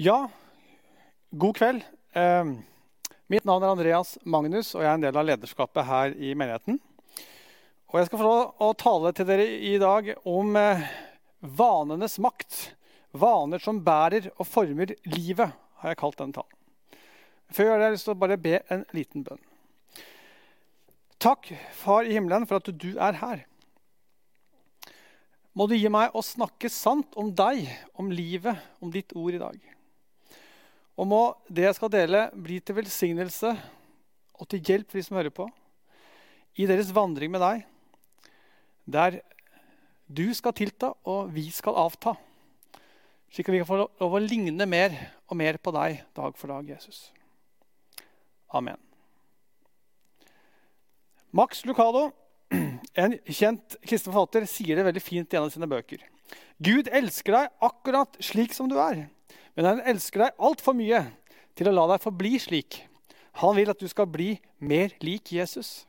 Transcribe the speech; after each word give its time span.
Ja, 0.00 0.28
god 1.30 1.56
kveld. 1.56 1.82
Eh, 2.12 2.44
mitt 3.26 3.44
navn 3.44 3.64
er 3.66 3.72
Andreas 3.72 4.12
Magnus, 4.22 4.68
og 4.76 4.84
jeg 4.84 4.86
er 4.86 4.94
en 4.94 5.02
del 5.02 5.16
av 5.18 5.24
lederskapet 5.26 5.88
her 5.88 6.12
i 6.14 6.36
menigheten. 6.38 6.76
Og 7.90 7.96
jeg 7.98 8.06
skal 8.06 8.20
få 8.20 8.26
lov 8.28 8.60
å 8.62 8.68
tale 8.78 9.10
til 9.10 9.26
dere 9.26 9.46
i 9.58 9.72
dag 9.82 10.12
om 10.22 10.54
eh, 10.54 10.84
vanenes 11.42 12.14
makt. 12.22 12.60
Vaner 13.10 13.58
som 13.58 13.80
bærer 13.82 14.28
og 14.36 14.46
former 14.46 14.92
livet, 15.10 15.56
har 15.82 15.90
jeg 15.90 15.98
kalt 15.98 16.20
den 16.20 16.34
talen. 16.36 16.54
Før 17.50 17.66
jeg 17.66 17.72
gjør 17.72 17.74
det, 17.74 17.82
har 17.82 17.90
jeg 17.90 17.96
lyst 17.96 18.06
til 18.06 18.14
å 18.14 18.20
bare 18.22 18.36
be 18.44 18.60
en 18.70 18.84
liten 18.94 19.24
bønn. 19.26 19.42
Takk, 21.18 21.50
Far 21.80 22.06
i 22.06 22.14
himmelen, 22.14 22.46
for 22.46 22.62
at 22.62 22.70
du 22.70 22.92
er 22.94 23.18
her. 23.18 23.42
Må 25.58 25.66
du 25.66 25.74
gi 25.74 25.90
meg 25.90 26.14
å 26.14 26.22
snakke 26.22 26.70
sant 26.70 27.18
om 27.18 27.34
deg, 27.34 27.66
om 27.98 28.14
livet, 28.14 28.62
om 28.78 28.94
ditt 28.94 29.16
ord 29.18 29.34
i 29.34 29.42
dag. 29.42 29.58
Og 30.98 31.06
må 31.06 31.22
det 31.46 31.68
jeg 31.68 31.76
skal 31.78 31.92
dele, 31.94 32.24
bli 32.34 32.58
til 32.58 32.74
velsignelse 32.80 33.52
og 34.38 34.48
til 34.50 34.62
hjelp 34.66 34.90
for 34.90 34.98
de 34.98 35.04
som 35.06 35.18
hører 35.18 35.34
på, 35.34 35.46
i 36.58 36.66
deres 36.66 36.90
vandring 36.94 37.30
med 37.30 37.42
deg, 37.42 37.62
der 38.88 39.20
du 40.08 40.26
skal 40.34 40.56
tilta 40.56 40.90
og 41.06 41.30
vi 41.34 41.44
skal 41.54 41.78
avta, 41.78 42.16
slik 43.30 43.50
at 43.50 43.54
vi 43.54 43.60
kan 43.62 43.68
få 43.68 43.78
lov 43.84 44.16
å 44.16 44.22
ligne 44.24 44.66
mer 44.66 44.96
og 45.28 45.38
mer 45.38 45.60
på 45.62 45.74
deg 45.76 46.00
dag 46.16 46.38
for 46.38 46.50
dag, 46.50 46.70
Jesus. 46.74 47.10
Amen. 48.48 48.80
Max 51.30 51.60
Lucado, 51.68 52.08
en 53.04 53.18
kjent 53.28 53.76
kristen 53.84 54.14
forfatter, 54.14 54.48
sier 54.48 54.78
det 54.78 54.86
veldig 54.88 55.04
fint 55.04 55.30
i 55.30 55.38
en 55.38 55.46
av 55.46 55.52
sine 55.52 55.68
bøker. 55.68 56.00
Gud 56.58 56.88
elsker 56.90 57.36
deg 57.36 57.66
akkurat 57.68 58.16
slik 58.24 58.56
som 58.56 58.70
du 58.70 58.78
er, 58.80 59.04
men 59.58 59.66
han 59.66 59.80
elsker 59.90 60.22
deg 60.22 60.42
altfor 60.46 60.76
mye 60.78 61.00
til 61.58 61.66
å 61.66 61.72
la 61.74 61.88
deg 61.90 62.02
forbli 62.04 62.36
slik. 62.38 62.76
Han 63.42 63.56
vil 63.56 63.72
at 63.72 63.80
du 63.82 63.88
skal 63.90 64.06
bli 64.06 64.36
mer 64.62 64.92
lik 65.02 65.32
Jesus. 65.34 65.80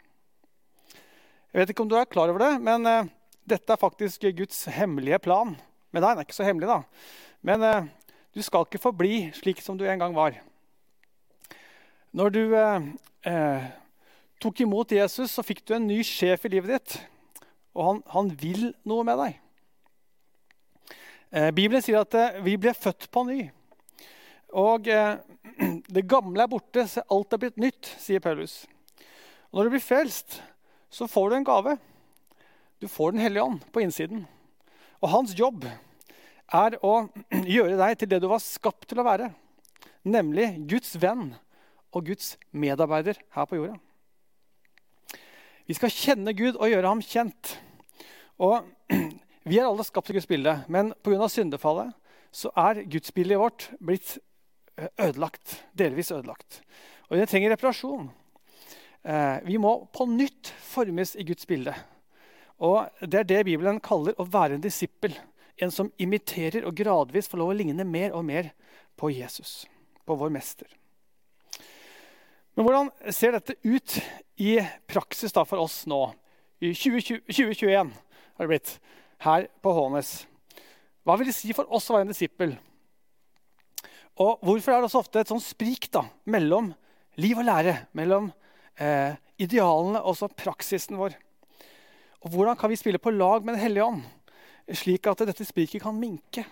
Jeg 1.54 1.62
vet 1.62 1.70
ikke 1.70 1.84
om 1.86 1.92
du 1.92 1.94
er 2.00 2.10
klar 2.10 2.34
over 2.34 2.42
det, 2.42 2.56
men 2.66 2.90
uh, 2.90 3.12
dette 3.46 3.70
er 3.70 3.78
faktisk 3.78 4.26
Guds 4.40 4.64
hemmelige 4.74 5.20
plan. 5.22 5.54
Men 5.94 6.02
nei, 6.02 6.16
den 6.16 6.24
er 6.24 6.26
ikke 6.26 6.38
så 6.40 6.48
hemmelig, 6.48 6.66
da. 6.66 6.80
Men 7.46 7.62
uh, 7.62 7.86
du 8.34 8.42
skal 8.42 8.66
ikke 8.66 8.82
forbli 8.82 9.28
slik 9.38 9.62
som 9.62 9.78
du 9.78 9.86
en 9.86 10.02
gang 10.02 10.18
var. 10.18 10.40
Når 12.10 12.34
du 12.34 12.42
uh, 12.58 13.70
tok 14.42 14.66
imot 14.66 14.98
Jesus, 14.98 15.30
så 15.38 15.46
fikk 15.46 15.62
du 15.62 15.76
en 15.78 15.86
ny 15.92 16.02
sjef 16.02 16.50
i 16.50 16.56
livet 16.58 16.74
ditt. 16.74 16.98
Og 17.78 17.86
han, 17.86 18.02
han 18.18 18.34
vil 18.34 18.72
noe 18.90 19.06
med 19.06 19.22
deg. 19.22 19.38
Eh, 21.30 21.52
Bibelen 21.54 21.82
sier 21.86 22.02
at 22.02 22.16
eh, 22.18 22.40
vi 22.42 22.56
ble 22.58 22.74
født 22.74 23.06
på 23.14 23.22
ny. 23.28 23.44
Og 24.58 24.88
eh, 24.90 25.20
det 25.96 26.08
gamle 26.10 26.44
er 26.44 26.52
borte, 26.52 26.86
så 26.90 27.04
alt 27.14 27.36
er 27.36 27.42
blitt 27.44 27.60
nytt, 27.62 27.92
sier 28.02 28.24
Paulus. 28.24 28.64
Og 29.50 29.60
når 29.60 29.70
du 29.70 29.76
blir 29.76 29.84
frelst, 29.84 30.40
så 30.90 31.08
får 31.10 31.30
du 31.30 31.38
en 31.38 31.48
gave. 31.48 31.78
Du 32.82 32.88
får 32.88 33.12
Den 33.12 33.22
hellige 33.22 33.44
ånd 33.44 33.62
på 33.74 33.84
innsiden. 33.84 34.26
Og 35.02 35.12
hans 35.14 35.36
jobb 35.38 35.68
er 36.50 36.80
å 36.86 36.96
gjøre 37.58 37.78
deg 37.80 38.00
til 38.00 38.12
det 38.14 38.22
du 38.24 38.30
var 38.32 38.42
skapt 38.44 38.90
til 38.90 39.02
å 39.02 39.08
være. 39.08 39.30
Nemlig 40.08 40.52
Guds 40.70 40.96
venn 41.02 41.34
og 41.94 42.06
Guds 42.10 42.38
medarbeider 42.52 43.20
her 43.36 43.48
på 43.50 43.60
jorda. 43.60 43.78
Vi 45.70 45.76
skal 45.78 45.94
kjenne 45.94 46.34
Gud 46.34 46.56
og 46.58 46.70
gjøre 46.72 46.90
ham 46.90 47.02
kjent. 47.06 47.58
Og 48.42 48.66
Vi 49.50 49.58
er 49.58 49.66
alle 49.66 49.82
skapt 49.82 50.06
til 50.10 50.18
Guds 50.18 50.28
bilde, 50.30 50.52
men 50.70 50.92
pga. 51.02 51.26
syndefallet 51.32 51.96
så 52.30 52.52
er 52.60 52.84
gudsbildet 52.86 53.40
vårt 53.40 53.64
blitt 53.82 54.18
ødelagt. 55.00 55.60
Delvis 55.78 56.12
ødelagt. 56.12 56.62
Og 57.10 57.18
det 57.18 57.30
trenger 57.30 57.54
reparasjon. 57.56 58.10
Eh, 59.04 59.38
vi 59.48 59.58
må 59.62 59.74
på 59.96 60.06
nytt 60.10 60.52
formes 60.70 61.16
i 61.16 61.26
Guds 61.28 61.48
bilde. 61.48 61.74
Og 62.60 62.90
Det 63.02 63.20
er 63.20 63.24
det 63.24 63.46
Bibelen 63.46 63.80
kaller 63.80 64.18
å 64.20 64.28
være 64.28 64.58
en 64.58 64.64
disippel. 64.64 65.16
En 65.60 65.72
som 65.72 65.92
imiterer 65.98 66.66
og 66.68 66.76
gradvis 66.76 67.28
får 67.28 67.40
lov 67.40 67.54
å 67.54 67.58
ligne 67.58 67.86
mer 67.88 68.16
og 68.16 68.26
mer 68.26 68.52
på 69.00 69.12
Jesus, 69.12 69.66
på 70.06 70.16
vår 70.16 70.30
mester. 70.30 70.68
Men 72.56 72.66
hvordan 72.66 72.90
ser 73.16 73.32
dette 73.32 73.56
ut 73.64 74.00
i 74.44 74.58
praksis 74.88 75.32
da 75.32 75.46
for 75.48 75.64
oss 75.64 75.86
nå? 75.88 76.02
I 76.60 76.74
2020, 76.76 77.24
2021 77.32 77.94
har 78.36 78.44
det 78.44 78.52
blitt 78.52 78.74
her 79.24 79.48
på 79.64 79.72
Hånes. 79.76 80.26
Hva 81.08 81.16
vil 81.20 81.32
det 81.32 81.38
si 81.38 81.54
for 81.56 81.72
oss 81.72 81.88
å 81.88 81.96
være 81.96 82.10
en 82.10 82.12
disippel? 82.12 82.58
Og 84.20 84.42
hvorfor 84.44 84.76
er 84.76 84.84
det 84.84 84.92
så 84.92 85.00
ofte 85.00 85.22
et 85.22 85.32
sånn 85.32 85.42
sprik 85.44 85.88
da, 85.94 86.04
mellom 86.28 86.74
liv 87.22 87.40
og 87.40 87.48
lære? 87.48 87.76
Mellom 87.96 88.28
eh, 88.76 89.16
idealene 89.40 90.02
og 90.04 90.20
praksisen 90.36 91.00
vår? 91.00 91.16
Og 92.20 92.34
Hvordan 92.34 92.58
kan 92.60 92.72
vi 92.72 92.80
spille 92.80 93.00
på 93.00 93.16
lag 93.16 93.46
med 93.46 93.56
Den 93.56 93.64
hellige 93.64 93.86
ånd, 93.86 94.02
slik 94.76 95.08
at 95.08 95.24
dette 95.24 95.48
spriket 95.48 95.86
kan 95.86 95.96
minke? 95.96 96.44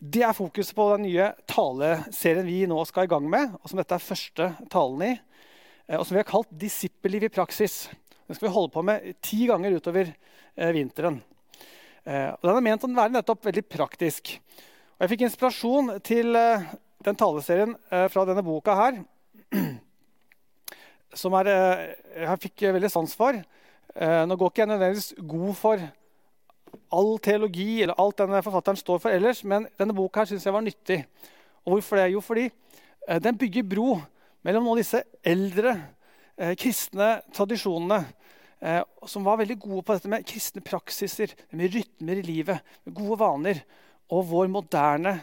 Det 0.00 0.22
er 0.24 0.32
fokuset 0.32 0.72
på 0.72 0.86
den 0.94 1.04
nye 1.10 1.26
taleserien 1.44 2.46
vi 2.46 2.62
nå 2.64 2.78
skal 2.88 3.04
i 3.04 3.10
gang 3.12 3.26
med, 3.28 3.52
og 3.60 3.68
som 3.68 3.82
dette 3.82 3.98
er 3.98 4.00
første 4.00 4.46
talen 4.72 5.02
i, 5.04 5.10
eh, 5.90 5.98
og 5.98 6.06
som 6.06 6.16
vi 6.16 6.22
har 6.22 6.30
kalt 6.30 6.48
'Disippelliv 6.48 7.28
i 7.28 7.34
praksis'. 7.36 7.92
Den 8.26 8.34
skal 8.34 8.48
vi 8.48 8.54
holde 8.54 8.72
på 8.72 8.82
med 8.82 9.20
ti 9.20 9.44
ganger 9.44 9.76
utover 9.76 10.08
eh, 10.56 10.72
vinteren. 10.72 11.20
Eh, 12.06 12.32
og 12.32 12.48
den 12.48 12.56
er 12.56 12.64
ment 12.64 12.84
å 12.86 12.88
være 12.88 13.12
nettopp 13.12 13.44
veldig 13.44 13.68
praktisk. 13.68 14.38
Og 15.00 15.06
jeg 15.06 15.14
fikk 15.14 15.22
inspirasjon 15.24 15.94
til 16.04 16.36
eh, 16.36 16.64
den 17.06 17.16
taleserien 17.16 17.70
eh, 17.88 18.04
fra 18.12 18.26
denne 18.28 18.42
boka 18.44 18.74
her. 18.76 18.98
Som 21.22 21.32
er, 21.40 21.48
jeg 22.20 22.42
fikk 22.42 22.66
veldig 22.76 22.90
sans 22.92 23.16
for. 23.16 23.40
Nå 23.96 24.36
går 24.38 24.50
ikke 24.52 24.60
jeg 24.62 24.68
nødvendigvis 24.70 25.08
god 25.26 25.54
for 25.58 25.80
all 26.94 27.08
teologi 27.18 27.80
eller 27.82 27.98
alt 27.98 28.20
denne 28.20 28.42
forfatteren 28.46 28.78
står 28.78 29.00
for 29.02 29.10
ellers, 29.10 29.40
men 29.42 29.66
denne 29.80 29.96
boka 29.96 30.22
her 30.22 30.28
syns 30.30 30.46
jeg 30.46 30.54
var 30.54 30.62
nyttig. 30.62 31.00
Og 31.64 31.72
hvorfor 31.72 31.98
det? 31.98 32.04
Jo, 32.12 32.22
fordi 32.22 32.44
den 33.24 33.40
bygger 33.40 33.66
bro 33.66 33.96
mellom 34.46 34.68
noen 34.68 34.78
av 34.78 34.82
disse 34.84 35.02
eldre 35.26 35.74
eh, 36.36 36.54
kristne 36.60 37.12
tradisjonene 37.34 38.00
eh, 38.62 38.82
som 39.08 39.26
var 39.26 39.40
veldig 39.40 39.58
gode 39.60 39.84
på 39.88 39.96
dette 39.96 40.12
med 40.12 40.26
kristne 40.28 40.62
praksiser, 40.64 41.34
med 41.56 41.74
rytmer 41.74 42.20
i 42.20 42.26
livet, 42.26 42.74
med 42.84 42.96
gode 42.96 43.20
vaner, 43.20 43.64
og 44.10 44.26
vår 44.30 44.50
moderne 44.52 45.16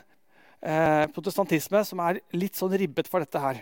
eh, 0.62 1.06
protestantisme, 1.14 1.84
som 1.86 2.02
er 2.04 2.22
litt 2.36 2.58
sånn 2.58 2.76
ribbet 2.80 3.10
for 3.12 3.24
dette 3.24 3.42
her. 3.42 3.62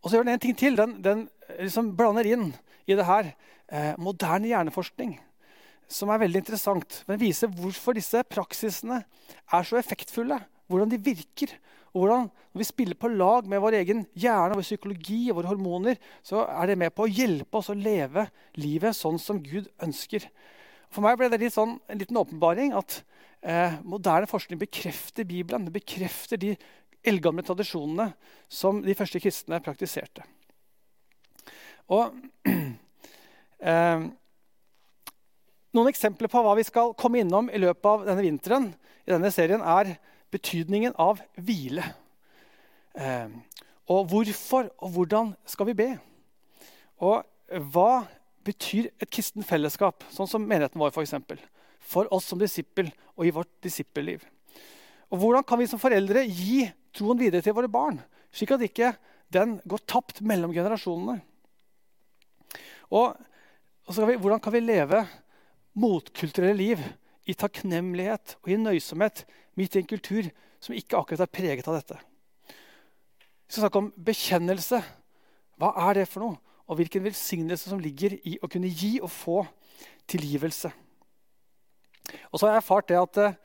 Og 0.00 0.08
så 0.08 0.16
gjør 0.16 0.26
den 0.26 0.34
en 0.34 0.42
ting 0.42 0.56
til. 0.56 0.76
Den, 0.78 0.96
den 1.04 1.26
liksom 1.58 1.92
blander 1.96 2.28
inn 2.28 2.50
i 2.88 2.96
det 2.96 3.06
her 3.06 3.32
eh, 3.70 3.92
moderne 4.00 4.50
hjerneforskning, 4.50 5.16
som 5.90 6.12
er 6.12 6.22
veldig 6.24 6.42
interessant. 6.42 7.02
Den 7.08 7.20
viser 7.20 7.50
hvorfor 7.52 7.96
disse 7.96 8.22
praksisene 8.28 9.02
er 9.02 9.66
så 9.66 9.78
effektfulle, 9.80 10.40
hvordan 10.70 10.90
de 10.92 11.02
virker. 11.10 11.54
Og 11.90 12.04
hvordan, 12.04 12.28
Når 12.52 12.58
vi 12.58 12.64
spiller 12.64 12.94
på 12.98 13.08
lag 13.08 13.46
med 13.46 13.60
vår 13.62 13.76
egen 13.80 14.06
hjerne, 14.14 14.54
vår 14.54 14.66
psykologi 14.66 15.30
og 15.30 15.36
våre 15.36 15.50
hormoner, 15.50 15.96
så 16.22 16.46
er 16.46 16.66
det 16.66 16.78
med 16.78 16.94
på 16.94 17.04
å 17.06 17.10
hjelpe 17.10 17.58
oss 17.58 17.70
å 17.70 17.78
leve 17.78 18.28
livet 18.58 18.96
sånn 18.96 19.18
som 19.18 19.38
Gud 19.42 19.68
ønsker. 19.82 20.26
For 20.90 21.02
meg 21.02 21.18
ble 21.18 21.30
det 21.30 21.52
sånn, 21.54 21.76
en 21.86 21.98
liten 21.98 22.18
åpenbaring 22.18 22.74
at 22.74 23.02
eh, 23.42 23.78
moderne 23.82 24.28
forskning 24.30 24.60
bekrefter 24.60 25.24
Bibelen. 25.24 25.66
Det 25.66 25.74
bekrefter 25.74 26.40
de 26.40 26.54
eldgamle 27.06 27.44
tradisjonene 27.46 28.10
som 28.48 28.82
de 28.84 28.96
første 28.96 29.20
kristne 29.22 29.60
praktiserte. 29.64 30.24
Og 31.90 32.14
eh, 33.70 34.08
Noen 35.70 35.86
eksempler 35.86 36.26
på 36.26 36.40
hva 36.42 36.56
vi 36.58 36.64
skal 36.66 36.96
komme 36.98 37.20
innom 37.22 37.46
i 37.54 37.58
løpet 37.62 37.86
av 37.86 38.00
denne 38.02 38.24
vinteren, 38.24 38.64
i 39.06 39.12
denne 39.12 39.30
serien, 39.30 39.62
er 39.62 39.92
betydningen 40.34 40.96
av 40.98 41.20
hvile. 41.38 41.84
Eh, 42.98 43.30
og 43.90 44.08
hvorfor 44.10 44.72
og 44.82 44.96
hvordan 44.96 45.30
skal 45.46 45.70
vi 45.70 45.76
be? 45.78 45.88
Og 46.98 47.22
hva 47.70 48.02
betyr 48.46 48.90
et 48.98 49.10
kristen 49.10 49.46
fellesskap, 49.46 50.02
sånn 50.10 50.28
som 50.30 50.42
menigheten 50.42 50.80
vår 50.80 50.98
eksempel, 51.04 51.38
for 51.90 52.10
oss 52.14 52.28
som 52.30 52.40
disippel 52.40 52.90
og 53.16 53.26
i 53.26 53.32
vårt 53.34 53.50
disippelliv? 53.64 54.22
Og 55.10 55.18
hvordan 55.18 55.46
kan 55.46 55.58
vi 55.58 55.68
som 55.70 55.82
foreldre 55.82 56.22
gi 56.28 56.64
troen 56.94 57.18
videre 57.18 57.42
til 57.44 57.56
våre 57.56 57.70
barn, 57.70 57.98
slik 58.30 58.54
at 58.54 58.62
ikke 58.66 58.92
den 59.34 59.58
går 59.68 59.82
tapt 59.90 60.22
mellom 60.26 60.54
generasjonene? 60.54 61.18
Og, 62.90 63.14
og 63.86 63.98
vi, 64.06 64.18
hvordan 64.18 64.42
kan 64.42 64.54
vi 64.54 64.62
leve 64.62 65.04
motkulturelle 65.78 66.58
liv 66.58 66.82
i 67.30 67.36
takknemlighet 67.38 68.36
og 68.42 68.50
i 68.50 68.58
nøysomhet 68.58 69.24
midt 69.58 69.76
i 69.76 69.82
en 69.82 69.90
kultur 69.90 70.30
som 70.60 70.76
ikke 70.76 70.98
akkurat 70.98 71.24
er 71.24 71.32
preget 71.32 71.68
av 71.70 71.78
dette. 71.78 71.98
Vi 72.50 73.54
skal 73.54 73.64
snakke 73.64 73.82
om 73.82 73.90
bekjennelse. 73.96 74.80
Hva 75.60 75.72
er 75.88 76.00
det 76.00 76.08
for 76.10 76.24
noe? 76.24 76.38
Og 76.70 76.78
hvilken 76.78 77.02
velsignelse 77.02 77.70
som 77.70 77.80
ligger 77.82 78.14
i 78.28 78.36
å 78.38 78.48
kunne 78.50 78.70
gi 78.70 78.98
og 79.02 79.10
få 79.10 79.40
tilgivelse. 80.10 80.70
Og 82.30 82.38
så 82.38 82.46
har 82.46 82.56
jeg 82.56 82.62
erfart 82.64 82.90
det 82.90 82.98
at 83.00 83.20
eh, 83.22 83.38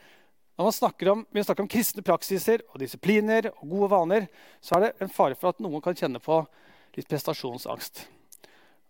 Når 0.56 0.70
man 0.70 0.72
snakker 0.72 1.10
om, 1.12 1.26
vi 1.36 1.44
snakker 1.44 1.66
om 1.66 1.68
kristne 1.68 2.02
praksiser 2.06 2.62
og 2.72 2.80
disipliner 2.80 3.50
og 3.58 3.66
gode 3.68 3.90
vaner, 3.92 4.28
så 4.64 4.78
er 4.78 4.86
det 4.86 4.92
en 5.04 5.12
fare 5.12 5.36
for 5.36 5.52
at 5.52 5.60
noen 5.60 5.84
kan 5.84 5.98
kjenne 6.00 6.22
på 6.24 6.38
litt 6.96 7.10
prestasjonsangst. 7.12 8.06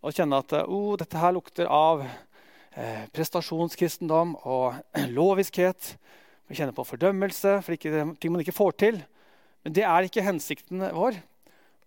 Og 0.06 0.14
kjenne 0.14 0.44
at 0.44 0.54
oh, 0.68 0.94
dette 1.02 1.18
her 1.18 1.34
lukter 1.34 1.66
av 1.66 2.04
eh, 2.06 3.08
prestasjonskristendom 3.16 4.36
og 4.46 4.78
loviskhet. 5.18 5.96
Man 6.46 6.60
kjenner 6.60 6.78
på 6.78 6.86
fordømmelse 6.86 7.58
for 7.66 7.74
ikke, 7.74 8.06
ting 8.22 8.36
man 8.36 8.46
ikke 8.46 8.60
får 8.60 8.78
til. 8.86 9.02
Men 9.66 9.74
det 9.74 9.88
er 9.90 10.06
ikke 10.06 10.26
hensikten 10.28 10.86
vår. 10.94 11.18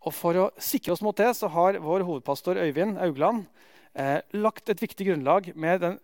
Og 0.06 0.14
for 0.14 0.38
å 0.38 0.50
sikre 0.62 0.94
oss 0.94 1.02
mot 1.04 1.16
det 1.18 1.30
så 1.38 1.50
har 1.54 1.78
vår 1.82 2.02
hovedpastor 2.06 2.58
Øyvind 2.58 2.98
Augland 3.02 3.46
eh, 3.94 4.18
lagt 4.34 4.70
et 4.70 4.82
viktig 4.82 5.06
grunnlag 5.10 5.52
med 5.54 5.82
den 5.84 5.98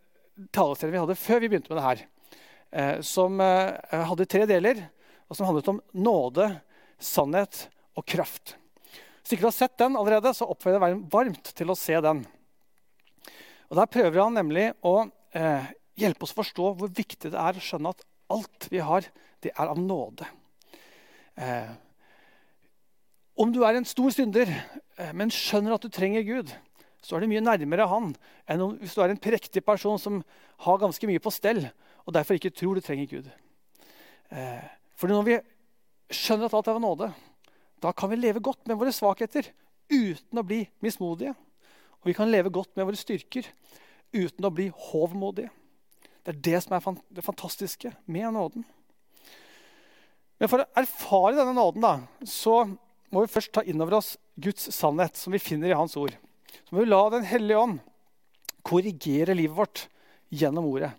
taleserien 0.55 0.95
vi 0.95 1.03
hadde 1.03 1.19
før 1.19 1.43
vi 1.43 1.51
begynte 1.51 1.73
med 1.73 1.79
det 1.81 1.87
her. 1.87 2.05
Eh, 2.75 3.01
som 3.07 3.41
eh, 3.41 4.05
hadde 4.09 4.27
tre 4.27 4.47
deler, 4.51 4.81
og 5.31 5.39
som 5.39 5.47
handlet 5.47 5.71
om 5.71 5.81
nåde, 5.95 6.49
sannhet 6.99 7.69
og 7.95 8.07
kraft. 8.09 8.57
Hvis 9.23 9.37
ikke 9.37 9.45
du 9.45 9.51
har 9.51 9.57
sett 9.57 9.77
den 9.81 9.95
allerede, 9.99 10.33
så 10.35 10.49
oppfordrer 10.51 10.81
jeg 10.81 10.97
deg 10.97 11.05
varmt 11.13 11.53
til 11.57 11.71
å 11.71 11.79
se 11.79 12.01
den. 12.03 12.25
Og 13.71 13.79
Der 13.79 13.91
prøver 13.91 14.25
han 14.25 14.35
nemlig 14.37 14.73
å 14.85 14.97
eh, 15.39 15.71
hjelpe 15.99 16.27
oss 16.27 16.35
å 16.35 16.41
forstå 16.43 16.75
hvor 16.81 16.91
viktig 16.91 17.31
det 17.33 17.41
er 17.41 17.57
å 17.57 17.63
skjønne 17.63 17.95
at 17.95 18.05
alt 18.35 18.69
vi 18.73 18.83
har, 18.83 19.07
det 19.45 19.53
er 19.55 19.71
av 19.71 19.79
nåde. 19.79 20.27
Om 23.35 23.51
du 23.53 23.59
er 23.67 23.77
en 23.77 23.87
stor 23.87 24.15
synder, 24.15 24.49
men 25.13 25.33
skjønner 25.35 25.75
at 25.75 25.85
du 25.85 25.91
trenger 25.93 26.25
Gud, 26.25 26.53
så 27.05 27.17
er 27.17 27.25
det 27.25 27.31
mye 27.31 27.45
nærmere 27.45 27.89
han 27.91 28.13
enn 28.51 28.65
om, 28.65 28.77
hvis 28.81 28.95
du 28.97 29.03
er 29.05 29.13
en 29.13 29.21
prektig 29.21 29.63
person 29.65 30.01
som 30.01 30.23
har 30.65 30.81
ganske 30.81 31.09
mye 31.09 31.23
på 31.23 31.33
stell, 31.35 31.67
og 32.05 32.17
derfor 32.17 32.39
ikke 32.39 32.53
tror 32.55 32.79
du 32.79 32.85
trenger 32.85 33.11
Gud. 33.11 33.29
Eh, 34.33 34.65
for 34.97 35.13
når 35.13 35.27
vi 35.29 35.39
skjønner 36.15 36.49
at 36.49 36.57
alt 36.57 36.71
er 36.71 36.79
av 36.79 36.85
nåde, 36.85 37.11
da 37.85 37.93
kan 37.93 38.11
vi 38.13 38.21
leve 38.21 38.43
godt 38.45 38.65
med 38.69 38.79
våre 38.81 38.95
svakheter 38.95 39.51
uten 39.93 40.41
å 40.41 40.47
bli 40.47 40.63
mismodige. 40.85 41.35
Og 42.01 42.09
vi 42.09 42.17
kan 42.17 42.31
leve 42.31 42.53
godt 42.53 42.73
med 42.77 42.89
våre 42.89 43.01
styrker 43.01 43.47
uten 44.15 44.47
å 44.47 44.53
bli 44.55 44.71
hovmodige. 44.91 45.51
Det 46.25 46.33
er 46.33 46.41
det 46.49 46.63
som 46.65 46.77
er 46.77 47.01
det 47.13 47.25
fantastiske 47.25 47.93
med 48.09 48.33
nåden. 48.33 48.65
Men 50.41 50.51
for 50.51 50.65
å 50.65 50.71
erfare 50.81 51.37
denne 51.37 51.55
nåden 51.57 51.85
da, 51.85 51.95
så 52.29 52.63
må 53.13 53.23
vi 53.23 53.33
først 53.33 53.53
ta 53.55 53.63
inn 53.63 53.81
over 53.81 54.01
oss 54.01 54.15
Guds 54.41 54.67
sannhet, 54.75 55.17
som 55.17 55.35
vi 55.35 55.43
finner 55.43 55.71
i 55.71 55.77
Hans 55.77 55.97
ord. 56.01 56.15
Så 56.63 56.75
må 56.75 56.85
vi 56.85 56.91
la 56.91 57.03
Den 57.13 57.27
hellige 57.29 57.61
ånd 57.61 57.81
korrigere 58.65 59.37
livet 59.37 59.57
vårt 59.57 59.87
gjennom 60.33 60.67
ordet. 60.71 60.93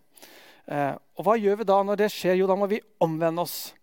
Eh, 0.66 0.94
og 1.18 1.26
hva 1.26 1.36
gjør 1.40 1.62
vi 1.62 1.68
da 1.70 1.80
når 1.86 2.00
det 2.02 2.12
skjer? 2.14 2.38
Jo, 2.40 2.50
da 2.50 2.58
må 2.58 2.68
vi 2.70 2.82
omvende 3.04 3.46
oss. 3.46 3.74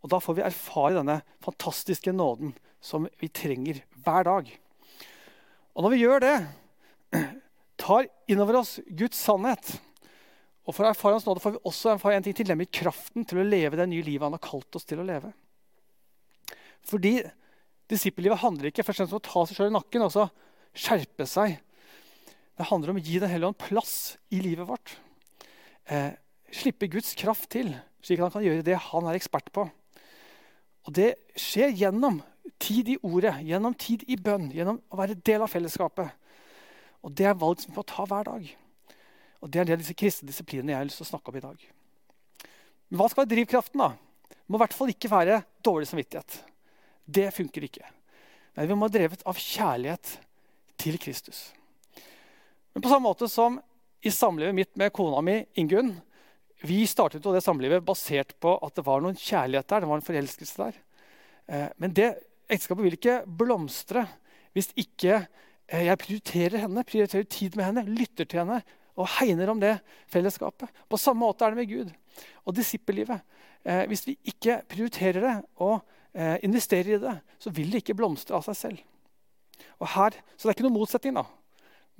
Og 0.00 0.12
da 0.12 0.20
får 0.22 0.38
vi 0.38 0.46
erfare 0.46 0.96
denne 0.96 1.20
fantastiske 1.44 2.12
nåden 2.16 2.54
som 2.80 3.06
vi 3.20 3.28
trenger 3.28 3.82
hver 4.04 4.26
dag. 4.28 4.48
Og 5.76 5.84
når 5.84 5.94
vi 5.94 6.02
gjør 6.02 6.24
det, 6.24 6.36
tar 7.80 8.08
innover 8.30 8.60
oss 8.60 8.78
Guds 8.86 9.18
sannhet 9.18 9.70
Og 10.68 10.74
for 10.76 10.84
å 10.84 10.90
erfare 10.92 11.16
hans 11.16 11.24
nåde 11.26 11.40
får 11.42 11.54
vi 11.54 11.62
også 11.66 11.94
erfare 11.94 12.18
en 12.18 12.24
ting 12.26 12.36
til, 12.36 12.46
nemlig 12.52 12.68
kraften 12.76 13.24
til 13.26 13.40
å 13.40 13.46
leve 13.46 13.78
det 13.80 13.88
nye 13.90 14.04
livet 14.04 14.26
han 14.26 14.36
har 14.36 14.42
kalt 14.44 14.76
oss 14.76 14.86
til 14.86 15.00
å 15.00 15.06
leve. 15.06 15.32
Fordi 16.86 17.14
disippellivet 17.90 18.38
handler 18.44 18.68
ikke 18.70 18.84
først 18.86 19.02
og 19.02 19.08
fremst 19.08 19.16
om 19.16 19.22
å 19.22 19.26
ta 19.26 19.48
seg 19.48 19.58
sjøl 19.58 19.72
i 19.72 19.74
nakken 19.74 20.04
og 20.06 20.12
så 20.14 20.28
skjerpe 20.76 21.26
seg. 21.28 21.58
Det 22.56 22.68
handler 22.68 22.92
om 22.92 23.00
å 23.00 23.04
gi 23.04 23.18
Den 23.18 23.30
hellige 23.32 23.52
ånd 23.52 23.60
plass 23.60 23.94
i 24.30 24.40
livet 24.44 24.68
vårt. 24.68 24.96
Eh, 25.88 26.12
slippe 26.52 26.90
Guds 26.90 27.14
kraft 27.18 27.50
til, 27.50 27.72
slik 28.04 28.20
at 28.20 28.28
han 28.28 28.36
kan 28.38 28.44
gjøre 28.44 28.66
det 28.66 28.76
han 28.90 29.08
er 29.08 29.18
ekspert 29.18 29.50
på. 29.54 29.64
Og 30.86 30.92
Det 30.92 31.14
skjer 31.36 31.72
gjennom 31.76 32.20
tid 32.60 32.88
i 32.88 32.98
ordet, 33.02 33.34
gjennom 33.46 33.74
tid 33.74 34.04
i 34.08 34.16
bønn, 34.16 34.50
gjennom 34.52 34.80
å 34.90 34.98
være 35.00 35.18
del 35.24 35.44
av 35.44 35.52
fellesskapet. 35.52 36.10
Og 37.02 37.14
Det 37.16 37.26
er 37.26 37.38
valg 37.38 37.60
som 37.60 37.72
vi 37.72 37.78
må 37.78 37.86
ta 37.86 38.04
hver 38.04 38.28
dag. 38.28 38.56
Og 39.40 39.50
Det 39.50 39.60
er 39.60 39.64
det 39.64 39.80
disse 39.80 39.96
kristne 39.96 40.28
disiplinene 40.28 40.72
jeg 40.72 40.78
har 40.78 40.88
lyst 40.88 41.00
til 41.00 41.08
å 41.08 41.12
snakke 41.14 41.32
om 41.32 41.36
i 41.36 41.44
dag. 41.44 41.66
Men 42.90 42.98
hva 43.00 43.08
skal 43.08 43.24
være 43.24 43.34
drivkraften? 43.34 43.80
da? 43.80 43.94
Det 44.28 44.48
må 44.50 44.58
i 44.58 44.62
hvert 44.64 44.74
fall 44.76 44.90
ikke 44.92 45.10
være 45.10 45.42
dårlig 45.64 45.88
samvittighet. 45.88 46.42
Det 47.06 47.30
funker 47.32 47.64
ikke. 47.64 47.86
Men 48.56 48.68
vi 48.68 48.74
må 48.76 48.88
ha 48.88 48.92
drevet 48.92 49.22
av 49.24 49.38
kjærlighet 49.38 50.18
til 50.80 50.98
Kristus. 51.00 51.50
Men 52.72 52.82
på 52.82 52.88
samme 52.88 53.08
måte 53.08 53.28
som 53.28 53.58
i 54.00 54.12
samlivet 54.14 54.56
mitt 54.56 54.72
med 54.80 54.92
kona 54.96 55.20
mi 55.24 55.42
Ingunn, 55.60 55.92
vi 56.64 56.84
startet 56.88 57.24
jo 57.24 57.32
det 57.32 57.42
samlivet 57.44 57.84
basert 57.84 58.34
på 58.40 58.54
at 58.64 58.76
det 58.76 58.84
var 58.84 59.00
noen 59.00 59.16
kjærlighet 59.16 59.68
der. 59.68 59.80
det 59.80 59.88
var 59.88 60.00
en 60.00 60.06
forelskelse 60.06 60.60
der. 60.60 60.80
Eh, 61.48 61.68
men 61.80 61.94
det 61.96 62.10
ekteskapet 62.50 62.84
vil 62.84 62.98
ikke 62.98 63.20
blomstre 63.26 64.06
hvis 64.56 64.70
ikke 64.78 65.22
eh, 65.68 65.86
jeg 65.86 66.00
prioriterer 66.02 66.64
henne, 66.66 66.84
prioriterer 66.84 67.24
tid 67.24 67.56
med 67.56 67.68
henne, 67.70 67.86
lytter 67.88 68.28
til 68.28 68.42
henne 68.42 68.60
og 69.00 69.08
hegner 69.16 69.52
om 69.52 69.60
det 69.62 69.78
fellesskapet. 70.12 70.68
På 70.88 71.00
samme 71.00 71.24
måte 71.24 71.46
er 71.46 71.54
det 71.54 71.62
med 71.62 71.70
Gud 71.70 72.26
og 72.44 72.56
disippellivet. 72.56 73.24
Eh, 73.64 73.86
hvis 73.88 74.04
vi 74.08 74.18
ikke 74.32 74.60
prioriterer 74.68 75.26
det 75.26 75.38
og 75.60 75.80
investerer 76.42 76.88
i 76.90 76.96
det, 76.98 77.12
så 77.38 77.52
vil 77.54 77.68
det 77.70 77.84
ikke 77.84 77.94
blomstre 77.94 78.34
av 78.34 78.42
seg 78.42 78.56
selv. 78.58 78.78
Og 79.80 79.88
her, 79.94 80.16
så 80.36 80.46
det 80.46 80.52
er 80.52 80.58
ikke 80.58 80.66
noen 80.68 80.78
motsetning 80.78 81.16
da, 81.16 81.24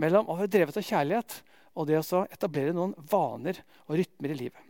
mellom 0.01 0.29
å 0.31 0.37
være 0.39 0.53
drevet 0.53 0.81
av 0.81 0.87
kjærlighet 0.87 1.41
og 1.79 1.87
det 1.89 2.01
å 2.01 2.25
etablere 2.27 2.75
noen 2.77 2.95
vaner 3.11 3.61
og 3.87 3.97
rytmer 4.01 4.35
i 4.35 4.39
livet. 4.45 4.67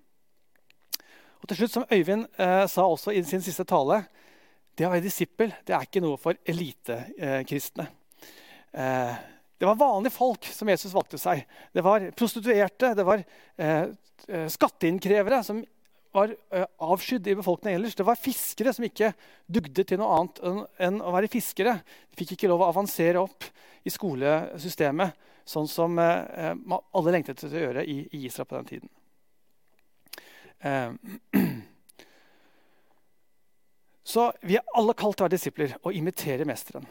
Og 1.40 1.48
til 1.48 1.62
slutt, 1.62 1.72
Som 1.72 1.86
Øyvind 1.88 2.26
eh, 2.36 2.66
sa 2.68 2.84
også 2.84 3.14
i 3.16 3.22
sin 3.24 3.42
siste 3.42 3.64
tale, 3.64 4.02
det 4.76 4.86
å 4.86 4.92
være 4.92 5.04
disippel 5.04 5.52
det 5.66 5.74
er 5.74 5.86
ikke 5.86 6.02
noe 6.04 6.20
for 6.20 6.36
elitekristne. 6.48 7.88
Eh, 8.72 9.14
det 9.60 9.68
var 9.68 9.80
vanlige 9.80 10.14
folk 10.14 10.46
som 10.48 10.68
Jesus 10.72 10.94
valgte 10.94 11.18
seg. 11.20 11.42
Det 11.72 11.84
var 11.84 12.06
prostituerte, 12.16 12.94
det 12.96 13.04
var 13.04 13.24
eh, 13.56 13.90
eh 14.28 14.46
skatteinnkrevere 14.48 15.42
som 15.44 15.64
var 16.12 16.32
eh, 16.50 16.66
avskydd 16.82 17.28
i 17.30 17.36
befolkningen 17.38 17.80
ellers. 17.80 17.94
Det 17.94 18.06
var 18.06 18.18
fiskere 18.18 18.72
som 18.74 18.86
ikke 18.86 19.12
dugde 19.46 19.84
til 19.86 20.00
noe 20.00 20.18
annet 20.18 20.40
enn 20.82 21.00
å 21.02 21.12
være 21.14 21.30
fiskere. 21.30 21.78
De 22.10 22.18
fikk 22.18 22.34
ikke 22.36 22.50
lov 22.50 22.64
å 22.64 22.70
avansere 22.72 23.22
opp 23.22 23.46
i 23.86 23.92
skolesystemet 23.92 25.28
sånn 25.48 25.68
som 25.70 25.98
eh, 26.02 26.54
alle 26.54 27.14
lengtet 27.14 27.40
til 27.40 27.54
å 27.54 27.64
gjøre 27.64 27.86
i, 27.86 28.02
Israel 28.22 28.48
på 28.50 28.58
den 28.58 28.70
tiden. 28.70 28.90
Eh, 30.60 30.90
så 34.12 34.30
vi 34.42 34.58
er 34.58 34.74
alle 34.76 34.96
kalt 34.98 35.18
til 35.18 35.24
å 35.24 35.28
være 35.28 35.38
disipler 35.38 35.76
og 35.82 35.94
imitere 35.96 36.48
mesteren. 36.48 36.86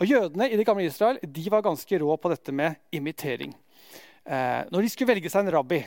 Og 0.00 0.10
Jødene 0.10 0.48
i 0.50 0.56
det 0.58 0.66
gamle 0.66 0.86
Israel 0.88 1.20
de 1.22 1.44
var 1.52 1.62
ganske 1.62 1.98
rå 2.02 2.16
på 2.18 2.30
dette 2.32 2.54
med 2.54 2.80
imitering. 2.94 3.54
Eh, 4.24 4.62
når 4.72 4.82
de 4.82 4.90
skulle 4.90 5.12
velge 5.14 5.30
seg 5.30 5.44
en 5.44 5.54
rabbi, 5.54 5.84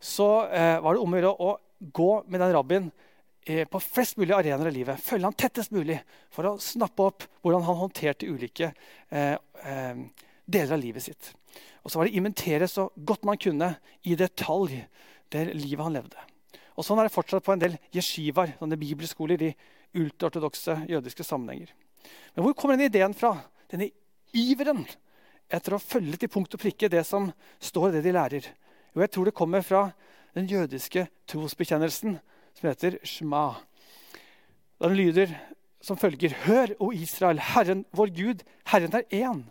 så 0.00 0.28
eh, 0.46 0.78
var 0.80 0.94
det 0.94 1.02
om 1.02 1.12
å 1.12 1.18
gjøre 1.18 1.34
å 1.34 1.50
gå 1.80 2.10
med 2.28 2.40
den 2.40 2.52
rabbien 2.54 2.88
eh, 3.46 3.66
på 3.68 3.80
flest 3.80 4.18
mulig 4.20 4.34
arenaer 4.36 4.70
i 4.70 4.76
livet. 4.80 5.00
Følge 5.00 5.28
han 5.28 5.38
tettest 5.38 5.72
mulig 5.74 5.98
for 6.32 6.48
å 6.48 6.56
snappe 6.60 7.06
opp 7.08 7.28
hvordan 7.40 7.64
han 7.66 7.80
håndterte 7.80 8.28
ulike 8.28 8.72
eh, 9.08 9.36
deler 10.44 10.74
av 10.76 10.82
livet 10.82 11.06
sitt. 11.06 11.32
Og 11.80 11.90
så 11.90 12.00
var 12.00 12.08
det 12.08 12.18
inventere 12.18 12.68
så 12.68 12.90
godt 12.94 13.24
man 13.28 13.40
kunne 13.40 13.74
i 14.04 14.16
detalj 14.18 14.82
det 15.32 15.46
livet 15.54 15.84
han 15.86 15.96
levde. 15.96 16.26
Og 16.76 16.86
Sånn 16.86 17.00
er 17.00 17.08
det 17.08 17.14
fortsatt 17.14 17.44
på 17.44 17.54
en 17.54 17.60
del 17.60 17.76
jeshivaer, 17.94 18.54
sånne 18.58 18.78
bibelskoler 18.80 19.42
i 19.44 19.54
ultraortodokse 20.00 20.78
jødiske 20.88 21.26
sammenhenger. 21.26 21.72
Men 22.34 22.44
hvor 22.44 22.54
kommer 22.56 22.76
denne 22.76 22.88
ideen 22.90 23.14
fra? 23.16 23.34
Denne 23.70 23.90
iveren 24.36 24.84
etter 25.50 25.74
å 25.74 25.82
følge 25.82 26.20
til 26.20 26.30
punkt 26.32 26.54
og 26.54 26.62
prikke 26.62 26.90
det 26.90 27.02
som 27.06 27.28
står 27.60 27.90
i 27.90 27.94
det 27.98 28.04
de 28.06 28.14
lærer? 28.16 28.48
Jo, 28.94 29.02
jeg 29.02 29.12
tror 29.14 29.28
det 29.28 29.36
kommer 29.36 29.66
fra 29.66 29.82
den 30.34 30.46
jødiske 30.50 31.06
trosbekjennelsen 31.30 32.18
som 32.54 32.68
heter 32.68 32.98
Shma. 33.04 33.54
Den 34.80 34.96
lyder 34.96 35.32
som 35.80 35.96
følger.: 35.96 36.34
Hør, 36.44 36.74
o 36.80 36.90
Israel, 36.92 37.40
Herren 37.40 37.84
vår 37.92 38.12
Gud, 38.16 38.44
Herren 38.66 38.94
er 38.94 39.08
én. 39.12 39.42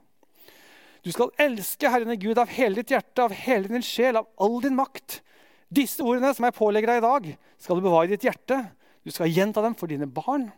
Du 1.06 1.12
skal 1.12 1.32
elske 1.40 1.90
Herren 1.90 2.20
Gud 2.20 2.38
av 2.38 2.52
hele 2.52 2.82
ditt 2.82 2.92
hjerte, 2.92 3.24
av 3.24 3.34
hele 3.34 3.72
din 3.72 3.86
sjel, 3.86 4.20
av 4.20 4.28
all 4.38 4.60
din 4.62 4.76
makt. 4.76 5.22
Disse 5.70 6.04
ordene 6.04 6.34
som 6.34 6.48
jeg 6.48 6.58
pålegger 6.58 6.92
deg 6.92 7.00
i 7.00 7.06
dag, 7.06 7.30
skal 7.62 7.78
du 7.78 7.86
bevare 7.86 8.10
i 8.10 8.16
ditt 8.16 8.26
hjerte. 8.26 8.58
Du 9.06 9.12
skal 9.14 9.32
gjenta 9.32 9.62
dem 9.64 9.78
for 9.80 9.88
dine 9.88 10.10
barn. 10.10 10.50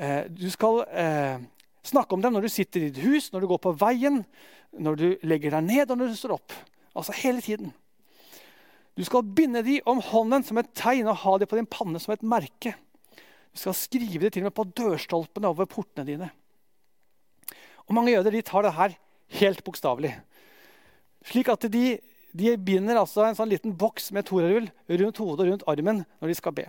Eh, 0.00 0.24
du 0.32 0.48
skal 0.50 0.82
eh, 0.88 1.38
snakke 1.86 2.16
om 2.16 2.24
dem 2.24 2.34
når 2.34 2.46
du 2.48 2.52
sitter 2.52 2.80
i 2.80 2.90
ditt 2.90 3.04
hus, 3.04 3.30
når 3.32 3.44
du 3.44 3.50
går 3.52 3.62
på 3.62 3.74
veien, 3.78 4.22
når 4.72 4.98
du 4.98 5.06
legger 5.28 5.54
deg 5.54 5.68
ned 5.68 5.92
og 5.92 6.00
når 6.00 6.12
du 6.12 6.18
står 6.18 6.36
opp. 6.38 6.56
Altså 6.96 7.14
hele 7.22 7.44
tiden. 7.44 7.72
Du 8.96 9.04
skal 9.04 9.24
binde 9.24 9.62
de 9.64 9.78
om 9.88 10.02
hånden 10.04 10.44
som 10.44 10.60
et 10.60 10.72
tegn 10.76 11.08
og 11.08 11.22
ha 11.22 11.36
de 11.40 11.48
på 11.48 11.56
din 11.56 11.68
panne 11.68 12.00
som 12.02 12.12
et 12.12 12.24
merke. 12.24 12.74
Du 13.52 13.60
skal 13.60 13.76
skrive 13.76 14.26
det 14.26 14.34
til 14.34 14.44
og 14.44 14.50
med 14.50 14.56
på 14.56 14.68
dørstolpene 14.80 15.48
over 15.48 15.68
portene 15.68 16.08
dine. 16.08 16.28
Og 17.88 17.96
Mange 17.96 18.12
jøder 18.12 18.34
de 18.34 18.42
tar 18.44 18.64
det 18.64 18.76
her 18.76 18.96
helt 19.40 19.64
bokstavelig. 19.64 20.12
Slik 21.28 21.48
at 21.52 21.64
de, 21.72 21.96
de 22.32 22.56
binder 22.56 23.00
altså 23.00 23.24
en 23.26 23.38
sånn 23.38 23.50
liten 23.52 23.74
boks 23.78 24.10
med 24.12 24.28
torarull 24.28 24.68
rundt 24.88 25.22
hodet 25.22 25.46
og 25.46 25.50
rundt 25.50 25.66
armen 25.70 26.04
når 26.20 26.32
de 26.32 26.38
skal 26.38 26.56
be. 26.56 26.68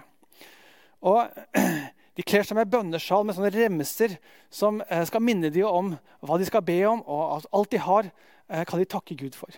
Og 1.04 1.28
De 2.14 2.22
kler 2.22 2.46
seg 2.46 2.58
med 2.60 2.70
bønnesjal 2.70 3.24
med 3.26 3.34
sånne 3.34 3.50
remser 3.56 4.18
som 4.54 4.84
eh, 4.86 5.02
skal 5.10 5.24
minne 5.26 5.50
dem 5.54 5.66
om 5.66 5.96
hva 6.22 6.38
de 6.38 6.46
skal 6.46 6.62
be 6.66 6.78
om, 6.86 7.02
og 7.10 7.48
alt 7.50 7.72
de 7.74 7.80
har, 7.82 8.10
eh, 8.50 8.62
kan 8.70 8.82
de 8.82 8.86
takke 8.86 9.18
Gud 9.18 9.34
for. 9.38 9.50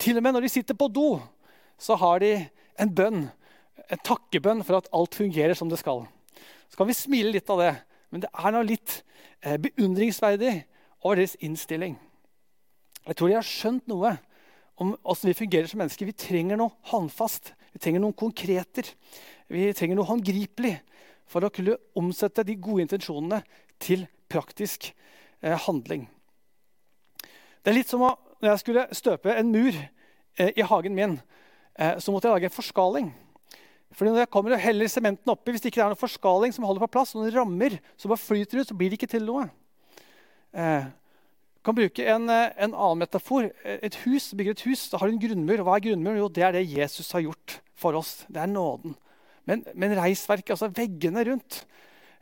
Til 0.00 0.16
og 0.16 0.24
med 0.24 0.32
når 0.32 0.46
de 0.46 0.52
sitter 0.54 0.78
på 0.78 0.88
do, 0.88 1.18
så 1.80 1.96
har 2.00 2.20
de 2.22 2.34
en 2.80 2.94
bønn, 2.94 3.22
en 3.90 4.02
takkebønn 4.06 4.62
for 4.66 4.78
at 4.78 4.90
alt 4.94 5.16
fungerer 5.18 5.56
som 5.58 5.70
det 5.70 5.80
skal. 5.80 6.04
Så 6.70 6.78
kan 6.78 6.88
vi 6.90 6.96
smile 6.96 7.32
litt 7.34 7.50
av 7.50 7.62
det, 7.62 7.72
men 8.12 8.24
det 8.24 8.30
er 8.30 8.54
noe 8.54 8.66
litt 8.66 9.00
eh, 9.42 9.56
beundringsverdig 9.60 10.54
over 11.00 11.22
deres 11.22 11.38
innstilling. 11.40 11.96
Jeg 13.06 13.16
tror 13.16 13.30
de 13.30 13.38
har 13.38 13.46
skjønt 13.46 13.88
noe 13.90 14.14
om 14.80 14.92
hvordan 14.94 15.30
vi 15.30 15.38
fungerer 15.40 15.68
som 15.70 15.80
mennesker. 15.82 16.08
Vi 16.08 16.16
trenger 16.16 16.60
noe 16.60 16.76
håndfast. 16.92 17.52
Vi 17.72 17.80
trenger 17.82 18.02
noen 18.04 18.16
konkreter. 18.16 18.86
Vi 19.50 19.70
trenger 19.76 19.98
noe 19.98 20.08
håndgripelig 20.08 20.76
for 21.30 21.46
å 21.46 21.52
kunne 21.54 21.78
omsette 21.98 22.44
de 22.46 22.58
gode 22.60 22.86
intensjonene 22.86 23.42
til 23.82 24.06
praktisk 24.30 24.90
eh, 25.42 25.56
handling. 25.66 26.06
Det 27.60 27.72
er 27.72 27.76
litt 27.76 27.90
som 27.92 28.04
å, 28.06 28.14
når 28.40 28.54
jeg 28.54 28.62
skulle 28.62 28.86
støpe 28.96 29.34
en 29.36 29.52
mur 29.52 29.74
eh, 29.74 30.52
i 30.56 30.66
hagen 30.66 30.96
min, 30.96 31.18
så 31.80 32.12
måtte 32.12 32.28
jeg 32.28 32.34
lage 32.36 32.48
en 32.50 32.52
forskaling. 32.52 33.06
Fordi 33.96 34.12
når 34.12 34.22
jeg 34.22 34.30
kommer 34.30 34.54
og 34.54 34.62
heller 34.62 34.90
sementen 34.90 35.32
oppi, 35.32 35.50
Hvis 35.50 35.64
det 35.64 35.72
ikke 35.72 35.82
er 35.82 35.90
noen 35.90 35.98
forskaling 35.98 36.54
som 36.54 36.64
holder 36.68 36.84
på 36.84 36.92
plass, 36.94 37.14
noen 37.14 37.32
rammer 37.34 37.78
som 37.96 38.12
bare 38.12 38.22
flyter 38.22 38.60
ut, 38.60 38.68
så 38.68 38.76
blir 38.76 38.90
det 38.90 39.00
ikke 39.00 39.10
til 39.10 39.26
noe. 39.26 39.48
Eh, 40.54 40.86
kan 41.64 41.76
bruke 41.76 42.06
en, 42.06 42.28
eh, 42.30 42.52
en, 42.56 42.74
annen 42.74 43.02
metafor. 43.02 43.50
Et 43.64 43.96
hus, 44.04 44.30
bygger 44.34 44.56
et 44.56 44.66
hus, 44.68 44.88
da 44.90 44.98
har 44.98 45.10
du 45.10 45.16
en 45.16 45.22
grunnmur. 45.22 45.64
Hva 45.66 45.76
er 45.76 45.86
grunnmuren? 45.88 46.20
Jo, 46.22 46.28
det 46.28 46.44
er 46.46 46.52
det 46.52 46.70
Jesus 46.70 47.10
har 47.12 47.24
gjort 47.26 47.60
for 47.74 47.98
oss. 47.98 48.24
Det 48.28 48.40
er 48.40 48.46
nåden. 48.46 48.94
Men, 49.44 49.64
men 49.74 49.96
reisverket, 49.98 50.54
altså 50.54 50.70
veggene 50.70 51.24
rundt, 51.26 51.64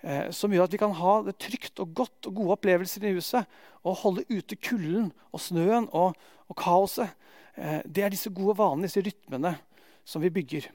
eh, 0.02 0.30
som 0.32 0.52
gjør 0.52 0.64
at 0.64 0.72
vi 0.72 0.80
kan 0.80 0.94
ha 0.96 1.22
det 1.26 1.36
trygt 1.38 1.80
og 1.84 1.92
godt 1.94 2.30
og 2.30 2.34
gode 2.34 2.56
opplevelser 2.56 3.04
i 3.04 3.14
huset, 3.18 3.44
og 3.84 4.00
holde 4.02 4.24
ute 4.30 4.56
kulden 4.56 5.12
og 5.32 5.42
snøen 5.42 5.88
og, 5.92 6.16
og 6.48 6.56
kaoset, 6.56 7.10
eh, 7.10 7.27
det 7.58 8.04
er 8.04 8.12
disse 8.12 8.30
gode 8.30 8.54
vanene, 8.58 8.86
disse 8.86 9.02
rytmene, 9.02 9.54
som 10.06 10.22
vi 10.22 10.30
bygger. 10.32 10.68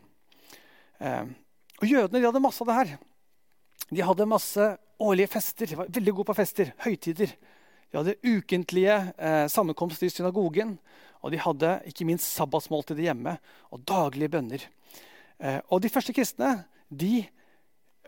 Eh, 1.04 1.26
og 1.82 1.90
Jødene 1.90 2.22
de 2.22 2.28
hadde 2.28 2.44
masse 2.44 2.64
av 2.64 2.70
det 2.70 2.78
her. 2.80 2.94
De 3.94 4.06
hadde 4.06 4.30
masse 4.30 4.68
årlige 5.04 5.32
fester. 5.34 5.70
De 5.70 5.80
var 5.80 5.92
veldig 5.92 6.14
gode 6.16 6.30
på 6.30 6.38
fester. 6.38 6.72
Høytider. 6.86 7.34
De 7.92 8.00
hadde 8.00 8.18
ukentlige 8.24 8.96
eh, 9.18 9.46
sammenkomster 9.52 10.08
i 10.08 10.14
synagogen. 10.14 10.78
Og 11.24 11.34
de 11.34 11.42
hadde 11.42 11.76
ikke 11.90 12.08
minst 12.08 12.30
sabbatsmåltider 12.36 13.08
hjemme 13.10 13.38
og 13.72 13.84
daglige 13.88 14.32
bønner. 14.34 14.66
Eh, 15.40 15.60
og 15.70 15.84
de 15.84 15.92
første 15.92 16.16
kristne 16.16 16.56
de 16.90 17.26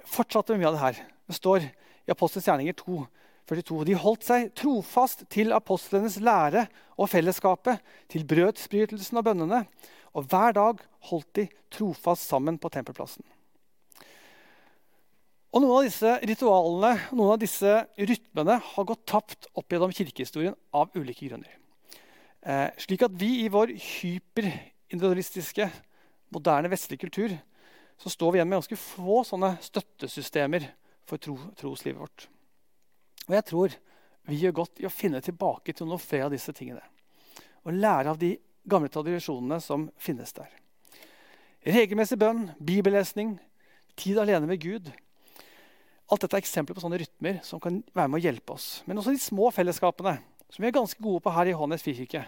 fortsatte 0.05 0.53
med 0.53 0.63
mye 0.63 0.71
av 0.71 0.77
det 0.77 0.83
her. 0.85 1.03
Det 1.25 1.37
står 1.39 1.65
i 1.65 2.13
Apostelens 2.13 2.47
gjerninger 2.47 2.77
2, 2.79 2.99
42. 3.45 3.83
De 3.85 3.97
holdt 3.99 4.25
seg 4.25 4.49
trofast 4.57 5.25
til 5.33 5.53
apostlenes 5.53 6.17
lære 6.23 6.65
og 6.97 7.11
fellesskapet, 7.11 7.81
til 8.09 8.25
brødsbrytelsen 8.27 9.21
og 9.21 9.27
bønnene. 9.27 9.61
Og 10.15 10.27
hver 10.31 10.55
dag 10.55 10.81
holdt 11.09 11.31
de 11.37 11.47
trofast 11.73 12.29
sammen 12.29 12.57
på 12.61 12.71
tempelplassen. 12.73 13.25
Og 15.55 15.63
Noen 15.63 15.77
av 15.77 15.85
disse 15.87 16.13
ritualene 16.27 16.93
noen 17.15 17.35
av 17.35 17.39
disse 17.39 17.75
rytmene 17.95 18.57
har 18.73 18.87
gått 18.89 19.05
tapt 19.07 19.47
opp 19.55 19.71
gjennom 19.71 19.93
kirkehistorien 19.95 20.57
av 20.75 20.91
ulike 20.97 21.29
grunner. 21.29 21.53
Eh, 22.43 22.67
slik 22.83 23.05
at 23.07 23.15
vi 23.15 23.45
i 23.45 23.51
vår 23.51 23.71
hyperindividualistiske 23.79 25.69
moderne 26.35 26.71
vestlige 26.71 27.05
kultur 27.07 27.37
så 27.95 28.11
står 28.11 28.33
vi 28.33 28.41
igjen 28.41 28.51
med 28.51 28.59
ganske 28.59 28.81
få 28.81 29.23
sånne 29.23 29.55
støttesystemer 29.63 30.67
for 31.07 31.21
tro, 31.23 31.37
troslivet 31.55 32.03
vårt. 32.03 32.27
Og 33.25 33.35
jeg 33.37 33.47
tror 33.49 33.77
vi 34.25 34.41
gjør 34.41 34.59
godt 34.61 34.81
i 34.81 34.87
å 34.87 34.93
finne 34.93 35.21
tilbake 35.21 35.73
til 35.73 35.89
noe 35.89 36.01
flere 36.01 36.27
av 36.27 36.33
disse 36.33 36.53
tingene. 36.55 36.83
Og 37.65 37.77
lære 37.77 38.13
av 38.13 38.21
de 38.21 38.35
gamle 38.65 38.89
tradisjonene 38.89 39.59
som 39.61 39.87
finnes 40.01 40.33
der. 40.33 40.49
Regelmessig 41.65 42.17
bønn, 42.21 42.47
bibellesning, 42.61 43.35
tid 43.97 44.19
alene 44.21 44.49
med 44.49 44.61
Gud. 44.61 44.89
Alt 46.11 46.25
dette 46.25 46.37
er 46.37 46.43
eksempler 46.43 46.77
på 46.77 46.83
sånne 46.83 46.99
rytmer 47.01 47.39
som 47.45 47.61
kan 47.61 47.79
være 47.95 48.11
med 48.11 48.19
å 48.19 48.25
hjelpe 48.27 48.57
oss. 48.57 48.67
Men 48.85 49.01
også 49.01 49.13
de 49.15 49.21
små 49.21 49.49
fellesskapene, 49.53 50.19
som 50.49 50.61
vi 50.61 50.69
er 50.69 50.75
ganske 50.77 51.01
gode 51.01 51.23
på 51.25 51.33
her 51.33 51.49
i 51.49 51.55
Hånes 51.57 51.85
frikirke. 51.85 52.21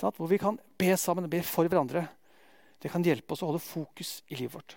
Hvor 0.00 0.30
vi 0.30 0.38
kan 0.40 0.58
be 0.78 0.94
sammen 0.98 1.26
og 1.26 1.32
be 1.32 1.42
for 1.46 1.70
hverandre. 1.70 2.06
Det 2.80 2.90
kan 2.90 3.04
hjelpe 3.04 3.34
oss 3.34 3.42
å 3.44 3.50
holde 3.50 3.62
fokus 3.62 4.20
i 4.30 4.38
livet 4.38 4.56
vårt. 4.56 4.76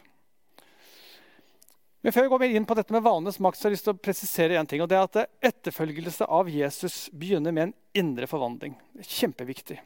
Men 2.03 2.11
Før 2.11 2.25
vi 2.25 2.31
går 2.33 2.41
mer 2.41 2.53
inn 2.57 2.65
på 2.67 2.75
dette 2.75 2.91
med 2.91 3.03
vanenes 3.05 3.39
makt, 3.39 3.57
så 3.57 3.65
har 3.65 3.71
jeg 3.71 3.77
lyst 3.77 3.85
til 3.87 3.93
å 3.95 4.03
presisere 4.03 4.57
en 4.59 4.67
ting. 4.67 4.81
og 4.83 4.89
det 4.91 4.97
er 4.97 5.05
at 5.07 5.53
Etterfølgelse 5.53 6.25
av 6.27 6.49
Jesus 6.51 7.07
begynner 7.15 7.55
med 7.55 7.63
en 7.69 7.73
indre 7.95 8.27
forvandling. 8.27 8.75
Det 8.91 9.05
er 9.05 9.13
kjempeviktig. 9.21 9.77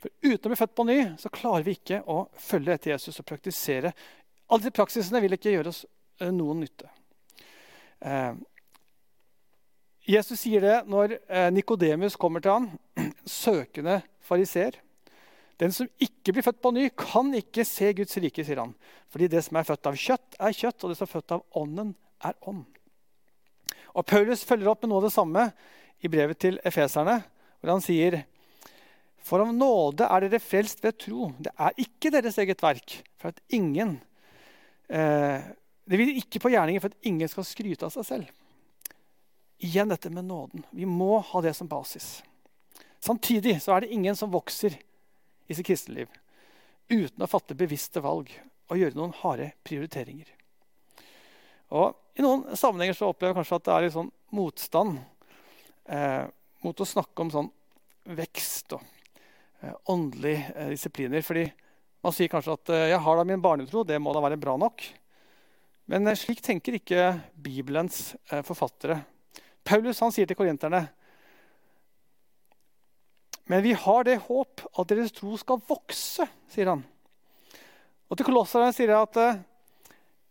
For 0.00 0.12
Uten 0.20 0.50
å 0.50 0.52
bli 0.52 0.58
født 0.60 0.74
på 0.76 0.84
ny 0.84 0.98
så 1.20 1.32
klarer 1.32 1.64
vi 1.64 1.78
ikke 1.78 2.02
å 2.04 2.26
følge 2.36 2.76
etter 2.76 2.92
Jesus 2.92 3.22
og 3.22 3.28
praktisere. 3.32 3.94
Alle 4.52 4.66
disse 4.66 4.76
praksisene 4.76 5.24
vil 5.24 5.38
ikke 5.38 5.54
gjøre 5.54 5.72
oss 5.72 5.86
eh, 6.20 6.28
noen 6.28 6.60
nytte. 6.60 6.92
Eh, 8.04 8.36
Jesus 10.12 10.44
sier 10.44 10.60
det 10.64 10.76
når 10.92 11.16
eh, 11.24 11.48
Nikodemus 11.56 12.20
kommer 12.20 12.44
til 12.44 12.52
ham, 12.52 12.70
søkende 13.24 14.02
fariseer. 14.28 14.76
Den 15.60 15.74
som 15.76 15.88
ikke 16.00 16.32
blir 16.32 16.44
født 16.44 16.60
på 16.64 16.72
ny, 16.72 16.86
kan 16.96 17.34
ikke 17.36 17.66
se 17.68 17.90
Guds 17.98 18.16
rike, 18.22 18.44
sier 18.46 18.62
han. 18.62 18.72
Fordi 19.12 19.28
det 19.28 19.42
som 19.44 19.58
er 19.60 19.66
født 19.68 19.90
av 19.90 19.98
kjøtt, 20.00 20.38
er 20.40 20.56
kjøtt, 20.56 20.78
og 20.80 20.92
det 20.92 20.96
som 20.96 21.08
er 21.08 21.12
født 21.12 21.34
av 21.36 21.60
ånden, 21.60 21.92
er 22.24 22.36
ånd. 22.48 22.64
Og 23.92 24.06
Paulus 24.08 24.44
følger 24.46 24.70
opp 24.72 24.84
med 24.84 24.92
noe 24.92 25.02
av 25.02 25.08
det 25.08 25.14
samme 25.14 25.46
i 26.00 26.08
brevet 26.08 26.40
til 26.40 26.56
efeserne, 26.64 27.18
hvor 27.60 27.74
han 27.74 27.84
sier 27.84 28.22
For 29.20 29.42
av 29.44 29.50
nåde 29.52 30.06
er 30.08 30.24
dere 30.24 30.40
frelst 30.40 30.80
ved 30.80 30.96
tro. 30.96 31.28
Det 31.36 31.52
er 31.52 31.76
ikke 31.82 32.12
deres 32.14 32.38
eget 32.40 32.62
verk. 32.64 33.02
for 33.18 33.28
at 33.28 33.40
ingen, 33.50 34.00
eh, 34.88 35.42
Det 35.84 35.98
vil 35.98 36.16
ikke 36.16 36.40
på 36.40 36.50
gjerninger 36.50 36.80
for 36.80 36.88
at 36.88 37.02
ingen 37.02 37.28
skal 37.28 37.44
skryte 37.44 37.84
av 37.84 37.90
seg 37.90 38.04
selv. 38.04 38.26
Igjen 39.60 39.88
dette 39.88 40.08
med 40.08 40.24
nåden. 40.24 40.64
Vi 40.72 40.84
må 40.86 41.20
ha 41.20 41.40
det 41.40 41.54
som 41.54 41.68
basis. 41.68 42.22
Samtidig 43.00 43.60
så 43.60 43.76
er 43.76 43.80
det 43.80 43.92
ingen 43.92 44.16
som 44.16 44.30
vokser 44.30 44.78
i 45.50 45.56
sitt 45.56 45.66
kristenliv 45.66 46.10
uten 46.90 47.22
å 47.22 47.30
fatte 47.30 47.58
bevisste 47.58 48.02
valg 48.02 48.30
og 48.70 48.78
gjøre 48.78 48.98
noen 48.98 49.14
harde 49.22 49.50
prioriteringer. 49.66 50.28
Og 51.74 52.18
I 52.18 52.24
noen 52.24 52.56
sammenhenger 52.58 52.96
så 52.98 53.10
opplever 53.10 53.32
jeg 53.32 53.40
kanskje 53.40 53.58
at 53.58 53.66
det 53.66 53.74
er 53.74 53.84
litt 53.86 53.94
sånn 53.94 54.12
motstand 54.34 54.98
eh, 55.90 56.24
mot 56.64 56.82
å 56.82 56.86
snakke 56.86 57.24
om 57.24 57.30
sånn 57.32 57.50
vekst 58.18 58.74
og 58.76 58.82
eh, 59.62 59.74
åndelige 59.92 60.54
eh, 60.54 60.72
disipliner. 60.74 61.22
fordi 61.22 61.46
man 62.02 62.14
sier 62.16 62.30
kanskje 62.32 62.56
at 62.56 62.72
eh, 62.74 62.88
'jeg 62.90 63.04
har 63.06 63.16
da 63.16 63.24
min 63.24 63.42
barnetro, 63.42 63.84
det 63.84 64.00
må 64.00 64.12
da 64.12 64.22
være 64.24 64.40
bra 64.40 64.56
nok'. 64.56 64.86
Men 65.86 66.06
eh, 66.06 66.18
slik 66.18 66.42
tenker 66.42 66.78
ikke 66.78 67.20
Bibelens 67.34 68.16
eh, 68.30 68.42
forfattere. 68.42 69.02
Paulus 69.64 70.00
han 70.00 70.12
sier 70.12 70.26
til 70.26 70.38
korinterne 70.38 70.88
men 73.50 73.64
vi 73.64 73.72
har 73.74 74.04
det 74.06 74.20
håp 74.28 74.62
at 74.78 74.92
deres 74.92 75.10
tro 75.16 75.34
skal 75.40 75.58
vokse, 75.66 76.26
sier 76.52 76.70
han. 76.70 76.84
Og 78.06 78.18
til 78.18 78.28
kolosserne 78.28 78.70
sier 78.74 78.92
han 78.94 79.08
at 79.08 79.18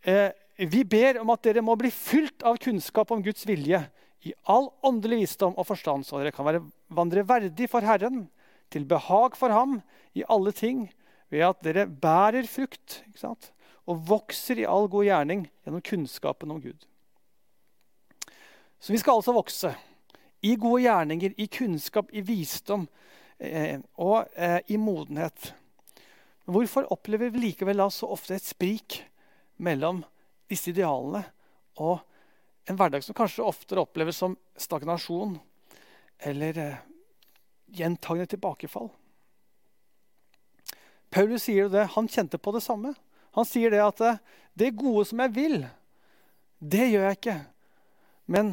eh, 0.07 0.29
vi 0.71 0.85
ber 0.87 1.19
om 1.19 1.31
at 1.33 1.43
dere 1.43 1.63
må 1.63 1.75
bli 1.79 1.91
fylt 1.91 2.45
av 2.47 2.59
kunnskap 2.63 3.11
om 3.11 3.23
Guds 3.23 3.43
vilje 3.47 3.81
i 4.27 4.33
all 4.51 4.69
åndelig 4.87 5.21
visdom 5.25 5.55
og 5.59 5.67
forstand, 5.67 6.07
så 6.07 6.19
dere 6.19 6.31
kan 6.35 6.47
være, 6.47 6.63
vandre 6.91 7.25
verdig 7.27 7.69
for 7.71 7.83
Herren, 7.83 8.25
til 8.71 8.87
behag 8.87 9.35
for 9.39 9.51
Ham 9.51 9.79
i 10.15 10.23
alle 10.27 10.53
ting, 10.55 10.87
ved 11.29 11.43
at 11.45 11.59
dere 11.65 11.87
bærer 11.87 12.47
frukt 12.49 13.01
og 13.89 13.99
vokser 14.09 14.61
i 14.61 14.67
all 14.67 14.87
god 14.91 15.07
gjerning 15.07 15.45
gjennom 15.63 15.83
kunnskapen 15.85 16.51
om 16.55 16.61
Gud. 16.63 16.87
Så 18.79 18.95
vi 18.95 18.99
skal 19.01 19.19
altså 19.19 19.35
vokse 19.35 19.75
i 20.41 20.55
gode 20.55 20.83
gjerninger, 20.85 21.33
i 21.37 21.47
kunnskap, 21.47 22.11
i 22.15 22.21
visdom 22.25 22.87
eh, 23.37 23.79
og 23.99 24.29
eh, 24.35 24.59
i 24.67 24.77
modenhet. 24.79 25.53
Hvorfor 26.49 26.87
opplever 26.93 27.29
vi 27.29 27.49
likevel 27.49 27.83
så 27.91 28.09
ofte 28.09 28.37
et 28.37 28.45
sprik 28.45 29.01
mellom 29.57 30.01
disse 30.49 30.71
idealene 30.71 31.25
og 31.77 31.99
en 32.69 32.77
hverdag 32.77 33.03
som 33.05 33.17
kanskje 33.17 33.45
oftere 33.45 33.83
oppleves 33.83 34.17
som 34.17 34.37
stagnasjon 34.57 35.37
eller 36.25 36.57
eh, 36.63 36.79
gjentagende 37.75 38.31
tilbakefall? 38.33 38.89
Paulus 41.09 41.47
sier 41.47 41.69
det, 41.73 41.87
han 41.95 42.07
kjente 42.07 42.37
på 42.37 42.53
det 42.53 42.61
samme. 42.61 42.93
Han 43.37 43.45
sier 43.45 43.73
det 43.73 43.81
at 43.83 44.01
eh, 44.05 44.21
det 44.53 44.75
gode 44.77 45.05
som 45.09 45.21
jeg 45.25 45.35
vil, 45.35 45.61
det 46.59 46.89
gjør 46.91 47.07
jeg 47.07 47.19
ikke. 47.19 47.37
Men 48.29 48.51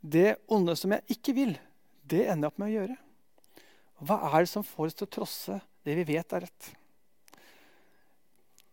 det 0.00 0.36
onde 0.46 0.74
som 0.78 0.92
jeg 0.94 1.18
ikke 1.18 1.34
vil, 1.36 1.54
det 2.08 2.26
ender 2.26 2.46
jeg 2.46 2.52
opp 2.52 2.60
med 2.60 2.70
å 2.70 2.76
gjøre. 2.76 2.96
Hva 3.98 4.18
er 4.30 4.44
det 4.44 4.50
som 4.50 4.66
får 4.66 4.90
oss 4.90 4.98
til 4.98 5.08
å 5.08 5.14
trosse 5.18 5.58
det 5.86 5.96
vi 5.98 6.06
vet 6.12 6.34
er 6.36 6.46
rett? 6.46 6.70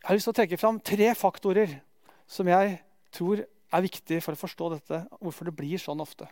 Jeg 0.06 0.10
har 0.10 0.18
lyst 0.20 0.30
til 0.30 0.36
å 0.36 0.38
trekke 0.38 0.60
fram 0.62 0.80
tre 0.86 1.10
faktorer 1.18 1.80
som 2.30 2.50
jeg 2.50 2.78
tror 3.16 3.42
er 3.42 3.86
viktig 3.86 4.20
for 4.22 4.36
å 4.36 4.40
forstå 4.40 4.68
dette, 4.76 5.00
hvorfor 5.18 5.50
det 5.50 5.56
blir 5.58 5.82
sånn 5.82 6.04
ofte. 6.04 6.28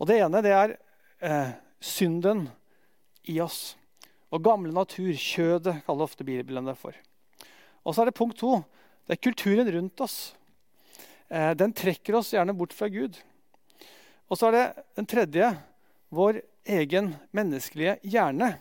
Og 0.00 0.08
Det 0.08 0.16
ene 0.24 0.40
det 0.42 0.54
er 0.56 0.76
eh, 1.20 1.52
synden 1.84 2.46
i 3.30 3.36
oss. 3.44 3.74
Og 4.32 4.42
gamle 4.42 4.72
natur, 4.74 5.12
kjødet, 5.12 5.82
kaller 5.86 6.08
ofte 6.08 6.26
Bibelen 6.26 6.66
det 6.66 6.74
for. 6.80 6.96
Og 7.84 7.94
så 7.94 8.02
er 8.02 8.10
det 8.10 8.16
punkt 8.16 8.40
to. 8.40 8.56
Det 9.04 9.18
er 9.18 9.22
kulturen 9.22 9.68
rundt 9.70 10.00
oss. 10.00 10.16
Eh, 11.28 11.52
den 11.54 11.76
trekker 11.76 12.16
oss 12.18 12.32
gjerne 12.32 12.56
bort 12.56 12.74
fra 12.74 12.88
Gud. 12.88 13.20
Og 14.30 14.38
så 14.40 14.48
er 14.48 14.56
det 14.56 14.84
den 14.98 15.08
tredje, 15.08 15.50
vår 16.14 16.40
egen 16.70 17.14
menneskelige 17.34 17.98
hjerne. 18.02 18.54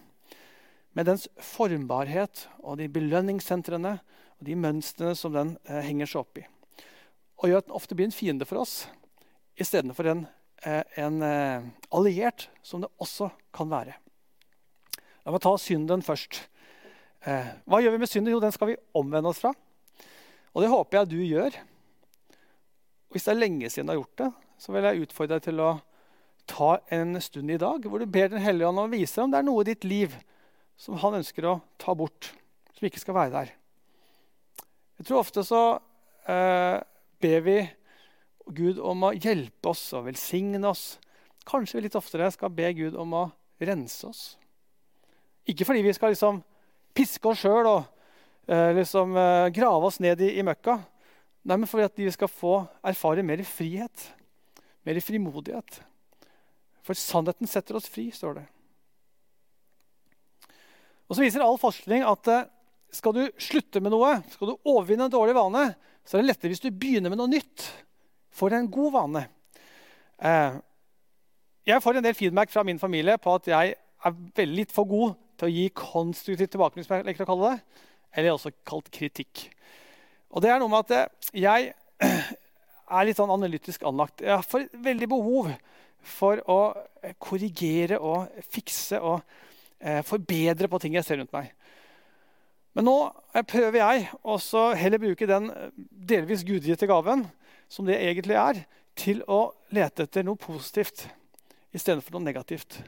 Med 0.94 1.08
dens 1.10 1.28
formbarhet 1.42 2.48
og 2.62 2.78
de 2.82 2.90
belønningssentrene 2.92 3.96
og 3.98 4.46
de 4.46 4.58
mønstrene 4.60 5.16
som 5.18 5.34
den 5.34 5.56
eh, 5.66 5.82
henger 5.86 6.10
seg 6.10 6.22
opp 6.22 6.42
i. 6.42 6.46
Og 7.42 7.50
gjør 7.50 7.64
at 7.64 7.70
den 7.70 7.78
ofte 7.80 7.98
blir 7.98 8.10
en 8.10 8.16
fiende 8.16 8.46
for 8.50 8.62
oss 8.62 8.84
istedenfor 9.60 10.06
en, 10.10 10.26
eh, 10.64 10.84
en 10.96 11.22
eh, 11.22 11.66
alliert, 11.90 12.50
som 12.62 12.82
det 12.82 12.90
også 13.02 13.30
kan 13.54 13.70
være. 13.70 13.96
La 15.24 15.32
meg 15.32 15.44
ta 15.44 15.54
synden 15.58 16.04
først. 16.06 16.44
Eh, 17.24 17.52
hva 17.70 17.80
gjør 17.82 17.96
vi 17.96 18.02
med 18.02 18.12
synden? 18.12 18.34
Jo, 18.34 18.42
den 18.44 18.52
skal 18.52 18.74
vi 18.74 18.82
omvende 18.98 19.30
oss 19.30 19.40
fra. 19.44 19.54
Og 20.54 20.62
det 20.62 20.72
håper 20.72 21.00
jeg 21.00 21.12
du 21.14 21.22
gjør. 21.22 21.60
Hvis 23.14 23.28
det 23.28 23.34
er 23.34 23.40
lenge 23.40 23.70
siden 23.70 23.88
du 23.88 23.94
har 23.94 24.02
gjort 24.02 24.20
det, 24.24 24.32
så 24.64 24.72
vil 24.72 24.86
jeg 24.88 25.04
utfordre 25.04 25.38
deg 25.38 25.50
til 25.50 25.60
å 25.60 25.72
ta 26.48 26.78
en 26.96 27.18
stund 27.24 27.52
i 27.52 27.60
dag 27.60 27.84
hvor 27.88 28.00
du 28.00 28.08
ber 28.08 28.30
Den 28.32 28.44
hellige 28.44 28.70
ånd 28.70 28.80
om 28.80 28.88
å 28.88 28.94
vise 28.94 29.24
om 29.24 29.32
det 29.32 29.42
er 29.42 29.48
noe 29.48 29.64
i 29.64 29.70
ditt 29.74 29.84
liv 29.88 30.16
som 30.80 30.96
han 31.02 31.20
ønsker 31.20 31.46
å 31.48 31.60
ta 31.80 31.94
bort, 31.96 32.32
som 32.74 32.88
ikke 32.88 33.02
skal 33.02 33.16
være 33.16 33.34
der. 33.34 33.52
Jeg 35.00 35.08
tror 35.08 35.22
ofte 35.22 35.44
så 35.46 35.62
eh, 36.32 36.80
ber 37.24 37.44
vi 37.46 37.58
Gud 38.56 38.80
om 38.84 39.06
å 39.08 39.14
hjelpe 39.16 39.72
oss 39.72 39.84
og 39.96 40.08
velsigne 40.08 40.64
oss. 40.68 40.98
Kanskje 41.48 41.78
vi 41.78 41.86
litt 41.86 42.00
oftere 42.00 42.32
skal 42.34 42.52
be 42.56 42.72
Gud 42.76 42.98
om 43.00 43.16
å 43.20 43.24
rense 43.64 44.08
oss. 44.10 44.24
Ikke 45.48 45.68
fordi 45.68 45.84
vi 45.86 45.94
skal 45.96 46.16
liksom 46.16 46.42
piske 46.96 47.30
oss 47.30 47.44
sjøl 47.44 47.68
og 47.68 47.86
eh, 48.48 48.72
liksom, 48.80 49.16
eh, 49.20 49.52
grave 49.56 49.92
oss 49.92 50.00
ned 50.04 50.24
i, 50.24 50.34
i 50.40 50.46
møkka. 50.46 50.80
Nei, 51.44 51.60
men 51.60 51.68
fordi 51.68 52.08
vi 52.08 52.16
skal 52.16 52.32
få 52.32 52.62
erfare 52.84 53.24
mer 53.28 53.44
frihet, 53.48 54.08
mer 54.88 55.00
frimodighet. 55.04 55.80
For 56.84 56.98
sannheten 57.00 57.48
setter 57.48 57.78
oss 57.80 57.88
fri, 57.92 58.10
står 58.12 58.42
det. 58.42 58.46
Og 61.08 61.16
så 61.16 61.24
viser 61.24 61.44
all 61.46 61.60
forskning 61.62 62.04
at 62.08 62.30
eh, 62.32 62.50
skal 62.94 63.16
du 63.16 63.24
slutte 63.42 63.82
med 63.84 63.94
noe, 63.94 64.16
skal 64.34 64.52
du 64.52 64.70
overvinne 64.70 65.08
en 65.08 65.14
dårlig 65.14 65.36
vane, 65.38 65.66
så 66.04 66.18
er 66.18 66.24
det 66.24 66.30
lettere 66.32 66.54
hvis 66.54 66.64
du 66.64 66.70
begynner 66.70 67.14
med 67.14 67.20
noe 67.22 67.32
nytt. 67.32 67.66
For 68.34 68.54
en 68.54 68.70
god 68.72 68.94
vane. 68.96 69.24
Eh, 70.20 70.60
jeg 71.70 71.84
får 71.84 72.00
en 72.00 72.06
del 72.06 72.18
feedback 72.18 72.52
fra 72.52 72.66
min 72.68 72.82
familie 72.82 73.16
på 73.22 73.38
at 73.38 73.48
jeg 73.48 73.76
er 73.78 74.16
veldig 74.36 74.58
litt 74.58 74.74
for 74.76 74.90
god 74.90 75.14
til 75.40 75.48
å 75.48 75.54
gi 75.54 75.68
konstruktiv 75.78 76.50
tilbakemelding, 76.52 76.88
som 76.88 76.98
jeg 76.98 77.08
liker. 77.08 77.62
Eller 78.14 78.34
også 78.34 78.52
kalt 78.68 78.92
kritikk. 78.94 79.48
Og 80.34 80.44
det 80.44 80.52
er 80.52 80.60
noe 80.62 80.72
med 80.72 80.84
at 80.86 80.98
eh, 80.98 81.32
jeg 81.46 81.74
er 82.94 83.08
litt 83.08 83.20
sånn 83.20 83.34
analytisk 83.34 83.84
anlagt. 83.88 84.22
Jeg 84.24 84.38
har 84.38 84.68
veldig 84.86 85.10
behov 85.12 85.52
for 86.04 86.42
å 86.52 86.60
korrigere 87.22 88.00
og 88.00 88.32
fikse 88.52 89.00
og 89.02 89.22
eh, 89.80 90.02
forbedre 90.06 90.70
på 90.70 90.80
ting 90.84 90.98
jeg 90.98 91.08
ser 91.08 91.22
rundt 91.22 91.34
meg. 91.36 91.52
Men 92.74 92.88
nå 92.90 92.98
prøver 93.50 93.80
jeg 93.80 94.08
også 94.26 94.72
heller 94.78 95.02
bruke 95.02 95.30
den 95.30 95.50
eh, 95.54 95.70
delvis 96.14 96.46
gudgitte 96.48 96.90
gaven 96.90 97.28
som 97.72 97.88
det 97.88 98.00
egentlig 98.02 98.38
er, 98.38 98.64
til 98.94 99.24
å 99.26 99.56
lete 99.74 100.06
etter 100.06 100.26
noe 100.26 100.38
positivt 100.38 101.08
istedenfor 101.74 102.14
noe 102.14 102.28
negativt. 102.28 102.84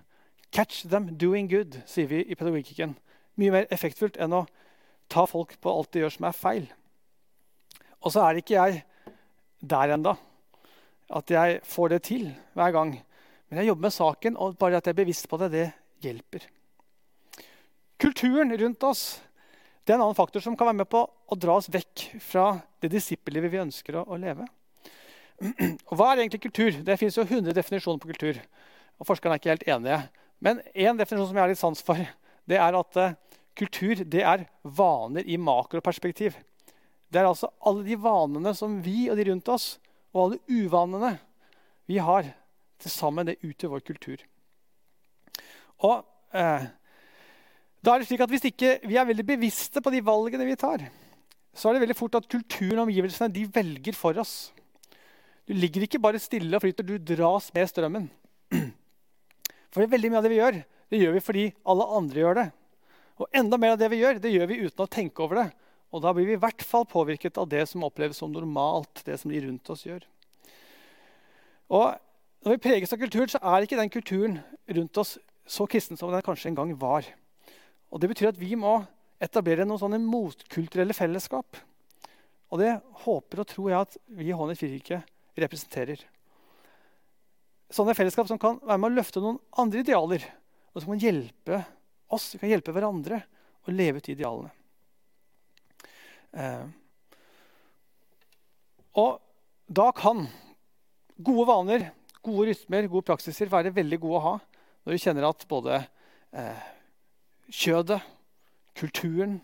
Catch 0.53 0.86
them 0.89 1.15
doing 1.17 1.49
good, 1.49 1.79
sier 1.89 2.10
vi 2.12 2.21
i 2.21 2.38
pedagogikken. 2.38 2.93
Mye 3.41 3.53
mer 3.56 3.69
effektfullt 3.73 4.19
enn 4.21 4.36
å 4.38 4.45
ta 5.12 5.25
folk 5.29 5.56
på 5.62 5.71
alt 5.71 5.91
de 5.93 6.03
gjør 6.03 6.13
som 6.13 6.27
er 6.29 6.38
feil. 6.38 6.67
Og 8.06 8.13
så 8.13 8.21
er 8.21 8.39
ikke 8.39 8.58
jeg 8.60 8.84
der 9.67 9.95
enda, 9.95 10.15
at 11.15 11.32
jeg 11.32 11.60
får 11.67 11.93
det 11.93 12.01
til 12.08 12.30
hver 12.58 12.73
gang. 12.75 12.95
Men 13.49 13.62
jeg 13.62 13.69
jobber 13.69 13.88
med 13.88 13.93
saken, 13.93 14.38
og 14.38 14.58
bare 14.58 14.80
at 14.80 14.88
jeg 14.88 14.95
er 14.95 15.01
bevisst 15.04 15.30
på 15.30 15.39
det, 15.41 15.51
det 15.54 15.67
hjelper. 16.06 16.47
Kulturen 18.01 18.51
rundt 18.60 18.84
oss 18.84 19.06
det 19.86 19.93
er 19.93 19.99
en 19.99 20.08
annen 20.08 20.17
faktor 20.17 20.41
som 20.41 20.56
kan 20.58 20.65
være 20.65 20.80
med 20.82 20.89
på 20.89 21.04
å 21.06 21.36
dra 21.38 21.60
oss 21.60 21.69
vekk 21.69 22.08
fra 22.25 22.47
det 22.82 22.89
disippellivet 22.89 23.51
vi 23.54 23.62
ønsker 23.62 23.99
å, 23.99 24.01
å 24.10 24.17
leve. 24.17 24.47
Og 25.91 25.93
hva 25.93 26.08
er 26.10 26.23
egentlig 26.23 26.41
kultur? 26.47 26.80
Det 26.82 26.97
fins 26.97 27.19
100 27.21 27.54
definisjoner 27.54 28.01
på 28.01 28.10
kultur. 28.10 28.39
og 28.97 29.06
Forskerne 29.06 29.38
er 29.38 29.43
ikke 29.43 29.51
helt 29.54 29.67
enige. 29.75 29.99
Men 30.41 30.63
én 30.73 30.97
definisjon 30.97 31.30
som 31.30 31.38
jeg 31.38 31.45
har 31.45 31.54
litt 31.54 31.62
sans 31.62 31.86
for, 31.86 32.01
det 32.49 32.58
er 32.58 32.80
at 32.80 32.97
uh, 32.97 33.13
kultur 33.58 34.01
det 34.01 34.25
er 34.25 34.47
vaner 34.63 35.30
i 35.30 35.38
makroperspektiv. 35.38 36.34
Det 37.15 37.21
er 37.21 37.30
altså 37.30 37.47
alle 37.63 37.86
de 37.88 37.95
vanene 37.95 38.51
som 38.58 38.73
vi 38.84 39.06
og 39.08 39.15
de 39.15 39.30
rundt 39.30 39.47
oss, 39.54 39.78
og 40.12 40.25
alle 40.25 40.39
uvanene 40.51 41.13
vi 41.88 42.01
har, 42.04 42.28
til 42.84 42.91
sammen 42.91 43.30
det 43.30 43.38
utgjør 43.39 43.71
vår 43.78 43.86
kultur. 43.88 44.19
Og 45.88 46.01
eh, 46.36 46.65
da 47.80 47.93
er 47.93 48.04
det 48.04 48.10
slik 48.10 48.23
at 48.25 48.32
Hvis 48.34 48.47
ikke 48.49 48.73
vi 48.84 48.99
er 48.99 49.08
veldig 49.08 49.25
bevisste 49.28 49.80
på 49.80 49.93
de 49.93 50.04
valgene 50.04 50.47
vi 50.47 50.60
tar, 50.60 50.84
så 51.56 51.69
er 51.69 51.78
det 51.78 51.86
veldig 51.86 51.97
fort 52.01 52.19
at 52.19 52.28
kulturen 52.28 52.82
og 52.82 52.89
omgivelsene 52.89 53.32
de 53.32 53.47
velger 53.47 53.95
for 53.95 54.19
oss. 54.19 54.51
Du 55.47 55.56
ligger 55.56 55.88
ikke 55.88 56.04
bare 56.04 56.19
stille 56.19 56.51
og 56.51 56.65
flyter, 56.65 56.84
du 56.84 56.99
dras 56.99 57.47
med 57.56 57.71
strømmen. 57.71 58.10
For 59.71 59.88
veldig 59.88 60.12
mye 60.12 60.19
av 60.19 60.28
det 60.28 60.36
vi 60.36 60.43
gjør, 60.43 60.63
det 60.91 60.99
gjør 60.99 61.15
vi 61.15 61.28
fordi 61.32 61.49
alle 61.63 61.91
andre 61.95 62.25
gjør 62.25 62.41
det. 62.41 62.49
Og 63.23 63.39
enda 63.39 63.60
mer 63.62 63.78
av 63.78 63.80
det 63.80 63.93
vi 63.93 64.04
gjør, 64.04 64.19
det 64.19 64.36
gjør 64.36 64.51
vi 64.51 64.63
uten 64.65 64.84
å 64.84 64.91
tenke 64.91 65.23
over 65.23 65.45
det. 65.45 65.51
Og 65.95 66.01
da 66.03 66.12
blir 66.12 66.27
vi 66.27 66.36
i 66.36 66.41
hvert 66.41 66.63
fall 66.67 66.84
påvirket 66.91 67.38
av 67.39 67.47
det 67.47 67.62
som 67.71 67.86
oppleves 67.88 68.19
som 68.19 68.34
normalt, 68.34 68.99
det 69.08 69.15
som 69.21 69.31
de 69.31 69.39
rundt 69.45 69.69
oss 69.71 69.86
gjør. 69.88 70.03
Og 71.71 71.95
når 72.43 72.58
vi 72.58 72.63
preges 72.65 72.91
av 72.91 72.99
kulturen, 72.99 73.31
så 73.31 73.39
er 73.39 73.63
ikke 73.63 73.79
den 73.79 73.93
kulturen 73.93 74.41
rundt 74.75 74.99
oss 74.99 75.15
så 75.47 75.67
kristen 75.69 75.97
som 75.97 76.12
den 76.12 76.25
kanskje 76.25 76.51
en 76.51 76.58
gang 76.58 76.73
var. 76.81 77.08
Og 77.93 78.01
Det 78.01 78.10
betyr 78.12 78.34
at 78.34 78.41
vi 78.41 78.58
må 78.60 78.81
etablere 79.23 79.63
noen 79.63 79.79
sånne 79.79 80.01
motkulturelle 80.03 80.93
fellesskap. 80.93 81.62
Og 82.51 82.60
det 82.60 82.73
håper 83.05 83.41
og 83.41 83.47
tror 83.49 83.71
jeg 83.71 83.88
at 83.88 83.97
vi 84.19 84.27
i 84.27 84.36
Hånet 84.36 84.60
kirke 84.60 84.99
representerer. 85.39 86.03
Sånne 87.71 87.95
fellesskap 87.97 88.27
som 88.29 88.41
kan 88.41 88.60
være 88.62 88.81
med 88.81 88.91
å 88.91 88.97
løfte 88.99 89.23
noen 89.23 89.39
andre 89.63 89.81
idealer. 89.81 90.27
Og 90.75 90.84
som 90.84 90.91
kan 90.91 91.01
hjelpe 91.01 91.63
oss, 92.12 92.34
vi 92.36 92.43
kan 92.43 92.51
hjelpe 92.51 92.75
hverandre 92.75 93.23
å 93.65 93.73
leve 93.73 94.03
ut 94.03 94.12
idealene. 94.12 94.51
Eh. 96.36 96.65
Og 99.00 99.19
da 99.67 99.89
kan 99.95 100.26
gode 101.15 101.48
vaner, 101.50 101.88
gode 102.24 102.50
rytmer, 102.52 102.89
gode 102.91 103.08
praksiser 103.08 103.52
være 103.52 103.74
veldig 103.76 104.00
gode 104.04 104.19
å 104.19 104.26
ha 104.26 104.36
når 104.86 104.93
vi 104.93 105.02
kjenner 105.02 105.26
at 105.28 105.45
både 105.50 105.80
eh, 106.36 106.65
kjødet, 107.50 108.02
kulturen 108.78 109.39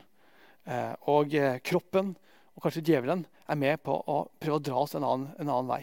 eh, 0.68 0.94
og 1.10 1.34
eh, 1.38 1.58
kroppen 1.66 2.14
og 2.54 2.66
kanskje 2.66 2.84
djevelen 2.86 3.24
er 3.50 3.60
med 3.60 3.82
på 3.82 3.96
å 3.96 4.20
prøve 4.40 4.60
å 4.60 4.64
dra 4.68 4.84
oss 4.84 4.94
en 4.98 5.08
annen, 5.08 5.32
en 5.40 5.50
annen 5.50 5.72
vei. 5.72 5.82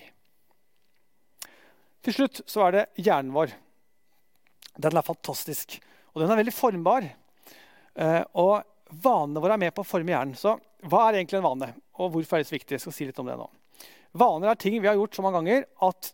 Til 2.05 2.15
slutt 2.15 2.43
så 2.47 2.69
er 2.69 2.77
det 2.77 2.85
hjernen 3.03 3.35
vår. 3.35 3.51
Den 4.79 4.97
er 5.01 5.07
fantastisk, 5.07 5.81
og 6.15 6.23
den 6.23 6.31
er 6.31 6.39
veldig 6.39 6.55
formbar. 6.55 7.09
Eh, 7.99 8.23
og 8.39 8.63
vanene 9.03 9.43
våre 9.43 9.59
er 9.59 9.65
med 9.65 9.75
på 9.75 9.83
å 9.83 9.89
forme 9.89 10.15
hjernen. 10.15 10.39
Så 10.39 10.55
hva 10.87 11.09
er 11.09 11.19
egentlig 11.19 11.41
en 11.41 11.47
vane, 11.49 11.73
og 11.99 12.13
hvorfor 12.15 12.39
er 12.39 12.45
det 12.45 12.51
så 12.51 12.55
viktig? 12.55 12.77
Jeg 12.77 12.85
skal 12.85 12.95
si 12.95 13.09
litt 13.09 13.19
om 13.19 13.27
det 13.27 13.39
nå. 13.39 13.49
Vaner 14.19 14.53
er 14.53 14.61
ting 14.61 14.77
vi 14.79 14.87
har 14.87 14.97
gjort 14.99 15.17
så 15.19 15.25
mange 15.25 15.41
ganger 15.41 15.67
at 15.85 16.13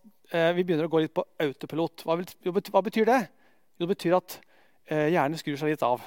vi 0.56 0.64
begynner 0.64 0.88
å 0.88 0.90
gå 0.90 1.02
litt 1.04 1.12
på 1.14 1.22
autopilot. 1.44 2.02
Hva, 2.08 2.16
hva 2.72 2.82
betyr 2.82 3.06
det? 3.06 3.20
Det 3.78 3.86
betyr 3.90 4.16
at 4.16 4.38
eh, 4.88 5.10
hjernen 5.12 5.38
skrur 5.38 5.58
seg 5.60 5.74
litt 5.74 5.84
av. 5.86 6.02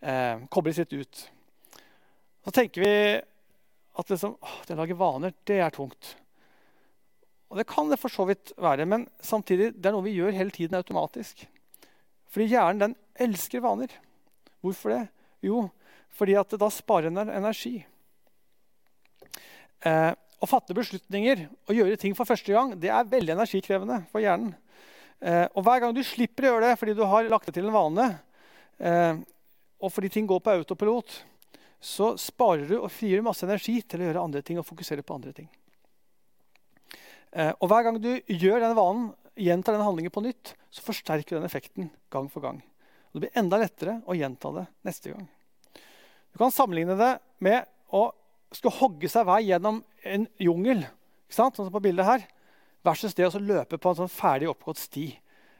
Eh, 0.00 0.42
kobles 0.52 0.80
litt 0.80 0.94
ut. 0.96 1.22
Så 2.44 2.52
tenker 2.54 2.84
vi 2.84 2.94
at 3.94 4.10
liksom, 4.10 4.34
å, 4.36 4.52
det 4.66 4.74
å 4.74 4.80
lage 4.80 4.98
vaner, 4.98 5.34
det 5.46 5.60
er 5.62 5.74
tungt. 5.74 6.14
Og 7.50 7.60
det 7.60 7.66
kan 7.70 7.90
det 7.90 8.00
for 8.02 8.12
så 8.12 8.26
vidt 8.28 8.52
være, 8.58 8.86
men 8.90 9.06
samtidig 9.22 9.72
det 9.76 9.90
er 9.90 9.94
noe 9.94 10.06
vi 10.06 10.16
gjør 10.16 10.34
hele 10.34 10.54
tiden 10.54 10.78
automatisk. 10.78 11.44
Fordi 12.34 12.50
hjernen 12.50 12.82
den 12.82 12.96
elsker 13.26 13.62
vaner. 13.62 13.92
Hvorfor 14.64 14.94
det? 14.94 15.02
Jo, 15.44 15.68
fordi 16.14 16.36
at 16.38 16.54
da 16.60 16.68
sparer 16.70 17.10
en 17.10 17.22
energi. 17.28 17.78
Eh, 19.84 20.12
å 20.44 20.48
fatte 20.48 20.76
beslutninger 20.76 21.46
og 21.68 21.76
gjøre 21.76 21.98
ting 22.00 22.14
for 22.16 22.28
første 22.28 22.52
gang 22.52 22.74
det 22.80 22.90
er 22.92 23.08
veldig 23.08 23.34
energikrevende 23.36 24.02
for 24.12 24.24
hjernen. 24.24 24.54
Eh, 25.24 25.46
og 25.54 25.64
hver 25.64 25.80
gang 25.82 25.94
du 25.96 26.02
slipper 26.04 26.46
å 26.46 26.54
gjøre 26.54 26.70
det 26.70 26.78
fordi 26.80 26.96
du 26.96 27.04
har 27.08 27.30
lagt 27.30 27.48
det 27.48 27.56
til 27.56 27.68
en 27.68 27.76
vane, 27.76 28.08
eh, 28.78 29.14
og 29.80 29.92
fordi 29.92 30.10
ting 30.12 30.28
går 30.28 30.42
på 30.44 30.56
autopilot, 30.58 31.16
så 31.84 32.14
sparer 32.20 32.68
du 32.68 32.78
og 32.78 32.92
frigjør 32.92 33.24
masse 33.26 33.44
energi 33.44 33.78
til 33.82 34.02
å 34.02 34.08
gjøre 34.08 34.24
andre 34.24 34.42
ting 34.44 34.60
og 34.60 34.66
fokusere 34.68 35.04
på 35.04 35.16
andre 35.16 35.34
ting. 35.36 35.48
Eh, 37.34 37.52
og 37.58 37.68
Hver 37.68 37.86
gang 37.86 38.00
du 38.00 38.12
gjør 38.30 38.62
denne 38.62 38.78
vanen, 38.78 39.08
gjentar 39.34 39.74
denne 39.74 39.86
handlingen 39.88 40.14
på 40.14 40.22
nytt, 40.24 40.54
så 40.70 40.84
forsterker 40.86 41.36
den 41.36 41.48
effekten 41.48 41.90
gang 42.12 42.28
for 42.30 42.44
gang. 42.44 42.60
Og 43.10 43.18
Det 43.18 43.26
blir 43.26 43.40
enda 43.40 43.58
lettere 43.60 43.98
å 44.06 44.16
gjenta 44.16 44.52
det 44.54 44.68
neste 44.86 45.12
gang. 45.12 45.26
Du 46.34 46.40
kan 46.42 46.50
sammenligne 46.50 46.96
det 46.98 47.12
med 47.46 47.62
å 47.94 48.08
skulle 48.50 48.74
hogge 48.80 49.06
seg 49.10 49.26
vei 49.28 49.44
gjennom 49.46 49.76
en 50.02 50.24
jungel, 50.42 50.80
sånn 51.30 51.52
som 51.54 51.70
på 51.70 51.82
bildet 51.84 52.08
her, 52.08 52.24
versus 52.82 53.14
det 53.14 53.28
å 53.28 53.38
løpe 53.38 53.78
på 53.78 53.92
en 53.92 54.00
sånn 54.02 54.10
ferdig 54.10 54.48
oppgått 54.50 54.82
sti. 54.82 55.06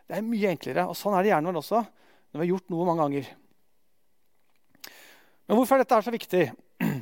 Det 0.05 0.19
er 0.19 0.27
mye 0.27 0.51
enklere. 0.51 0.89
og 0.91 0.99
Sånn 0.99 1.15
er 1.15 1.23
det 1.23 1.31
gjerne 1.31 1.53
vel 1.53 1.61
også 1.63 1.79
når 1.85 2.41
vi 2.41 2.43
har 2.43 2.51
gjort 2.51 2.73
noe 2.75 2.87
mange 2.89 3.05
ganger. 3.05 3.29
Men 5.47 5.61
hvorfor 5.61 5.77
er 5.77 5.85
dette 5.85 6.01
så 6.03 6.15
viktig? 6.15 6.45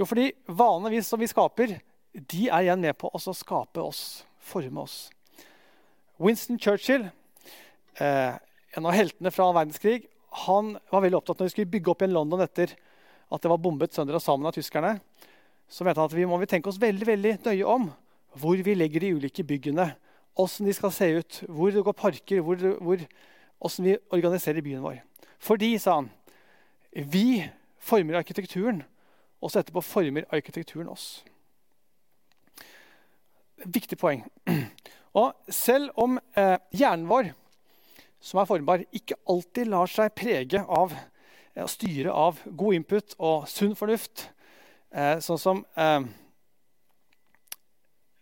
Jo, 0.00 0.06
fordi 0.08 0.30
vanene 0.48 1.02
som 1.04 1.20
vi 1.20 1.26
skaper, 1.28 1.74
de 2.14 2.44
er 2.46 2.62
igjen 2.62 2.80
med 2.80 2.96
på 2.96 3.10
å 3.12 3.34
skape 3.36 3.82
oss, 3.82 4.22
forme 4.40 4.86
oss. 4.86 5.10
Winston 6.16 6.56
Churchill, 6.62 7.04
eh, 8.00 8.38
en 8.78 8.86
av 8.86 8.96
heltene 8.96 9.34
fra 9.34 9.50
verdenskrig, 9.52 10.06
han 10.46 10.72
var 10.88 11.04
veldig 11.04 11.18
opptatt 11.18 11.42
når 11.42 11.50
vi 11.50 11.52
skulle 11.52 11.72
bygge 11.74 11.92
opp 11.92 12.00
igjen 12.00 12.16
London 12.16 12.46
etter 12.46 12.72
at 13.30 13.42
det 13.42 13.50
var 13.52 13.62
bombet 13.62 13.94
sønder 13.94 14.18
og 14.18 14.24
sammen 14.24 14.48
av 14.48 14.54
tyskerne. 14.56 14.96
Så 15.70 15.86
mente 15.86 16.02
han 16.02 16.10
at 16.10 16.16
vi 16.16 16.26
må 16.26 16.38
vi 16.40 16.48
tenke 16.50 16.70
oss 16.70 16.80
veldig 16.82 17.06
veldig 17.06 17.34
nøye 17.46 17.66
om 17.66 17.90
hvor 18.40 18.58
vi 18.62 18.74
legger 18.74 19.02
de 19.02 19.14
ulike 19.14 19.44
byggene. 19.46 19.92
Åssen 20.38 20.66
de 20.66 20.74
skal 20.74 20.92
se 20.94 21.08
ut, 21.18 21.40
hvor 21.48 21.70
det 21.74 21.82
går 21.84 21.96
parker, 21.98 22.42
åssen 23.60 23.86
vi 23.86 23.96
organiserer 24.14 24.62
byen 24.62 24.82
vår. 24.82 25.00
Fordi, 25.42 25.72
sa 25.78 25.98
han, 25.98 26.10
vi 26.92 27.42
former 27.78 28.18
arkitekturen, 28.20 28.82
og 29.40 29.50
så 29.50 29.62
etterpå 29.62 29.82
former 29.82 30.26
arkitekturen 30.30 30.90
oss. 30.92 31.24
Viktig 33.64 33.98
poeng. 33.98 34.24
Og 35.20 35.34
selv 35.50 35.90
om 35.98 36.20
eh, 36.38 36.56
hjernen 36.76 37.08
vår, 37.10 37.32
som 38.22 38.38
er 38.40 38.46
formbar, 38.46 38.84
ikke 38.94 39.18
alltid 39.28 39.70
lar 39.72 39.90
seg 39.90 40.12
prege 40.14 40.60
av 40.62 40.94
eh, 41.54 41.66
styre 41.70 42.14
av 42.14 42.40
god 42.46 42.78
input 42.78 43.14
og 43.18 43.48
sunn 43.50 43.76
fornuft, 43.78 44.28
eh, 44.92 45.18
sånn 45.24 45.40
som 45.40 45.64
eh, 45.76 46.00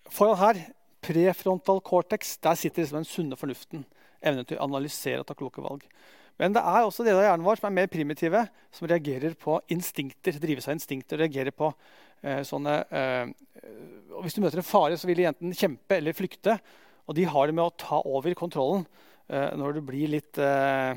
Foran 0.09 0.39
her, 0.41 0.59
prefrontal 1.05 1.83
cortex, 1.85 2.39
der 2.43 2.57
sitter 2.57 2.83
liksom 2.83 3.03
den 3.03 3.09
sunne 3.09 3.37
fornuften. 3.39 3.85
Evnen 4.25 4.47
til 4.49 4.59
å 4.59 4.65
analysere 4.65 5.21
og 5.21 5.29
ta 5.29 5.37
kloke 5.37 5.63
valg. 5.63 5.85
Men 6.39 6.55
det 6.55 6.63
er 6.63 6.87
også 6.87 7.05
deler 7.07 7.21
av 7.21 7.27
hjernen 7.27 7.47
vår 7.47 7.59
som 7.59 7.69
er 7.69 7.77
mer 7.77 7.91
primitive, 7.91 8.45
som 8.75 8.87
reagerer 8.91 9.35
på 9.39 9.59
instinkter. 9.75 10.39
drives 10.39 10.69
av 10.69 10.77
instinkter, 10.77 11.19
reagerer 11.19 11.55
på 11.55 11.73
eh, 12.23 12.45
sånne 12.47 12.77
eh, 12.95 13.33
Hvis 14.23 14.37
du 14.37 14.43
møter 14.43 14.63
en 14.63 14.67
fare, 14.67 14.99
så 14.99 15.11
vil 15.11 15.19
de 15.19 15.29
enten 15.31 15.55
kjempe 15.55 15.99
eller 15.99 16.15
flykte. 16.15 16.59
Og 17.07 17.19
de 17.19 17.27
har 17.27 17.49
det 17.49 17.57
med 17.59 17.67
å 17.67 17.75
ta 17.75 18.01
over 18.07 18.35
kontrollen 18.39 18.87
eh, 19.29 19.51
når 19.59 19.79
du 19.79 19.83
blir 19.91 20.15
litt 20.15 20.39
eh, 20.39 20.95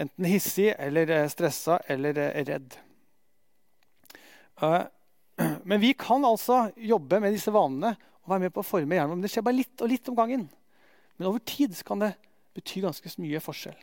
enten 0.00 0.28
hissig 0.28 0.70
eller 0.78 1.10
eh, 1.10 1.28
stressa 1.28 1.80
eller 1.90 2.18
eh, 2.18 2.44
redd. 2.48 2.76
Men 5.68 5.80
vi 5.80 5.92
kan 5.96 6.24
altså 6.24 6.66
jobbe 6.76 7.20
med 7.20 7.32
disse 7.36 7.52
vanene 7.52 7.94
og 8.24 8.32
være 8.32 8.46
med 8.46 8.54
på 8.54 8.62
å 8.62 8.66
forme 8.66 8.96
hjernen. 8.96 9.18
Men 9.18 9.24
det 9.24 9.32
skjer 9.32 9.46
bare 9.46 9.60
litt 9.60 9.84
og 9.84 9.92
litt 9.92 10.10
om 10.12 10.18
gangen. 10.18 10.48
Men 11.16 11.30
over 11.30 11.42
tid 11.44 11.76
kan 11.86 12.02
det 12.04 12.14
bety 12.56 12.82
ganske 12.84 13.12
mye 13.22 13.40
forskjell. 13.44 13.78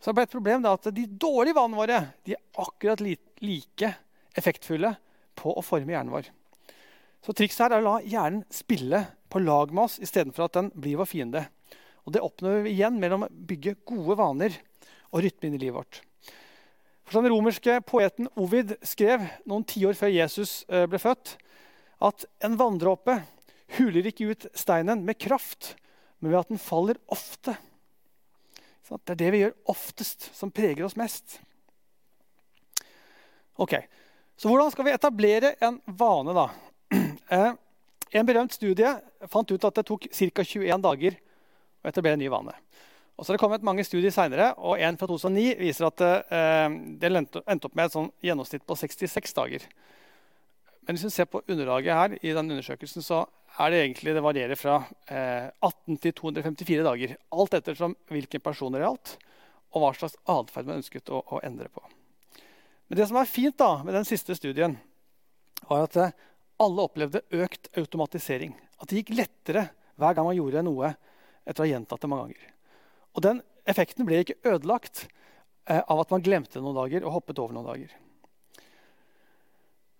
Så 0.00 0.10
det 0.10 0.16
ble 0.16 0.24
et 0.24 0.32
problem 0.32 0.64
at 0.64 0.88
De 0.96 1.04
dårlige 1.04 1.58
vanene 1.58 1.76
våre 1.78 2.00
de 2.24 2.34
er 2.34 2.62
akkurat 2.62 3.02
like 3.04 3.94
effektfulle 4.38 4.94
på 5.36 5.52
å 5.52 5.64
forme 5.64 5.92
hjernen 5.92 6.14
vår. 6.14 6.30
Så 7.20 7.34
Trikset 7.36 7.66
her 7.66 7.76
er 7.76 7.82
å 7.82 7.88
la 7.88 7.96
hjernen 8.00 8.46
spille 8.52 9.04
på 9.30 9.42
lag 9.44 9.74
med 9.74 9.84
oss 9.86 9.98
istedenfor 10.02 10.46
at 10.46 10.56
den 10.56 10.70
blir 10.72 10.98
vår 11.02 11.10
fiende. 11.10 11.44
Og 12.06 12.14
Det 12.14 12.22
oppnår 12.24 12.64
vi 12.64 12.74
igjen 12.74 12.96
mellom 13.02 13.26
å 13.26 13.30
bygge 13.30 13.76
gode 13.86 14.16
vaner 14.18 14.56
og 15.10 15.24
rytmen 15.24 15.56
i 15.56 15.60
livet 15.60 15.78
vårt. 15.80 16.00
For 17.10 17.18
Den 17.20 17.32
romerske 17.32 17.80
poeten 17.82 18.28
Ovid 18.38 18.76
skrev 18.86 19.24
noen 19.48 19.66
tiår 19.66 19.96
før 19.98 20.12
Jesus 20.14 20.60
eh, 20.70 20.86
ble 20.86 21.00
født, 21.02 21.34
at 22.00 22.24
en 22.46 22.56
vanndråpe 22.56 23.16
huler 23.76 24.06
ikke 24.08 24.30
ut 24.30 24.46
steinen 24.56 25.02
med 25.06 25.18
kraft, 25.20 25.74
men 26.20 26.32
ved 26.32 26.40
at 26.40 26.52
den 26.52 26.62
faller 26.62 27.00
ofte. 27.10 27.56
Det 28.90 29.14
er 29.14 29.18
det 29.18 29.30
vi 29.30 29.40
gjør 29.44 29.58
oftest, 29.70 30.30
som 30.34 30.50
preger 30.50 30.82
oss 30.86 30.98
mest. 30.98 31.38
Ok, 33.60 33.74
Så 34.40 34.48
hvordan 34.48 34.70
skal 34.72 34.86
vi 34.86 34.92
etablere 34.94 35.50
en 35.60 35.80
vane, 35.86 36.34
da? 36.34 36.48
Eh, 37.30 37.52
en 38.18 38.26
berømt 38.26 38.50
studie 38.50 38.88
fant 39.30 39.50
ut 39.52 39.64
at 39.68 39.76
det 39.76 39.84
tok 39.86 40.08
ca. 40.10 40.42
21 40.42 40.82
dager 40.82 41.14
å 41.14 41.90
etablere 41.92 42.16
en 42.18 42.22
ny 42.24 42.30
vane. 42.32 42.54
Og 43.20 43.26
så 43.26 43.34
har 43.34 43.36
det 43.36 43.42
kommet 43.42 43.64
mange 43.68 43.84
studier 43.84 44.12
senere, 44.14 44.54
og 44.56 44.80
en 44.80 44.96
fra 44.96 45.04
2009 45.04 45.58
viser 45.60 45.84
at 45.90 46.02
eh, 46.08 46.76
det 46.96 47.10
endte 47.12 47.68
opp 47.68 47.74
med 47.76 47.82
et 47.84 47.92
sånn 47.92 48.06
gjennomsnitt 48.24 48.62
på 48.64 48.76
66 48.80 49.34
dager. 49.36 49.66
Men 50.88 50.96
hvis 50.96 51.04
vi 51.04 51.10
ser 51.12 51.26
på 51.28 51.42
underlaget 51.44 51.98
her, 51.98 52.14
i 52.16 52.32
den 52.32 52.48
undersøkelsen, 52.48 53.04
så 53.04 53.18
er 53.60 53.74
det 53.74 53.80
egentlig 53.82 54.14
det 54.16 54.22
varierer 54.24 54.56
fra 54.56 54.78
eh, 55.12 55.50
18 55.60 55.98
til 56.00 56.14
254 56.16 56.86
dager. 56.86 57.12
Alt 57.36 57.56
ettersom 57.58 57.92
hvilken 58.08 58.40
person 58.40 58.72
det 58.72 58.80
gjaldt, 58.86 59.12
og 59.74 59.84
hva 59.84 59.90
slags 59.98 60.16
atferd 60.24 60.70
man 60.70 60.80
ønsket 60.80 61.12
å, 61.12 61.20
å, 61.20 61.40
endre 61.44 61.68
på. 61.68 61.84
Men 62.88 63.02
det 63.02 63.08
som 63.10 63.18
er 63.20 63.28
fint 63.28 63.58
da, 63.60 63.82
med 63.84 63.98
den 63.98 64.08
siste 64.08 64.32
studien, 64.38 64.78
var 65.68 65.84
at 65.90 65.98
eh, 66.00 66.16
alle 66.64 66.88
opplevde 66.88 67.20
økt 67.36 67.68
automatisering. 67.76 68.56
At 68.80 68.88
det 68.88 69.02
gikk 69.02 69.12
lettere 69.20 69.66
hver 70.00 70.16
gang 70.16 70.30
man 70.30 70.40
gjorde 70.40 70.64
noe 70.64 70.94
etter 71.44 71.60
å 71.60 71.68
ha 71.68 71.70
gjentatt 71.74 72.00
det 72.00 72.10
mange 72.14 72.30
ganger. 72.30 72.48
Og 73.16 73.24
den 73.24 73.42
effekten 73.68 74.06
ble 74.08 74.22
ikke 74.22 74.38
ødelagt 74.46 75.06
eh, 75.68 75.80
av 75.80 76.02
at 76.02 76.12
man 76.14 76.24
glemte 76.24 76.62
noen 76.62 76.78
dager 76.78 77.04
og 77.04 77.18
hoppet 77.18 77.40
over 77.42 77.56
noen 77.56 77.68
dager. 77.70 77.94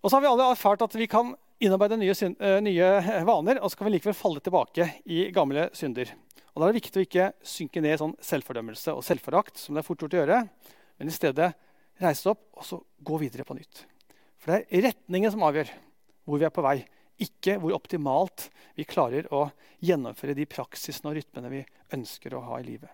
Og 0.01 0.09
så 0.09 0.17
har 0.17 0.23
vi 0.23 0.31
alle 0.31 0.51
erfart 0.53 0.81
at 0.81 0.97
vi 0.97 1.07
kan 1.09 1.35
innarbeide 1.61 1.99
nye, 2.01 2.15
eh, 2.39 2.59
nye, 2.65 2.91
vaner, 3.27 3.61
og 3.61 3.69
så 3.69 3.77
kan 3.77 3.89
vi 3.89 3.97
likevel 3.97 4.17
falle 4.17 4.41
tilbake 4.43 4.87
i 5.05 5.27
gamle 5.33 5.69
synder. 5.77 6.13
Og 6.51 6.61
Da 6.61 6.67
er 6.67 6.73
det 6.73 6.81
viktig 6.81 6.99
å 6.99 7.05
ikke 7.05 7.27
synke 7.47 7.81
ned 7.81 7.95
i 7.95 8.01
sånn 8.01 8.15
selvfordømmelse 8.19 8.95
og 8.95 9.05
selvforakt, 9.07 9.57
som 9.57 9.75
det 9.75 9.83
er 9.83 9.87
fort 9.87 10.01
gjort 10.03 10.17
å 10.17 10.23
gjøre, 10.23 10.39
men 10.99 11.07
i 11.07 11.15
stedet 11.15 11.53
reise 12.01 12.31
opp 12.33 12.41
og 12.57 12.65
så 12.65 12.81
gå 12.99 13.19
videre 13.21 13.45
på 13.47 13.55
nytt. 13.55 13.85
For 14.41 14.51
det 14.51 14.65
er 14.67 14.89
retningen 14.89 15.31
som 15.31 15.45
avgjør 15.45 15.69
hvor 16.25 16.41
vi 16.41 16.47
er 16.47 16.53
på 16.53 16.65
vei, 16.65 16.79
ikke 17.21 17.59
hvor 17.61 17.77
optimalt 17.77 18.49
vi 18.75 18.87
klarer 18.89 19.29
å 19.31 19.45
gjennomføre 19.85 20.35
de 20.35 20.49
praksisene 20.49 21.11
og 21.11 21.19
rytmene 21.19 21.53
vi 21.53 21.61
ønsker 21.93 22.33
å 22.33 22.41
ha 22.49 22.59
i 22.59 22.65
livet. 22.65 22.89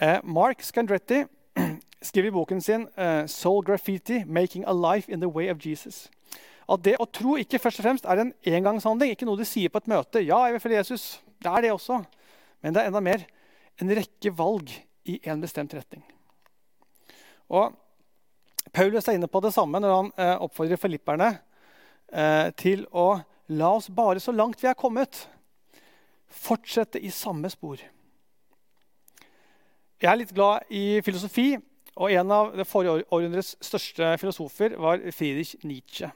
Eh, 0.00 0.18
Mark 0.24 0.62
Scandretti 0.62 1.24
skriver 2.02 2.28
i 2.28 2.30
boken 2.30 2.60
sin 2.60 2.82
uh, 2.98 3.26
'Soul 3.26 3.64
Graffiti 3.64 4.24
Making 4.24 4.64
a 4.68 4.72
Life 4.72 5.12
in 5.12 5.20
the 5.20 5.28
Way 5.28 5.50
of 5.50 5.56
Jesus'. 5.66 6.10
At 6.68 6.84
det 6.84 6.96
å 7.00 7.06
tro 7.08 7.36
ikke 7.40 7.58
først 7.58 7.80
og 7.80 7.86
fremst 7.86 8.04
er 8.04 8.20
en 8.20 8.34
engangshandling, 8.44 9.14
ikke 9.14 9.24
noe 9.24 9.38
du 9.40 9.46
sier 9.48 9.72
på 9.72 9.80
et 9.80 9.88
møte. 9.88 10.20
Ja, 10.20 10.42
jeg 10.44 10.56
vil 10.56 10.60
følge 10.60 10.82
Jesus. 10.82 11.22
Det 11.40 11.48
er 11.48 11.64
det 11.64 11.72
også. 11.72 12.02
Men 12.60 12.74
det 12.74 12.82
er 12.82 12.90
enda 12.90 13.00
mer 13.00 13.24
en 13.80 13.94
rekke 13.96 14.32
valg 14.36 14.74
i 15.06 15.20
en 15.30 15.40
bestemt 15.40 15.72
retning. 15.78 16.02
Og 17.48 17.72
Paulus 18.74 19.08
er 19.08 19.16
inne 19.16 19.30
på 19.30 19.40
det 19.40 19.54
samme 19.54 19.80
når 19.80 19.94
han 19.94 20.12
eh, 20.18 20.36
oppfordrer 20.42 20.80
filipperne 20.80 21.30
eh, 22.10 22.50
til 22.58 22.82
å 22.90 23.12
la 23.54 23.70
oss 23.78 23.88
bare 23.88 24.20
så 24.20 24.34
langt 24.34 24.60
vi 24.60 24.68
er 24.68 24.76
kommet, 24.76 25.28
fortsette 26.26 26.98
i 26.98 27.14
samme 27.14 27.48
spor. 27.52 27.78
Jeg 29.96 30.10
er 30.10 30.18
litt 30.20 30.32
glad 30.36 30.66
i 30.68 31.00
filosofi, 31.00 31.54
og 31.96 32.12
en 32.12 32.32
av 32.34 32.50
det 32.52 32.66
forrige 32.68 33.06
århundrets 33.08 33.54
største 33.64 34.10
filosofer 34.20 34.74
var 34.76 35.00
Friedrich 35.08 35.54
Nietzsche. 35.64 36.10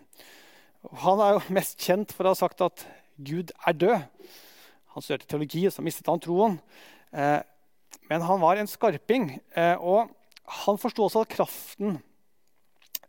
Han 1.00 1.22
er 1.24 1.38
jo 1.38 1.54
mest 1.56 1.80
kjent 1.80 2.12
for 2.12 2.28
å 2.28 2.34
ha 2.34 2.36
sagt 2.36 2.60
at 2.60 2.84
Gud 3.16 3.54
er 3.64 3.78
død. 3.80 4.34
Han 4.92 5.06
studerte 5.06 5.30
teologi, 5.30 5.62
og 5.64 5.72
så 5.72 5.84
mistet 5.86 6.10
han 6.12 6.20
troen. 6.20 6.58
Eh, 7.16 7.38
men 8.12 8.26
han 8.28 8.42
var 8.42 8.60
en 8.60 8.68
skarping, 8.68 9.30
eh, 9.56 9.80
og 9.80 10.12
han 10.60 10.82
forsto 10.82 11.06
også 11.06 11.24
kraften 11.32 11.96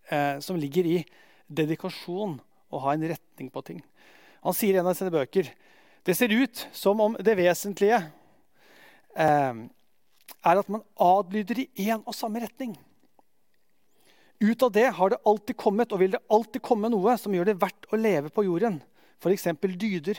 eh, 0.08 0.40
som 0.40 0.56
ligger 0.56 0.88
i 0.88 0.98
dedikasjon 1.52 2.38
og 2.72 2.86
ha 2.86 2.96
en 2.96 3.06
retning 3.12 3.52
på 3.52 3.66
ting. 3.74 3.84
Han 4.48 4.56
sier 4.56 4.80
i 4.80 4.80
en 4.80 4.88
av 4.88 4.96
sine 4.96 5.12
bøker 5.12 5.52
det 6.08 6.16
ser 6.16 6.32
ut 6.32 6.64
som 6.72 7.04
om 7.04 7.20
det 7.20 7.36
vesentlige 7.38 8.00
er 10.42 10.62
at 10.62 10.70
man 10.72 10.84
adlyder 11.00 11.64
i 11.64 11.68
én 11.88 12.02
og 12.02 12.16
samme 12.18 12.42
retning. 12.44 12.74
Ut 14.42 14.64
av 14.66 14.72
det 14.74 14.88
har 14.98 15.14
det 15.14 15.22
alltid 15.28 15.58
kommet 15.58 15.92
og 15.94 16.02
vil 16.02 16.16
det 16.16 16.24
alltid 16.34 16.64
komme 16.66 16.90
noe 16.90 17.14
som 17.22 17.34
gjør 17.36 17.52
det 17.52 17.60
verdt 17.62 17.86
å 17.94 18.00
leve 18.00 18.32
på 18.34 18.48
jorden. 18.48 18.80
F.eks. 19.22 19.46
dyder, 19.78 20.18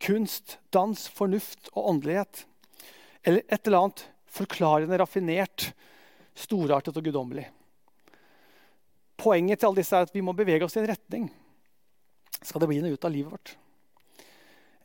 kunst, 0.00 0.56
dans, 0.72 1.02
fornuft 1.12 1.68
og 1.74 1.90
åndelighet. 1.92 2.46
Eller 3.28 3.44
et 3.44 3.60
eller 3.66 3.82
annet 3.82 4.06
forklarende, 4.32 4.96
raffinert, 5.00 5.72
storartet 6.38 6.96
og 6.96 7.04
guddommelig. 7.04 7.48
poenget 9.18 9.58
til 9.58 9.66
alle 9.66 9.82
disse 9.82 9.96
er 9.96 10.06
at 10.06 10.14
vi 10.14 10.22
må 10.22 10.32
bevege 10.32 10.64
oss 10.64 10.76
i 10.76 10.80
en 10.80 10.86
retning. 10.88 11.24
Skal 12.38 12.62
det 12.62 12.68
bli 12.70 12.78
noe 12.80 12.94
ut 12.94 13.04
av 13.04 13.10
livet 13.10 13.32
vårt? 13.32 13.56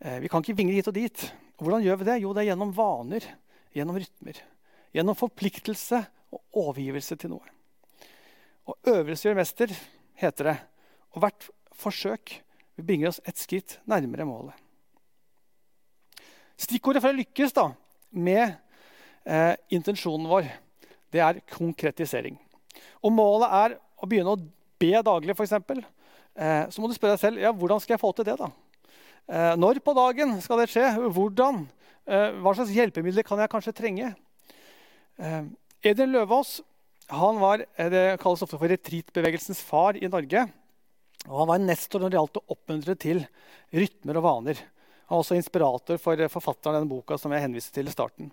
Eh, 0.01 0.17
vi 0.19 0.27
kan 0.27 0.41
ikke 0.41 0.57
vingle 0.57 0.75
hit 0.75 0.89
og 0.89 0.95
dit. 0.97 1.25
Hvordan 1.61 1.85
gjør 1.85 1.99
vi 2.01 2.07
det? 2.07 2.15
Jo, 2.23 2.33
det 2.33 2.41
er 2.41 2.49
gjennom 2.49 2.73
vaner, 2.73 3.27
gjennom 3.77 3.99
rytmer. 4.01 4.41
Gjennom 4.93 5.17
forpliktelse 5.17 6.03
og 6.33 6.59
overgivelse 6.67 7.17
til 7.19 7.33
noe. 7.33 7.53
Og 8.69 8.77
øvelse 8.87 9.27
gjør 9.27 9.39
mester, 9.39 9.73
heter 10.21 10.51
det. 10.51 10.57
Og 11.13 11.23
hvert 11.23 11.47
forsøk 11.77 12.37
vil 12.77 12.87
bringe 12.87 13.09
oss 13.09 13.21
et 13.27 13.39
skritt 13.41 13.79
nærmere 13.89 14.25
målet. 14.27 14.55
Stikkordet 16.59 17.01
for 17.03 17.11
å 17.11 17.17
lykkes 17.17 17.55
da, 17.55 17.67
med 18.13 18.53
eh, 19.25 19.55
intensjonen 19.73 20.29
vår, 20.29 20.47
det 21.13 21.21
er 21.21 21.41
konkretisering. 21.49 22.37
Og 23.03 23.13
målet 23.13 23.55
er 23.57 23.75
å 23.97 24.09
begynne 24.09 24.35
å 24.35 24.41
be 24.81 24.93
daglig, 25.05 25.35
f.eks. 25.35 25.57
Eh, 26.33 26.69
så 26.69 26.81
må 26.81 26.89
du 26.89 26.95
spørre 26.95 27.17
deg 27.17 27.23
selv 27.23 27.41
ja, 27.41 27.51
hvordan 27.53 27.81
skal 27.81 27.97
jeg 27.97 28.03
få 28.03 28.13
til 28.15 28.29
det. 28.29 28.37
da? 28.39 28.49
Eh, 29.27 29.53
når 29.59 29.81
på 29.83 29.95
dagen 29.97 30.37
skal 30.43 30.61
det 30.61 30.69
skje? 30.71 30.85
Hvordan? 31.15 31.65
Eh, 32.05 32.39
hva 32.43 32.55
slags 32.55 32.73
hjelpemidler 32.75 33.25
kan 33.27 33.41
jeg 33.41 33.51
kanskje 33.51 33.75
trenge? 33.77 34.13
Eh, 35.19 35.43
Edin 35.83 36.13
Løvaas 36.13 36.61
han 37.13 37.39
var 37.41 37.65
eh, 37.65 37.89
det 37.91 38.03
kalles 38.21 38.43
ofte 38.45 38.57
for 38.57 38.71
retreatbevegelsens 38.71 39.61
far 39.65 39.97
i 39.99 40.09
Norge. 40.09 40.45
Og 41.27 41.39
han 41.41 41.49
var 41.49 41.59
en 41.59 41.67
nestor 41.69 42.01
når 42.01 42.11
det 42.11 42.19
gjaldt 42.19 42.39
å 42.39 42.45
oppmuntre 42.55 42.95
til 42.99 43.23
rytmer 43.75 44.19
og 44.19 44.25
vaner. 44.25 44.61
Han 45.07 45.17
var 45.17 45.23
også 45.23 45.37
inspirator 45.37 45.99
for 46.01 46.23
forfatteren 46.31 46.73
av 46.73 46.81
denne 46.81 46.91
boka 46.91 47.19
som 47.19 47.33
jeg 47.35 47.43
henviste 47.45 47.75
til 47.75 47.89
i 47.89 47.93
starten. 47.93 48.31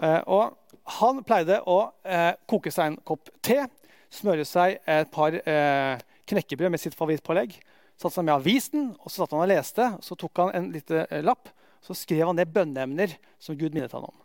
Eh, 0.00 0.20
og 0.26 0.56
han 1.00 1.22
pleide 1.26 1.60
å 1.68 1.80
eh, 2.04 2.32
koke 2.50 2.72
seg 2.74 2.90
en 2.90 3.00
kopp 3.06 3.30
te, 3.44 3.62
smøre 4.10 4.46
seg 4.48 4.80
et 4.90 5.10
par 5.14 5.36
eh, 5.38 6.02
knekkebrød 6.30 6.74
med 6.74 6.82
sitt 6.82 6.98
favorittpålegg. 6.98 7.54
Satte 8.00 8.16
seg 8.16 8.26
med 8.26 8.38
avisen, 8.38 8.92
og 8.98 9.12
så 9.12 9.22
satt 9.22 9.36
han 9.36 9.44
og 9.44 9.50
leste. 9.52 9.86
Så 10.02 10.16
tok 10.18 10.40
han 10.40 10.54
en 10.56 10.70
liten 10.74 11.04
eh, 11.04 11.24
lapp 11.24 11.52
så 11.84 11.96
skrev 11.96 12.28
han 12.28 12.38
ned 12.38 12.52
bønneemner 12.52 13.14
som 13.40 13.56
Gud 13.58 13.74
minnet 13.74 13.92
han 13.96 14.04
om. 14.04 14.16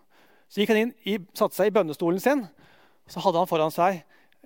Så 0.50 0.62
gikk 0.62 0.74
han 0.74 0.82
inn, 0.84 0.94
i, 1.04 1.18
satte 1.38 1.58
seg 1.58 1.72
i 1.72 1.76
bønnestolen 1.76 2.22
sin, 2.22 2.46
og 3.06 3.14
så 3.14 3.24
hadde 3.26 3.42
han 3.42 3.50
foran 3.50 3.74
seg 3.74 4.00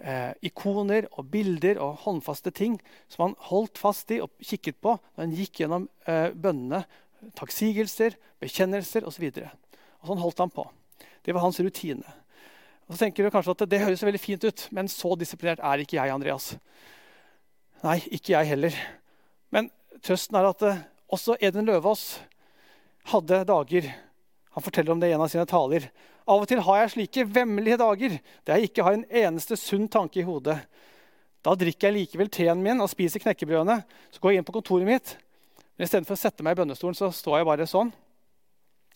eh, 0.03 0.31
ikoner 0.45 1.07
og 1.11 1.27
bilder 1.31 1.79
og 1.83 1.99
håndfaste 2.05 2.51
ting 2.55 2.77
som 3.11 3.27
han 3.27 3.37
holdt 3.49 3.79
fast 3.79 4.11
i 4.15 4.19
og 4.23 4.31
kikket 4.43 4.79
på 4.83 4.95
når 4.97 5.23
han 5.23 5.35
gikk 5.35 5.63
gjennom 5.63 5.87
eh, 6.07 6.29
bønnene. 6.33 6.83
Takksigelser, 7.35 8.15
bekjennelser 8.39 9.07
osv. 9.07 9.27
Sånn 10.07 10.23
holdt 10.23 10.39
han 10.39 10.53
på. 10.53 10.63
Det 11.25 11.35
var 11.35 11.43
hans 11.43 11.59
rutine. 11.59 12.17
Og 12.87 12.95
så 12.95 13.03
tenker 13.03 13.27
du 13.27 13.33
kanskje 13.33 13.53
at 13.53 13.65
Det 13.69 13.81
høres 13.83 14.03
veldig 14.05 14.21
fint 14.21 14.45
ut, 14.47 14.67
men 14.73 14.87
så 14.89 15.13
disiplinert 15.19 15.61
er 15.61 15.83
ikke 15.83 15.99
jeg. 15.99 16.13
Andreas. 16.15 16.53
Nei, 17.83 17.99
ikke 18.07 18.33
jeg 18.33 18.49
heller. 18.53 18.79
Men 19.53 19.69
trøsten 20.03 20.39
er 20.39 20.49
at 20.49 20.63
eh, 20.65 20.81
også 21.11 21.37
Eden 21.43 21.67
Løvaas 21.67 22.21
hadde 23.11 23.43
dager 23.47 23.91
Han 24.59 24.63
forteller 24.65 24.91
om 24.91 24.99
det 24.99 25.07
i 25.07 25.13
en 25.15 25.21
av 25.23 25.29
sine 25.31 25.45
taler. 25.47 25.85
Av 26.27 26.41
og 26.43 26.49
til 26.51 26.59
har 26.59 26.81
jeg 26.81 26.91
slike 26.91 27.23
vemmelige 27.31 27.77
dager 27.79 28.17
der 28.43 28.57
jeg 28.59 28.67
ikke 28.67 28.83
har 28.83 28.97
en 28.97 29.05
eneste 29.07 29.55
sunn 29.55 29.85
tanke 29.87 30.19
i 30.19 30.25
hodet. 30.27 30.57
Da 31.47 31.53
drikker 31.55 31.87
jeg 31.87 31.95
likevel 31.95 32.27
teen 32.27 32.59
min 32.59 32.83
og 32.83 32.89
spiser 32.91 33.23
knekkebrødene. 33.23 33.77
Så 34.11 34.19
går 34.19 34.33
jeg 34.33 34.41
inn 34.41 34.47
på 34.49 34.57
kontoret 34.57 34.83
mitt. 34.89 35.13
Men 35.77 35.87
istedenfor 35.87 36.17
å 36.17 36.19
sette 36.19 36.43
meg 36.43 36.57
i 36.57 36.59
bønnestolen, 36.59 36.97
så 36.99 37.07
står 37.07 37.37
jeg 37.39 37.47
bare 37.47 37.69
sånn. 37.71 37.93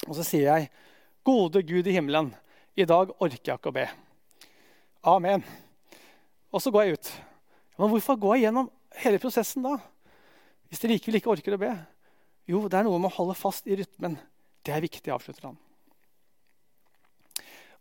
Og 0.03 0.17
så 0.17 0.25
sier 0.27 0.49
jeg, 0.49 0.67
'Gode 1.23 1.63
Gud 1.63 1.87
i 1.87 1.95
himmelen, 1.95 2.33
i 2.75 2.83
dag 2.83 3.15
orker 3.15 3.39
jeg 3.53 3.55
ikke 3.55 3.71
å 3.71 3.77
be.' 3.79 3.87
Amen. 5.07 5.47
Og 6.51 6.59
så 6.59 6.75
går 6.75 6.83
jeg 6.83 6.99
ut. 6.99 7.13
Men 7.79 7.87
hvorfor 7.87 8.19
går 8.19 8.35
jeg 8.35 8.43
gjennom 8.49 8.67
hele 8.99 9.23
prosessen 9.23 9.63
da? 9.63 9.77
Hvis 10.67 10.83
dere 10.83 10.97
likevel 10.97 11.21
ikke 11.21 11.31
orker 11.31 11.55
å 11.55 11.63
be? 11.63 11.71
Jo, 12.51 12.67
det 12.67 12.81
er 12.81 12.83
noe 12.83 12.99
med 12.99 13.13
å 13.13 13.15
holde 13.15 13.39
fast 13.39 13.63
i 13.63 13.79
rytmen. 13.79 14.19
Det 14.63 14.73
er 14.73 14.83
viktig, 14.83 15.11
avslutter 15.11 15.49
han. 15.49 15.59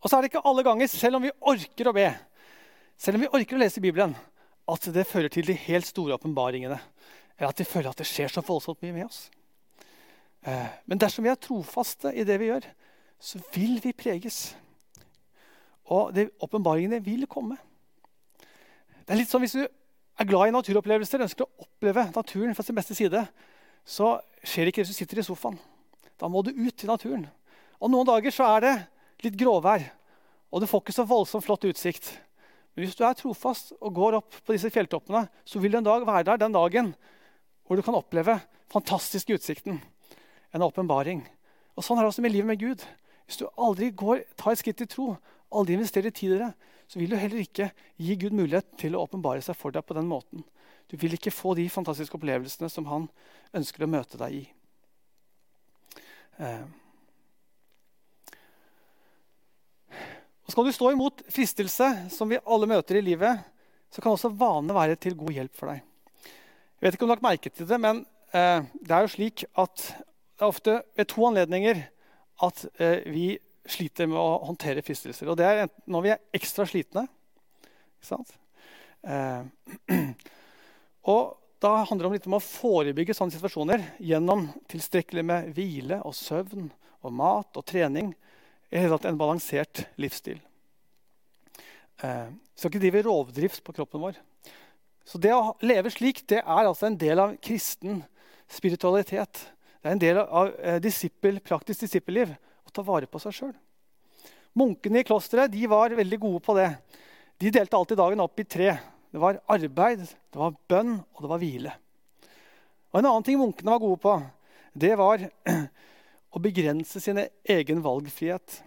Og 0.03 0.11
så 0.11 0.17
er 0.17 0.25
det 0.25 0.33
ikke 0.33 0.43
alle 0.51 0.65
ganger, 0.67 0.91
selv 0.91 1.19
om 1.19 1.27
vi 1.27 1.35
orker 1.53 1.89
å 1.89 1.95
be, 1.95 2.09
selv 2.99 3.19
om 3.19 3.23
vi 3.23 3.31
orker 3.39 3.59
å 3.59 3.63
lese 3.63 3.83
Bibelen, 3.83 4.17
at 4.73 4.89
det 4.95 5.07
fører 5.07 5.31
til 5.31 5.47
de 5.47 5.55
helt 5.69 5.87
store 5.87 6.17
åpenbaringene. 6.19 6.79
Eller 7.39 7.51
at 7.51 7.63
vi 7.63 7.67
føler 7.67 7.91
at 7.91 8.03
det 8.03 8.09
skjer 8.09 8.31
så 8.31 8.43
voldsomt 8.47 8.83
mye 8.83 8.97
med 8.97 9.07
oss. 9.07 9.25
Eh, 10.43 10.71
men 10.91 10.99
dersom 10.99 11.27
vi 11.27 11.31
er 11.31 11.39
trofaste 11.39 12.13
i 12.15 12.27
det 12.27 12.39
vi 12.43 12.51
gjør, 12.51 12.67
så 13.23 13.39
vil 13.55 13.79
vi 13.83 13.95
preges. 13.95 14.57
Og 15.91 16.15
åpenbaringene 16.43 17.03
vil 17.05 17.27
komme. 17.31 17.59
Det 19.03 19.15
er 19.15 19.19
litt 19.19 19.31
som 19.31 19.43
Hvis 19.43 19.55
du 19.59 19.63
er 19.63 20.29
glad 20.29 20.51
i 20.51 20.55
naturopplevelser, 20.55 21.23
ønsker 21.25 21.47
å 21.47 21.67
oppleve 21.67 22.09
naturen 22.15 22.55
fra 22.55 22.67
sin 22.67 22.79
beste 22.79 22.95
side, 22.95 23.23
så 23.85 24.17
skjer 24.43 24.67
det 24.67 24.75
ikke 24.75 24.85
hvis 24.85 24.95
du 24.95 24.99
sitter 24.99 25.23
i 25.23 25.27
sofaen. 25.27 25.59
Da 26.23 26.29
må 26.31 26.45
du 26.47 26.53
ut 26.55 26.85
i 26.85 26.87
naturen. 26.87 27.27
Og 27.83 27.91
Noen 27.91 28.07
dager 28.07 28.31
så 28.31 28.47
er 28.55 28.63
det 28.63 28.75
litt 29.27 29.39
gråvær, 29.41 29.83
og 30.55 30.63
du 30.63 30.69
får 30.71 30.85
ikke 30.85 30.95
så 30.95 31.07
voldsomt 31.09 31.43
flott 31.43 31.67
utsikt. 31.67 32.13
Men 32.73 32.87
hvis 32.87 32.95
du 32.95 33.03
er 33.05 33.17
trofast 33.19 33.75
og 33.81 33.97
går 33.97 34.21
opp 34.21 34.39
på 34.47 34.55
disse 34.55 34.71
fjelltoppene, 34.71 35.25
så 35.43 35.59
vil 35.59 35.75
du 35.75 35.81
en 35.81 35.89
dag 35.89 36.07
være 36.07 36.29
der 36.31 36.45
den 36.45 36.55
dagen 36.55 36.93
hvor 37.67 37.79
du 37.79 37.83
kan 37.83 37.99
oppleve 37.99 38.39
fantastisk 38.71 39.35
utsikten. 39.35 39.81
En 40.55 40.63
åpenbaring. 40.63 41.25
Og 41.75 41.83
Sånn 41.83 41.99
er 41.99 42.07
det 42.07 42.13
også 42.13 42.25
med 42.25 42.37
livet 42.37 42.53
med 42.53 42.63
Gud. 42.63 42.87
Hvis 43.27 43.43
du 43.43 43.49
aldri 43.57 43.91
går, 43.91 44.23
tar 44.39 44.55
et 44.55 44.63
skritt 44.63 44.85
i 44.85 44.89
tro, 44.95 45.17
aldri 45.51 45.75
investerer 45.75 46.15
tid 46.15 46.37
i 46.37 46.41
det, 46.45 46.53
så 46.87 47.01
vil 47.01 47.11
du 47.11 47.19
heller 47.19 47.43
ikke 47.43 47.71
gi 47.99 48.17
Gud 48.21 48.37
mulighet 48.37 48.75
til 48.79 48.95
å 48.95 49.03
åpenbare 49.09 49.43
seg 49.43 49.59
for 49.59 49.75
deg 49.75 49.85
på 49.89 49.97
den 49.99 50.11
måten. 50.11 50.47
Du 50.87 50.99
vil 51.01 51.17
ikke 51.17 51.35
få 51.35 51.57
de 51.59 51.67
fantastiske 51.73 52.15
opplevelsene 52.19 52.71
som 52.71 52.87
han 52.93 53.09
ønsker 53.57 53.85
å 53.85 53.91
møte 53.91 54.21
deg 54.21 54.43
i. 54.43 54.45
Eh. 56.39 56.63
Og 60.43 60.55
skal 60.55 60.67
du 60.67 60.75
stå 60.75 60.93
imot 60.93 61.23
fristelse, 61.33 61.89
som 62.13 62.31
vi 62.31 62.41
alle 62.43 62.69
møter 62.71 62.99
i 62.99 63.05
livet, 63.05 63.43
så 63.93 64.01
kan 64.01 64.15
også 64.15 64.33
vanene 64.37 64.77
være 64.77 64.99
til 65.01 65.17
god 65.19 65.37
hjelp 65.37 65.57
for 65.57 65.73
deg. 65.73 65.83
Jeg 66.81 66.87
vet 66.87 66.97
ikke 66.97 67.05
om 67.05 67.11
du 67.11 67.13
har 67.13 67.21
lagt 67.21 67.29
merke 67.29 67.53
til 67.53 67.69
det, 67.69 67.79
men 67.81 68.03
eh, 68.35 68.61
det 68.81 68.97
er 68.97 69.05
jo 69.05 69.13
slik 69.13 69.45
at 69.61 69.83
det 69.83 70.43
er 70.43 70.51
ofte 70.51 70.79
ved 70.99 71.11
to 71.13 71.27
anledninger 71.29 71.83
at 72.43 72.65
eh, 72.83 73.05
vi 73.13 73.27
sliter 73.71 74.09
med 74.11 74.19
å 74.19 74.43
håndtere 74.49 74.83
fristelser. 74.83 75.29
Og 75.31 75.39
det 75.39 75.47
er 75.47 75.69
når 75.87 76.01
vi 76.03 76.11
er 76.15 76.25
ekstra 76.35 76.67
slitne. 76.67 77.05
Ikke 78.01 78.09
sant? 78.09 78.33
Og 81.13 81.23
da 81.63 81.85
handler 81.87 82.09
det 82.09 82.19
litt 82.19 82.27
om 82.27 82.39
å 82.39 82.43
forebygge 82.43 83.15
sånne 83.15 83.35
situasjoner 83.37 83.85
gjennom 84.03 84.49
tilstrekkelig 84.71 85.23
med 85.27 85.53
hvile 85.55 86.01
og 86.03 86.17
søvn 86.19 86.71
og 87.03 87.15
mat 87.15 87.59
og 87.59 87.67
trening. 87.69 88.11
I 88.73 88.81
hele 88.81 88.97
tatt 88.97 89.07
en 89.11 89.21
balansert 89.21 89.85
livsstil. 90.01 90.41
Eh, 92.03 92.29
skal 92.57 92.73
ikke 92.73 92.83
drive 92.83 93.05
rovdrift 93.07 93.63
på 93.63 93.75
kroppen 93.77 94.03
vår. 94.03 94.19
Så 95.07 95.21
det 95.23 95.35
å 95.35 95.55
leve 95.63 95.91
slik 95.93 96.25
det 96.31 96.41
er 96.43 96.67
altså 96.67 96.89
en 96.89 96.99
del 96.99 97.21
av 97.23 97.37
kristen 97.43 98.01
spiritualitet. 98.51 99.45
Det 99.83 99.91
er 99.91 99.95
en 99.95 100.03
del 100.03 100.23
av 100.23 100.51
eh, 100.59 100.81
disippel, 100.83 101.39
praktisk 101.45 101.85
disippelliv 101.87 102.33
å 102.33 102.75
ta 102.75 102.83
vare 102.87 103.07
på 103.11 103.23
seg 103.23 103.37
sjøl. 103.39 103.55
Munkene 104.59 105.01
i 105.01 105.07
klosteret 105.07 105.53
de 105.53 105.63
var 105.71 105.95
veldig 105.97 106.19
gode 106.23 106.43
på 106.45 106.57
det. 106.59 106.73
De 107.39 107.55
delte 107.55 107.79
alltid 107.79 107.99
dagen 108.03 108.23
opp 108.23 108.43
i 108.43 108.47
tre. 108.47 108.75
Det 109.13 109.21
var 109.21 109.43
arbeid, 109.53 110.07
det 110.09 110.41
var 110.41 110.55
bønn, 110.73 110.95
og 111.13 111.25
det 111.25 111.31
var 111.31 111.41
hvile. 111.43 111.73
Og 112.93 113.01
En 113.01 113.09
annen 113.09 113.25
ting 113.27 113.41
munkene 113.41 113.75
var 113.75 113.83
gode 113.83 114.01
på, 114.01 114.15
det 114.73 114.93
var 114.97 115.27
å 116.35 116.41
begrense 116.41 117.01
sin 117.01 117.21
egen 117.21 117.83
valgfrihet. 117.85 118.63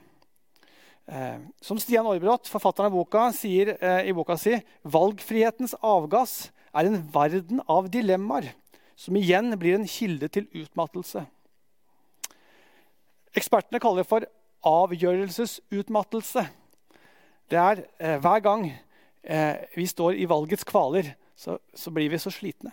Eh, 1.10 1.42
som 1.62 1.82
Stian 1.82 2.06
Aarbrot, 2.06 2.50
forfatteren 2.50 2.92
av 2.92 2.98
boka, 2.98 3.26
sier 3.34 3.74
eh, 3.78 4.06
i 4.10 4.14
boka 4.14 4.38
si 4.38 4.54
valgfrihetens 4.86 5.74
avgass 5.82 6.52
er 6.78 6.92
en 6.92 7.02
verden 7.14 7.66
av 7.66 7.90
dilemmaer, 7.90 8.52
som 8.98 9.18
igjen 9.18 9.50
blir 9.58 9.80
en 9.80 9.90
kilde 9.90 10.30
til 10.30 10.46
utmattelse. 10.54 11.26
Ekspertene 13.36 13.82
kaller 13.82 14.06
det 14.06 14.10
for 14.14 14.30
avgjørelsesutmattelse. 14.66 16.46
Det 17.50 17.62
er 17.62 17.88
eh, 17.98 18.18
hver 18.22 18.46
gang 18.46 18.70
eh, 19.26 19.66
vi 19.76 19.88
står 19.90 20.20
i 20.22 20.28
valgets 20.30 20.66
kvaler, 20.68 21.14
så, 21.36 21.58
så, 21.74 21.92
blir 21.92 22.10
vi 22.12 22.20
så 22.22 22.32
slitne. 22.32 22.72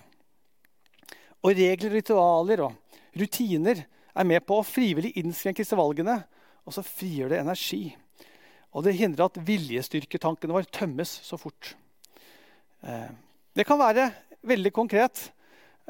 Og 1.43 1.57
regler, 1.59 1.97
ritualer 1.97 2.63
og 2.69 3.01
rutiner 3.19 3.83
er 4.13 4.29
med 4.29 4.45
på 4.47 4.61
å 4.61 4.67
frivillig 4.67 5.17
innskrenke 5.19 5.65
disse 5.65 5.79
valgene, 5.79 6.21
og 6.63 6.77
så 6.77 6.85
frigjør 6.87 7.33
det 7.33 7.41
energi. 7.43 7.83
Og 8.73 8.87
det 8.87 8.95
hindrer 8.97 9.27
at 9.27 9.41
viljestyrketankene 9.45 10.55
våre 10.55 10.71
tømmes 10.71 11.11
så 11.27 11.39
fort. 11.41 11.75
Eh, 12.87 13.11
det 13.57 13.67
kan 13.69 13.81
være 13.81 14.09
veldig 14.47 14.73
konkret. 14.75 15.27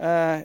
Eh, 0.00 0.42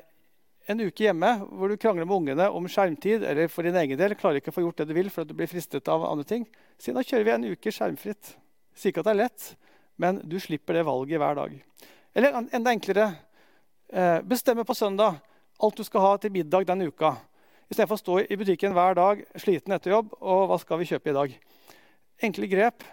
en 0.67 0.84
uke 0.84 1.06
hjemme 1.06 1.30
hvor 1.47 1.71
du 1.71 1.80
krangler 1.80 2.06
med 2.06 2.17
ungene 2.17 2.49
om 2.51 2.67
skjermtid, 2.69 3.23
eller 3.23 3.47
for 3.51 3.63
din 3.63 3.77
egen 3.80 3.99
del 3.99 4.17
klarer 4.19 4.41
ikke 4.41 4.51
å 4.51 4.58
få 4.58 4.65
gjort 4.65 4.82
det 4.82 4.89
du 4.89 4.97
vil 4.97 5.10
fordi 5.13 5.32
du 5.32 5.39
blir 5.39 5.49
fristet 5.49 5.88
av 5.91 6.03
andre 6.03 6.27
ting, 6.27 6.43
si 6.77 6.91
nå 6.91 7.06
kjører 7.08 7.23
vi 7.23 7.34
en 7.38 7.47
uke 7.53 7.71
skjermfritt. 7.73 8.34
Sier 8.77 8.91
ikke 8.91 9.06
at 9.06 9.08
det 9.08 9.15
er 9.15 9.21
lett, 9.23 9.47
men 9.97 10.21
du 10.23 10.38
slipper 10.41 10.77
det 10.77 10.86
valget 10.88 11.21
hver 11.21 11.38
dag. 11.38 11.55
Eller 12.17 12.38
enda 12.53 12.73
enklere 12.73 13.07
eh, 13.89 14.21
bestemme 14.25 14.65
på 14.65 14.75
søndag 14.77 15.19
alt 15.57 15.77
du 15.77 15.83
skal 15.86 16.03
ha 16.03 16.12
til 16.21 16.33
middag 16.33 16.67
den 16.69 16.86
uka. 16.88 17.15
Istedenfor 17.67 17.97
å 17.97 18.01
stå 18.01 18.19
i 18.25 18.38
butikken 18.39 18.75
hver 18.77 18.95
dag 18.97 19.23
sliten 19.41 19.73
etter 19.75 19.95
jobb. 19.95 20.13
og 20.21 20.47
hva 20.51 20.60
skal 20.62 20.79
vi 20.79 20.89
kjøpe 20.89 21.12
i 21.12 21.17
dag? 21.17 21.33
Enkle 22.29 22.49
grep. 22.51 22.86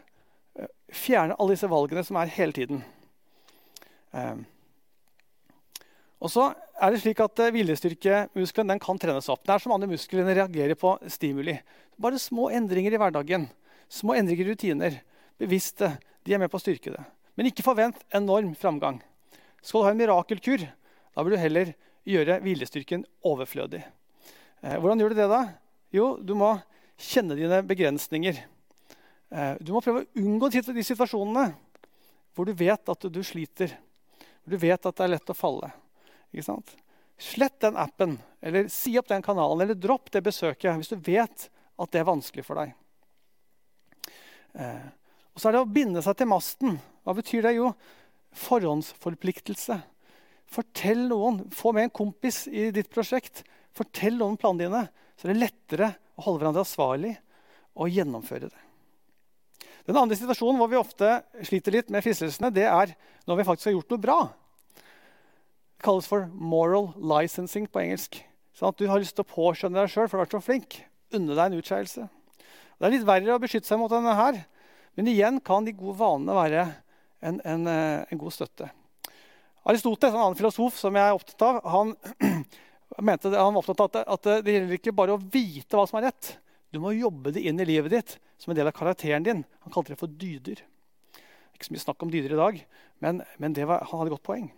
Eh, 0.56 0.70
fjerne 0.92 1.36
alle 1.38 1.54
disse 1.54 1.70
valgene 1.70 2.04
som 2.04 2.18
er 2.20 2.32
hele 2.34 2.56
tiden. 2.56 2.82
Eh, 4.12 4.36
og 6.24 6.32
så 6.32 6.50
er 6.80 6.90
det 6.90 7.02
slik 7.02 7.20
at 7.20 7.40
Viljestyrkemuskelen 7.52 8.80
kan 8.80 8.98
trenes 8.98 9.28
opp. 9.28 9.42
Det 9.44 9.54
er 9.54 9.60
som 9.60 9.74
andre 9.76 9.90
muskler 9.90 10.24
den 10.24 10.38
reagerer 10.38 10.78
på 10.78 10.96
stimuli. 11.12 11.58
Bare 12.00 12.18
små 12.18 12.48
endringer 12.54 12.96
i 12.96 13.00
hverdagen, 13.00 13.44
små 13.92 14.16
endringer 14.16 14.48
i 14.48 14.54
rutiner, 14.54 14.96
bevisste, 15.40 15.94
de 16.25 16.35
er 16.35 16.40
med 16.42 16.51
på 16.53 16.59
å 16.61 16.62
styrke 16.62 16.92
det. 16.94 17.03
Men 17.35 17.51
ikke 17.51 17.66
forvent 17.66 18.01
enorm 18.14 18.55
framgang. 18.59 19.01
Skal 19.64 19.81
du 19.81 19.87
ha 19.88 19.92
en 19.94 20.01
mirakelkur, 20.01 20.64
da 21.14 21.25
vil 21.25 21.35
du 21.35 21.40
heller 21.40 21.75
gjøre 22.05 22.40
viljestyrken 22.44 23.05
overflødig. 23.27 23.83
Eh, 24.62 24.77
hvordan 24.79 25.01
gjør 25.01 25.14
du 25.14 25.18
det, 25.18 25.29
da? 25.33 25.42
Jo, 25.94 26.09
du 26.20 26.35
må 26.38 26.55
kjenne 27.01 27.37
dine 27.38 27.62
begrensninger. 27.66 28.40
Eh, 29.31 29.55
du 29.61 29.73
må 29.75 29.83
prøve 29.85 30.05
å 30.05 30.20
unngå 30.20 30.51
de 30.53 30.85
situasjonene 30.85 31.49
hvor 32.35 32.49
du 32.49 32.55
vet 32.59 32.90
at 32.90 33.07
du 33.11 33.20
sliter. 33.27 33.77
Hvor 34.42 34.55
du 34.55 34.61
vet 34.61 34.87
at 34.87 34.97
det 34.97 35.07
er 35.07 35.12
lett 35.14 35.31
å 35.31 35.37
falle. 35.38 35.70
Ikke 36.35 36.47
sant? 36.47 36.75
Slett 37.20 37.61
den 37.62 37.79
appen, 37.79 38.16
eller 38.42 38.66
si 38.73 38.97
opp 38.99 39.09
den 39.09 39.23
kanalen, 39.23 39.62
eller 39.62 39.79
dropp 39.79 40.11
det 40.12 40.25
besøket 40.27 40.75
hvis 40.81 40.90
du 40.90 40.99
vet 40.99 41.47
at 41.79 41.92
det 41.94 42.03
er 42.03 42.09
vanskelig 42.09 42.44
for 42.47 42.59
deg. 42.59 42.75
Eh, 44.59 44.87
og 45.35 45.42
så 45.42 45.51
er 45.51 45.57
det 45.57 45.64
å 45.64 45.70
binde 45.70 46.03
seg 46.05 46.16
til 46.18 46.31
masten. 46.31 46.79
Hva 47.05 47.14
betyr 47.18 47.42
det? 47.44 47.57
Jo, 47.57 47.73
forhåndsforpliktelse. 48.38 49.81
Fortell 50.55 51.09
noen. 51.11 51.42
Få 51.55 51.73
med 51.75 51.88
en 51.88 51.94
kompis 51.94 52.44
i 52.47 52.68
ditt 52.75 52.90
prosjekt. 52.92 53.42
Fortell 53.75 54.20
noen 54.20 54.38
planene 54.38 54.68
dine. 54.68 54.85
Så 55.18 55.27
det 55.27 55.35
er 55.35 55.42
lettere 55.42 55.90
å 56.14 56.29
holde 56.29 56.42
hverandre 56.42 56.62
ansvarlig 56.62 57.16
og 57.75 57.90
gjennomføre 57.90 58.51
det. 58.51 58.62
Den 59.85 59.99
andre 60.01 60.16
situasjonen 60.16 60.61
hvor 60.62 60.70
vi 60.70 60.79
ofte 60.81 61.18
sliter 61.44 61.75
litt 61.75 61.90
med 61.92 62.05
fristelsene, 62.07 62.53
det 62.55 62.64
er 62.70 62.94
når 63.29 63.40
vi 63.40 63.47
faktisk 63.51 63.68
har 63.68 63.77
gjort 63.77 63.92
noe 63.92 64.05
bra. 64.07 64.18
Det 65.75 65.85
kalles 65.85 66.09
for 66.09 66.31
moral 66.33 66.92
licensing 66.97 67.66
på 67.68 67.83
engelsk. 67.83 68.23
Sånn 68.55 68.70
at 68.70 68.79
Du 68.79 68.87
har 68.88 69.03
lyst 69.03 69.18
til 69.18 69.27
å 69.27 69.33
påskjønne 69.35 69.83
deg 69.83 69.90
sjøl 69.92 70.07
for 70.07 70.16
du 70.16 70.23
har 70.23 70.29
vært 70.29 70.38
så 70.38 70.47
flink. 70.47 70.79
Unne 71.14 71.35
deg 71.35 71.44
en 71.44 71.59
utskeielse. 71.59 72.07
Det 72.79 72.87
er 72.87 72.94
litt 72.94 73.07
verre 73.07 73.35
å 73.35 73.42
beskytte 73.42 73.68
seg 73.68 73.83
mot 73.83 73.92
denne 73.92 74.14
her. 74.16 74.40
Men 74.94 75.11
igjen 75.11 75.40
kan 75.44 75.66
de 75.66 75.74
gode 75.76 75.98
vanene 75.98 76.37
være 76.37 76.64
en, 77.24 77.40
en, 77.40 77.66
eh, 77.70 78.04
en 78.11 78.20
god 78.20 78.35
støtte. 78.35 78.70
Aristoteles, 79.64 80.14
en 80.14 80.20
annen 80.20 80.38
filosof 80.38 80.76
som 80.76 80.96
jeg 80.96 81.09
er 81.09 81.16
opptatt 81.16 81.44
av, 81.46 81.61
han, 81.72 81.94
mente 83.09 83.33
han 83.33 83.57
var 83.57 83.62
opptatt 83.62 83.80
av 83.80 84.02
at, 84.02 84.12
at 84.18 84.44
det 84.44 84.54
gjelder 84.54 84.76
ikke 84.76 84.96
bare 84.96 85.16
å 85.16 85.22
vite 85.22 85.78
hva 85.78 85.87
som 85.88 86.00
er 86.00 86.11
rett. 86.11 86.35
Du 86.74 86.80
må 86.83 86.92
jobbe 86.94 87.33
det 87.35 87.44
inn 87.46 87.61
i 87.62 87.68
livet 87.68 87.92
ditt 87.94 88.16
som 88.40 88.52
en 88.52 88.59
del 88.59 88.68
av 88.68 88.76
karakteren 88.76 89.24
din. 89.24 89.44
Han 89.64 89.74
kalte 89.74 89.94
det 89.94 90.00
for 90.00 90.11
dyder. 90.11 90.61
Ikke 91.54 91.68
så 91.68 91.74
mye 91.74 91.85
snakk 91.85 92.04
om 92.04 92.11
dyder 92.12 92.35
i 92.35 92.40
dag, 92.40 92.61
men, 93.04 93.22
men 93.38 93.57
var, 93.62 93.87
han 93.87 94.00
hadde 94.00 94.14
godt 94.16 94.26
poeng. 94.26 94.48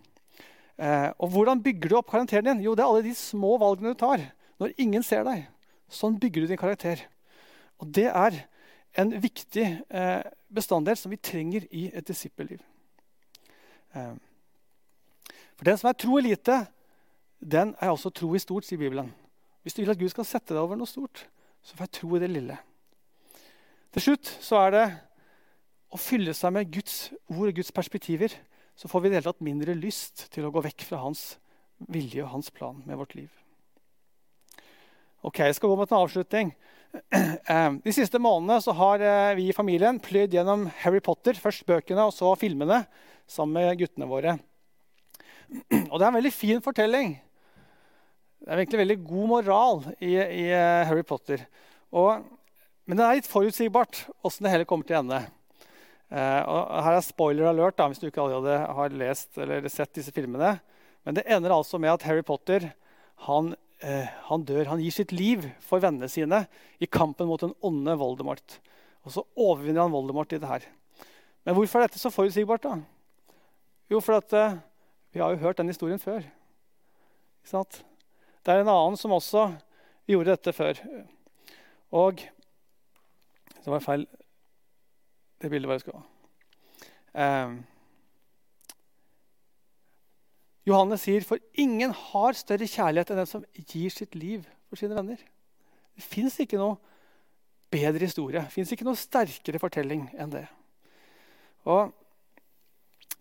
Eh, 0.77 1.09
og 1.17 1.31
Hvordan 1.33 1.61
bygger 1.65 1.93
du 1.93 1.97
opp 1.99 2.09
karakteren 2.11 2.49
din? 2.49 2.65
Jo, 2.65 2.75
Det 2.75 2.83
er 2.83 2.89
alle 2.91 3.05
de 3.05 3.13
små 3.17 3.55
valgene 3.61 3.93
du 3.93 4.01
tar 4.01 4.25
når 4.57 4.73
ingen 4.81 5.05
ser 5.05 5.23
deg. 5.27 5.45
Sånn 5.93 6.17
bygger 6.19 6.43
du 6.43 6.51
din 6.51 6.59
karakter. 6.59 7.05
Og 7.79 7.89
det 7.93 8.09
er 8.09 8.41
en 8.97 9.13
viktig 9.21 9.65
eh, 9.89 10.23
bestanddel 10.53 10.97
som 10.97 11.13
vi 11.13 11.19
trenger 11.21 11.67
i 11.71 11.87
et 11.93 12.07
disippelliv. 12.07 12.61
Eh, 13.95 14.13
for 15.57 15.69
den 15.69 15.77
som 15.77 15.89
er 15.89 15.97
tro 15.97 16.17
i 16.17 16.25
lite, 16.25 16.59
den 17.39 17.75
er 17.79 17.93
også 17.93 18.09
tro 18.13 18.33
i 18.35 18.41
stort, 18.41 18.65
sier 18.65 18.81
Bibelen. 18.81 19.13
Hvis 19.61 19.77
du 19.77 19.81
vil 19.83 19.93
at 19.93 19.99
Gud 19.99 20.09
skal 20.13 20.25
sette 20.25 20.53
deg 20.53 20.61
over 20.61 20.79
noe 20.79 20.89
stort, 20.89 21.25
så 21.61 21.75
får 21.75 21.87
jeg 21.87 21.95
tro 21.99 22.15
i 22.15 22.21
det 22.23 22.29
lille. 22.31 22.57
Til 23.93 24.03
slutt 24.03 24.29
så 24.43 24.61
er 24.65 24.73
det 24.73 24.85
å 25.93 25.99
fylle 26.01 26.33
seg 26.35 26.53
med 26.55 26.69
Guds 26.71 27.09
ord 27.31 27.49
og 27.49 27.57
Guds 27.57 27.73
perspektiver. 27.75 28.33
Så 28.77 28.89
får 28.89 29.01
vi 29.01 29.09
i 29.09 29.11
det 29.11 29.19
hele 29.19 29.31
tatt 29.31 29.45
mindre 29.45 29.77
lyst 29.77 30.27
til 30.33 30.45
å 30.45 30.53
gå 30.53 30.61
vekk 30.65 30.85
fra 30.89 31.01
hans 31.01 31.35
vilje 31.89 32.23
og 32.25 32.31
hans 32.35 32.49
plan 32.53 32.81
med 32.85 32.97
vårt 32.99 33.15
liv. 33.17 33.29
Ok, 35.25 35.39
Jeg 35.39 35.55
skal 35.55 35.69
gå 35.69 35.75
mot 35.75 35.91
en 35.91 36.03
avslutning. 36.03 36.53
Eh, 37.47 37.71
de 37.83 37.93
siste 37.95 38.19
månedene 38.19 38.59
så 38.59 38.73
har 38.75 39.03
eh, 39.03 39.35
vi 39.37 39.45
i 39.47 39.55
familien 39.55 39.99
pløyd 40.03 40.33
gjennom 40.35 40.65
Harry 40.81 40.99
Potter. 41.03 41.37
Først 41.39 41.63
bøkene 41.67 42.07
og 42.07 42.11
så 42.15 42.33
filmene 42.39 42.81
sammen 43.29 43.61
med 43.61 43.79
guttene 43.79 44.07
våre. 44.09 44.33
Og 45.91 45.95
det 45.95 46.01
er 46.01 46.09
en 46.09 46.17
veldig 46.17 46.33
fin 46.35 46.59
fortelling. 46.63 47.13
Det 48.43 48.51
er 48.51 48.59
egentlig 48.59 48.81
veldig 48.81 48.97
god 49.07 49.29
moral 49.31 49.79
i, 49.95 50.11
i 50.19 50.43
eh, 50.51 50.83
Harry 50.89 51.05
Potter. 51.07 51.45
Og, 51.95 52.25
men 52.83 52.99
det 52.99 53.05
er 53.05 53.19
litt 53.21 53.31
forutsigbart 53.31 54.03
åssen 54.27 54.47
det 54.47 54.53
hele 54.53 54.67
kommer 54.67 54.87
til 54.87 54.97
å 54.97 55.01
ende. 55.05 55.21
Og 56.07 56.83
her 56.85 56.95
er 56.95 57.03
spoiler 57.03 57.49
alert 57.49 57.75
da, 57.79 57.89
hvis 57.91 57.99
du 57.99 58.05
ikke 58.07 58.21
allerede 58.23 58.59
har 58.77 58.93
lest 58.95 59.39
eller 59.43 59.65
sett 59.71 59.91
disse 59.97 60.13
filmene. 60.15 60.53
Men 61.03 61.17
det 61.17 61.25
ender 61.27 61.55
altså 61.55 61.79
med 61.79 61.91
at 61.91 62.05
Harry 62.07 62.23
Potter 62.23 62.69
han, 63.27 63.53
han 63.77 64.41
dør. 64.41 64.71
Han 64.71 64.81
gir 64.81 64.93
sitt 64.95 65.11
liv 65.13 65.43
for 65.61 65.83
vennene 65.83 66.09
sine 66.09 66.39
i 66.81 66.87
kampen 66.89 67.27
mot 67.29 67.43
den 67.43 67.53
onde 67.61 67.93
Voldemort. 67.99 68.55
Og 69.05 69.13
så 69.13 69.21
overvinner 69.37 69.83
han 69.85 69.93
Voldemort 69.93 70.33
i 70.33 70.39
det 70.41 70.49
her. 70.49 70.65
Men 71.45 71.55
hvorfor 71.55 71.79
er 71.79 71.87
dette 71.87 72.01
så 72.01 72.09
forutsigbart? 72.11 72.65
da? 72.65 72.79
Jo, 73.87 74.01
for 74.03 74.17
at 74.17 74.33
uh, 74.33 74.57
vi 75.13 75.21
har 75.21 75.31
jo 75.31 75.43
hørt 75.45 75.61
den 75.61 75.69
historien 75.69 75.99
før. 75.99 76.25
Det 77.47 78.51
er 78.51 78.59
en 78.59 78.67
annen 78.73 78.97
som 78.99 79.13
også 79.15 79.45
gjorde 80.07 80.33
dette 80.33 80.53
før. 80.53 80.81
Og 81.95 82.19
Det 83.63 83.71
var 83.71 83.79
feil 83.79 84.07
Det 85.41 85.49
bildet 85.51 85.67
var 85.67 85.75
jeg 85.75 85.81
skulle 85.81 86.01
ha. 86.01 87.45
Um, 87.45 87.57
Johannes 90.67 91.05
sier, 91.05 91.23
'For 91.23 91.39
ingen 91.53 91.91
har 91.91 92.33
større 92.33 92.67
kjærlighet 92.67 93.11
enn 93.11 93.21
den 93.21 93.29
som 93.29 93.45
gir 93.55 93.89
sitt 93.89 94.15
liv 94.15 94.45
for 94.67 94.75
sine 94.75 94.95
venner.' 94.95 95.23
Det 95.95 96.03
fins 96.03 96.35
ikke 96.39 96.59
noe 96.59 96.77
bedre 97.71 98.05
historie, 98.05 98.41
det 98.41 98.51
fins 98.53 98.71
ikke 98.71 98.85
noe 98.85 98.99
sterkere 98.99 99.59
fortelling 99.59 100.09
enn 100.13 100.29
det. 100.29 100.47
Og 101.65 101.93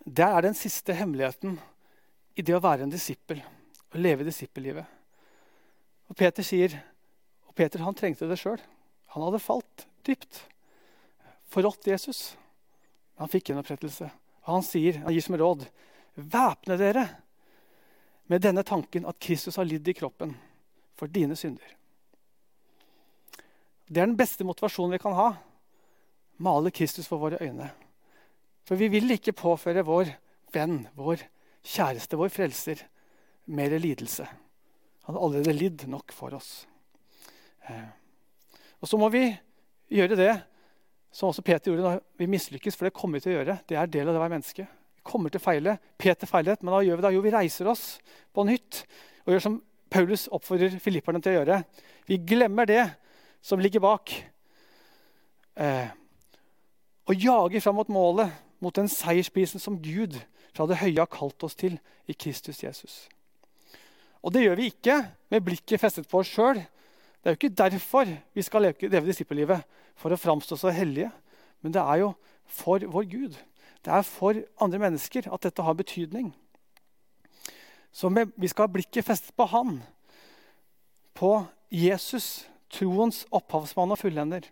Der 0.07 0.37
er 0.37 0.41
den 0.41 0.55
siste 0.55 0.95
hemmeligheten 0.95 1.59
i 2.39 2.43
det 2.43 2.55
å 2.55 2.63
være 2.63 2.85
en 2.87 2.93
disippel 2.93 3.41
og 3.43 3.97
leve 3.99 4.23
disippellivet. 4.23 4.87
Og 6.07 6.15
Peter 6.15 6.47
sier, 6.47 6.77
og 7.49 7.55
Peter 7.59 7.83
han 7.83 7.97
trengte 7.99 8.29
det 8.31 8.39
sjøl. 8.39 8.61
Han 9.17 9.25
hadde 9.27 9.43
falt 9.43 9.87
dypt. 10.07 10.45
Forrådt 11.51 11.89
Jesus. 11.91 12.37
Han 13.19 13.27
fikk 13.33 13.51
gjenopprettelse. 13.51 14.13
Og 14.45 14.53
han 14.53 14.63
sier, 14.63 15.01
han 15.03 15.11
gir 15.11 15.27
som 15.27 15.35
råd 15.41 15.67
væpne 16.15 16.79
dere 16.79 17.09
med 18.27 18.43
denne 18.43 18.65
tanken 18.67 19.07
at 19.07 19.19
Kristus 19.23 19.57
har 19.57 19.69
lidd 19.69 19.89
i 19.89 19.95
kroppen 19.97 20.35
for 20.99 21.11
dine 21.13 21.37
synder. 21.39 21.67
Det 23.87 24.01
er 24.01 24.09
den 24.09 24.19
beste 24.19 24.45
motivasjonen 24.47 24.97
vi 24.97 25.03
kan 25.03 25.15
ha. 25.15 25.29
Male 26.43 26.73
Kristus 26.75 27.07
for 27.07 27.23
våre 27.23 27.39
øyne. 27.41 27.71
For 28.67 28.79
vi 28.79 28.89
vil 28.91 29.15
ikke 29.15 29.37
påføre 29.37 29.85
vår 29.87 30.11
venn, 30.55 30.81
vår 30.99 31.23
kjæreste, 31.67 32.19
vår 32.19 32.33
frelser, 32.35 32.83
mer 33.47 33.77
lidelse. 33.79 34.27
Han 35.07 35.15
har 35.15 35.23
allerede 35.23 35.55
lidd 35.55 35.87
nok 35.87 36.11
for 36.13 36.35
oss. 36.35 36.67
Eh. 37.69 37.87
Og 38.83 38.91
så 38.91 38.99
må 38.99 39.09
vi 39.15 39.29
gjøre 39.95 40.19
det 40.19 40.33
som 41.15 41.31
også 41.31 41.45
Peter 41.47 41.71
gjorde 41.71 41.87
da 41.87 42.01
vi 42.19 42.29
mislykkes, 42.29 42.77
for 42.77 42.89
det 42.89 42.97
kommer 42.97 43.17
vi 43.17 43.25
til 43.25 43.33
å 43.33 43.39
gjøre. 43.39 43.59
Det 43.65 43.79
er 43.79 43.87
del 43.89 44.09
av 44.09 44.17
det 44.17 44.19
å 44.19 44.25
være 44.25 44.35
menneske. 44.35 44.67
Kommer 45.07 45.33
til 45.33 45.41
å 45.41 45.47
feile. 45.47 45.77
Peter 45.99 46.29
feilet, 46.29 46.63
men 46.63 46.75
hva 46.75 46.83
gjør 46.85 46.99
vi 46.99 47.07
da? 47.07 47.13
Jo, 47.15 47.23
vi 47.25 47.35
reiser 47.35 47.71
oss 47.71 47.85
på 48.35 48.45
nytt 48.49 48.83
og 49.27 49.35
gjør 49.35 49.45
som 49.45 49.61
Paulus 49.91 50.27
oppfordrer 50.35 50.79
filipperne 50.83 51.23
til 51.23 51.35
å 51.35 51.41
gjøre. 51.41 51.61
Vi 52.11 52.19
glemmer 52.27 52.67
det 52.69 52.83
som 53.43 53.63
ligger 53.63 53.83
bak, 53.83 54.13
eh, 55.57 55.89
og 57.07 57.23
jager 57.23 57.63
fram 57.63 57.79
mot 57.79 57.91
målet, 57.93 58.33
mot 58.61 58.75
den 58.75 58.89
seiersprisen 58.91 59.63
som 59.63 59.79
Gud 59.83 60.19
fra 60.55 60.67
det 60.67 60.81
høye 60.81 60.99
har 60.99 61.11
kalt 61.13 61.43
oss 61.47 61.55
til 61.59 61.79
i 62.09 62.17
Kristus 62.17 62.63
Jesus. 62.65 63.07
Og 64.27 64.33
det 64.35 64.43
gjør 64.43 64.59
vi 64.59 64.71
ikke 64.73 64.97
med 65.31 65.45
blikket 65.47 65.81
festet 65.81 66.09
på 66.11 66.19
oss 66.23 66.33
sjøl. 66.33 66.59
Det 66.59 67.31
er 67.31 67.37
jo 67.37 67.41
ikke 67.41 67.59
derfor 67.59 68.11
vi 68.35 68.43
skal 68.43 68.67
leve 68.67 69.07
disippellivet, 69.07 69.63
for 69.97 70.13
å 70.13 70.19
framstå 70.19 70.59
så 70.61 70.73
hellige. 70.75 71.13
Men 71.63 71.73
det 71.73 71.83
er 71.83 72.03
jo 72.03 72.11
for 72.47 72.83
vår 72.83 73.07
Gud. 73.11 73.37
Det 73.87 73.95
er 73.95 74.03
for 74.03 74.39
andre 74.59 74.81
mennesker 74.83 75.29
at 75.31 75.45
dette 75.47 75.63
har 75.63 75.77
betydning. 75.79 76.33
Så 77.95 78.11
vi 78.11 78.49
skal 78.51 78.67
ha 78.67 78.73
blikket 78.75 79.07
festet 79.07 79.37
på 79.39 79.47
Han, 79.53 79.79
på 81.15 81.31
Jesus, 81.71 82.49
troens 82.69 83.23
opphavsmann 83.31 83.95
og 83.95 84.01
fullender. 84.01 84.51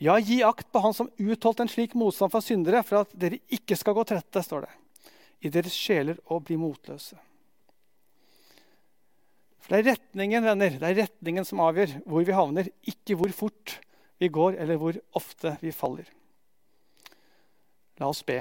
Ja, 0.00 0.18
gi 0.20 0.42
akt 0.44 0.68
på 0.72 0.84
Han 0.84 0.94
som 0.96 1.08
utholdt 1.16 1.64
en 1.64 1.72
slik 1.72 1.96
motstand 1.96 2.32
fra 2.32 2.44
syndere, 2.44 2.84
for 2.84 3.02
at 3.02 3.16
dere 3.16 3.40
ikke 3.48 3.76
skal 3.76 3.96
gå 3.96 4.04
trette, 4.12 4.44
står 4.44 4.68
det. 4.68 4.76
i 5.40 5.48
deres 5.48 5.72
sjeler 5.72 6.18
å 6.28 6.36
bli 6.44 6.58
motløse. 6.60 7.16
For 9.64 9.72
Det 9.72 9.78
er 9.78 9.96
retningen 9.96 10.44
venner, 10.44 10.76
det 10.76 10.88
er 10.90 10.98
retningen 11.06 11.46
som 11.48 11.62
avgjør 11.64 12.02
hvor 12.04 12.26
vi 12.28 12.36
havner, 12.36 12.68
ikke 12.84 13.16
hvor 13.16 13.32
fort 13.32 13.78
vi 14.20 14.28
går, 14.28 14.60
eller 14.60 14.76
hvor 14.76 15.00
ofte 15.16 15.56
vi 15.62 15.72
faller. 15.72 16.04
La 18.00 18.08
oss 18.08 18.22
be. 18.26 18.40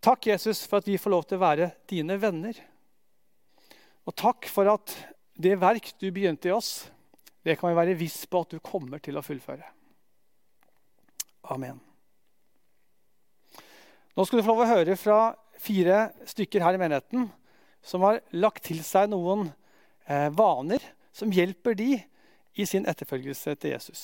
Takk, 0.00 0.26
Jesus, 0.30 0.62
for 0.66 0.80
at 0.80 0.88
vi 0.88 0.98
får 0.98 1.12
lov 1.12 1.26
til 1.26 1.38
å 1.38 1.44
være 1.44 1.70
dine 1.90 2.16
venner. 2.22 2.56
Og 4.06 4.16
takk 4.18 4.48
for 4.50 4.70
at 4.70 4.94
det 5.40 5.58
verk 5.60 5.92
du 6.00 6.08
begynte 6.14 6.50
i 6.50 6.54
oss, 6.54 6.88
det 7.42 7.56
kan 7.58 7.70
vi 7.70 7.78
være 7.78 7.98
viss 7.98 8.22
på 8.28 8.42
at 8.44 8.54
du 8.54 8.62
kommer 8.64 9.00
til 9.02 9.18
å 9.18 9.24
fullføre. 9.24 9.66
Amen. 11.50 11.80
Nå 14.14 14.26
skal 14.26 14.40
du 14.40 14.44
få 14.44 14.52
lov 14.52 14.64
å 14.66 14.70
høre 14.70 14.96
fra 15.00 15.20
fire 15.60 16.10
stykker 16.28 16.64
her 16.64 16.76
i 16.76 16.80
menigheten 16.80 17.28
som 17.82 18.04
har 18.04 18.20
lagt 18.36 18.66
til 18.68 18.82
seg 18.84 19.08
noen 19.12 19.48
eh, 20.06 20.28
vaner 20.36 20.84
som 21.16 21.32
hjelper 21.32 21.78
de 21.78 21.94
i 22.60 22.66
sin 22.68 22.86
etterfølgelse 22.90 23.56
til 23.56 23.74
Jesus. 23.76 24.02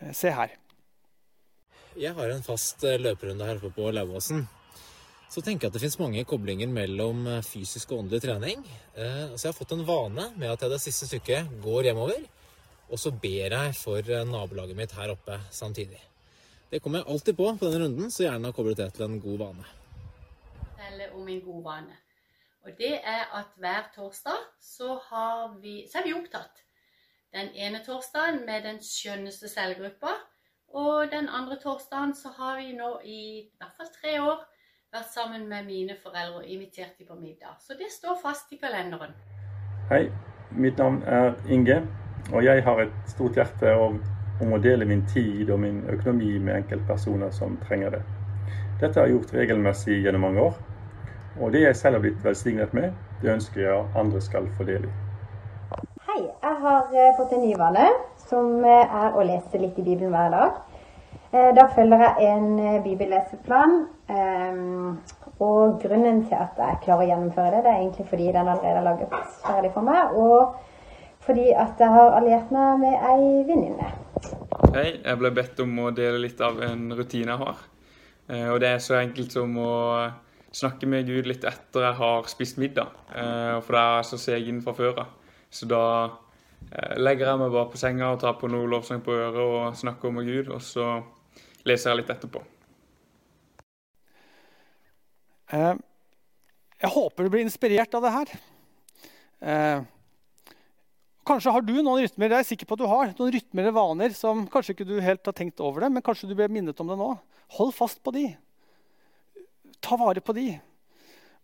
Eh, 0.00 0.12
se 0.16 0.32
her. 0.34 0.56
Jeg 1.96 2.12
har 2.12 2.28
en 2.28 2.42
fast 2.44 2.82
eh, 2.84 2.98
løperunde 3.00 3.46
her 3.48 3.56
oppe 3.56 3.70
på 3.72 3.88
Lauvåsen. 3.88 4.42
Så 5.32 5.40
tenker 5.40 5.64
jeg 5.64 5.70
at 5.70 5.76
det 5.78 5.80
fins 5.80 5.96
mange 5.96 6.24
koblinger 6.28 6.68
mellom 6.68 7.22
eh, 7.30 7.44
fysisk 7.44 7.94
og 7.94 8.02
åndelig 8.02 8.20
trening. 8.26 8.60
Eh, 8.92 9.32
så 9.32 9.46
jeg 9.46 9.54
har 9.54 9.56
fått 9.56 9.72
en 9.72 9.86
vane 9.88 10.26
med 10.36 10.50
at 10.52 10.60
jeg 10.60 10.74
det 10.74 10.80
siste 10.84 11.08
stykket 11.08 11.54
går 11.64 11.88
hjemover, 11.88 12.20
og 12.90 13.00
så 13.00 13.14
ber 13.16 13.56
jeg 13.56 13.72
for 13.78 14.12
nabolaget 14.28 14.76
mitt 14.76 14.92
her 14.98 15.14
oppe 15.14 15.38
samtidig. 15.48 16.02
Det 16.68 16.82
kommer 16.84 17.00
jeg 17.00 17.08
alltid 17.14 17.38
på 17.40 17.48
på 17.56 17.64
denne 17.64 17.86
runden, 17.86 18.12
så 18.12 18.26
gjerne 18.26 18.52
koblet 18.52 18.82
det 18.82 18.90
til 18.92 19.08
en 19.08 19.18
god 19.24 19.40
vane. 19.46 19.66
Eller 20.90 21.16
om 21.16 21.32
en 21.32 21.42
god 21.48 21.64
vane. 21.64 21.98
Og 22.66 22.76
det 22.76 22.94
er 23.00 23.24
at 23.40 23.56
hver 23.56 23.88
torsdag 23.96 24.46
så, 24.60 25.00
vi, 25.64 25.86
så 25.88 26.02
er 26.02 26.10
vi 26.10 26.16
opptatt. 26.20 26.64
Den 27.32 27.54
ene 27.56 27.80
torsdagen 27.86 28.44
med 28.44 28.68
den 28.68 28.84
skjønneste 28.84 29.48
cellegruppa. 29.48 30.18
Og 30.76 31.06
den 31.12 31.28
andre 31.38 31.56
torsdagen 31.62 32.14
så 32.14 32.28
har 32.38 32.56
vi 32.60 32.72
nå 32.76 32.90
i, 33.04 33.20
i 33.40 33.56
hvert 33.58 33.76
fall 33.78 33.88
tre 34.00 34.18
år 34.20 34.42
vært 34.92 35.08
sammen 35.08 35.46
med 35.48 35.64
mine 35.64 35.94
foreldre 36.02 36.42
og 36.42 36.50
invitert 36.52 36.98
dem 36.98 37.08
på 37.08 37.16
middag. 37.20 37.54
Så 37.64 37.72
det 37.78 37.88
står 37.94 38.18
fast 38.22 38.52
i 38.52 38.58
kalenderen. 38.60 39.16
Hei, 39.88 40.10
mitt 40.50 40.76
navn 40.76 41.00
er 41.06 41.32
Inge. 41.48 41.80
Og 42.34 42.44
jeg 42.44 42.64
har 42.66 42.82
et 42.82 42.92
stort 43.08 43.40
hjerte 43.40 43.72
om 43.78 44.52
å 44.52 44.60
dele 44.60 44.84
min 44.84 45.06
tid 45.08 45.48
og 45.50 45.62
min 45.64 45.80
økonomi 45.88 46.34
med 46.38 46.58
enkeltpersoner 46.60 47.32
som 47.32 47.56
trenger 47.64 47.96
det. 47.96 48.02
Dette 48.80 49.00
har 49.00 49.08
jeg 49.08 49.16
gjort 49.16 49.34
regelmessig 49.40 50.02
gjennom 50.02 50.28
mange 50.28 50.44
år. 50.50 50.60
Og 51.40 51.56
det 51.56 51.64
jeg 51.64 51.76
selv 51.80 51.96
har 51.96 52.04
blitt 52.04 52.24
velsignet 52.24 52.76
med, 52.76 52.92
det 53.22 53.32
ønsker 53.38 53.64
jeg 53.64 53.90
andre 53.96 54.20
skal 54.20 54.52
få 54.58 54.68
del 54.68 54.84
i. 54.90 54.94
Hei, 56.06 56.20
jeg 56.22 56.56
har 56.62 56.92
eh, 56.92 57.14
fått 57.16 57.32
en 57.36 57.42
ny 57.44 57.56
vane, 57.60 57.88
som 58.28 58.64
eh, 58.64 58.94
er 59.04 59.16
å 59.16 59.24
lese 59.26 59.58
litt 59.60 59.76
i 59.76 59.84
Bibelen 59.84 60.14
hver 60.14 60.30
dag. 60.32 60.60
Eh, 61.36 61.50
da 61.58 61.66
følger 61.74 62.02
jeg 62.04 62.30
en 62.32 62.82
bibelleseplan. 62.84 63.76
Og 65.38 65.80
grunnen 65.82 66.22
til 66.24 66.38
at 66.38 66.56
jeg 66.56 66.78
klarer 66.84 67.04
å 67.04 67.08
gjennomføre 67.10 67.50
det, 67.52 67.62
det 67.66 67.72
er 67.72 67.80
egentlig 67.82 68.06
fordi 68.08 68.26
den 68.32 68.48
allerede 68.48 68.80
er 68.80 68.86
laget 68.86 69.16
ferdig 69.44 69.72
for 69.74 69.84
meg. 69.84 70.14
Og 70.16 70.54
fordi 71.26 71.50
at 71.52 71.82
jeg 71.82 71.92
har 71.92 72.16
alliert 72.16 72.52
meg 72.54 72.78
med 72.80 73.08
ei 73.10 73.24
venninne. 73.48 73.90
Hei, 74.72 74.86
jeg 75.02 75.18
ble 75.20 75.32
bedt 75.36 75.60
om 75.60 75.74
å 75.82 75.90
dele 75.92 76.22
litt 76.22 76.40
av 76.40 76.62
en 76.64 76.86
rutine 76.96 77.34
jeg 77.34 77.42
har. 77.42 77.66
Og 78.54 78.60
det 78.62 78.70
er 78.70 78.80
så 78.82 78.96
enkelt 79.02 79.34
som 79.36 79.58
å 79.60 79.74
snakke 80.56 80.88
med 80.88 81.08
Gud 81.08 81.28
litt 81.28 81.44
etter 81.46 81.84
jeg 81.84 81.98
har 81.98 82.28
spist 82.30 82.60
middag. 82.60 82.94
Eh, 83.12 83.56
for 83.64 83.76
da 83.76 83.82
er 83.82 83.98
jeg 84.00 84.08
så 84.10 84.20
seg 84.20 84.48
inn 84.50 84.62
fra 84.64 84.74
før 84.76 85.02
av. 85.04 85.34
Så 85.52 85.68
da 85.70 85.82
eh, 86.70 86.96
legger 87.00 87.30
jeg 87.30 87.42
meg 87.42 87.52
bare 87.52 87.70
på 87.72 87.80
senga 87.80 88.12
og 88.14 88.22
tar 88.22 88.38
på 88.40 88.50
noe 88.52 88.68
lovsang 88.70 89.02
på 89.04 89.14
øret 89.14 89.42
og 89.42 89.76
snakker 89.76 90.14
med 90.14 90.30
Gud, 90.30 90.52
og 90.54 90.62
så 90.64 90.88
leser 91.66 91.90
jeg 91.90 92.00
litt 92.00 92.12
etterpå. 92.14 92.42
Eh, 95.56 95.74
jeg 96.82 96.94
håper 96.94 97.26
du 97.26 97.32
blir 97.32 97.46
inspirert 97.46 97.94
av 97.96 98.04
det 98.04 98.14
her. 98.14 98.32
Kanskje 101.26 101.52
har 101.52 101.64
du 101.64 101.74
noen 101.74 102.04
rytmer 102.04 102.30
det 102.30 102.36
er 102.36 102.42
jeg 102.44 102.50
sikker 102.52 102.68
på 102.68 102.76
at 102.76 102.82
du 102.82 102.88
har, 102.90 103.12
noen 103.18 103.32
rytmer 103.34 103.64
eller 103.64 103.74
vaner 103.74 104.12
som 104.16 104.44
kanskje 104.50 104.76
ikke 104.76 104.86
du 104.88 104.94
helt 105.02 105.26
har 105.26 105.34
tenkt 105.36 105.60
over 105.64 105.82
det, 105.82 105.90
men 105.92 106.04
kanskje 106.04 106.28
du 106.30 106.34
blir 106.38 106.52
minnet 106.52 106.78
om 106.82 106.90
det 106.90 106.98
nå. 107.00 107.08
Hold 107.56 107.72
fast 107.76 108.02
på 108.04 108.12
de 108.14 108.28
ta 109.86 109.96
vare 109.96 110.20
på 110.20 110.34
de. 110.36 110.48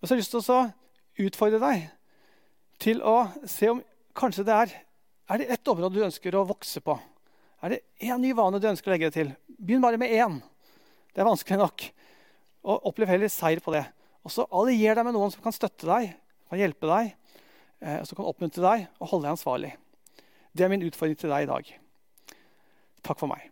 Og 0.00 0.06
så 0.06 0.12
har 0.12 0.18
jeg 0.18 0.24
lyst 0.24 0.34
til 0.34 0.54
å 0.54 1.26
utfordre 1.26 1.60
deg 1.62 1.88
til 2.82 3.02
å 3.06 3.16
se 3.46 3.70
om 3.70 3.82
kanskje 4.18 4.46
det 4.48 4.56
er 4.56 4.74
er 5.32 5.38
det 5.40 5.52
ett 5.54 5.68
område 5.70 5.96
du 5.96 6.04
ønsker 6.04 6.34
å 6.34 6.44
vokse 6.44 6.82
på. 6.84 6.96
Er 7.62 7.72
det 7.72 7.78
én 8.02 8.18
ny 8.20 8.32
vane 8.36 8.58
du 8.60 8.66
ønsker 8.68 8.90
å 8.90 8.92
legge 8.92 9.08
deg 9.08 9.14
til? 9.14 9.30
Begynn 9.62 9.82
bare 9.84 10.00
med 10.00 10.10
én. 10.10 10.40
Det 11.14 11.22
er 11.22 11.28
vanskelig 11.28 11.60
nok. 11.60 11.84
Og 12.66 12.88
Opplev 12.90 13.12
heller 13.12 13.30
seier 13.30 13.62
på 13.62 13.74
det. 13.74 13.84
Og 14.26 14.34
så 14.34 14.46
Allier 14.50 14.98
deg 14.98 15.06
med 15.06 15.14
noen 15.14 15.30
som 15.34 15.42
kan 15.44 15.54
støtte 15.54 15.86
deg, 15.86 16.16
kan 16.50 16.58
hjelpe 16.58 16.90
deg, 16.90 17.14
eh, 17.82 18.02
som 18.06 18.18
kan 18.18 18.26
oppmuntre 18.26 18.62
deg 18.64 18.84
og 18.98 19.12
holde 19.12 19.28
deg 19.28 19.36
ansvarlig. 19.36 19.72
Det 20.50 20.66
er 20.66 20.72
min 20.72 20.82
utfordring 20.88 21.18
til 21.18 21.30
deg 21.30 21.46
i 21.46 21.50
dag. 21.52 21.72
Takk 23.06 23.22
for 23.22 23.30
meg. 23.30 23.51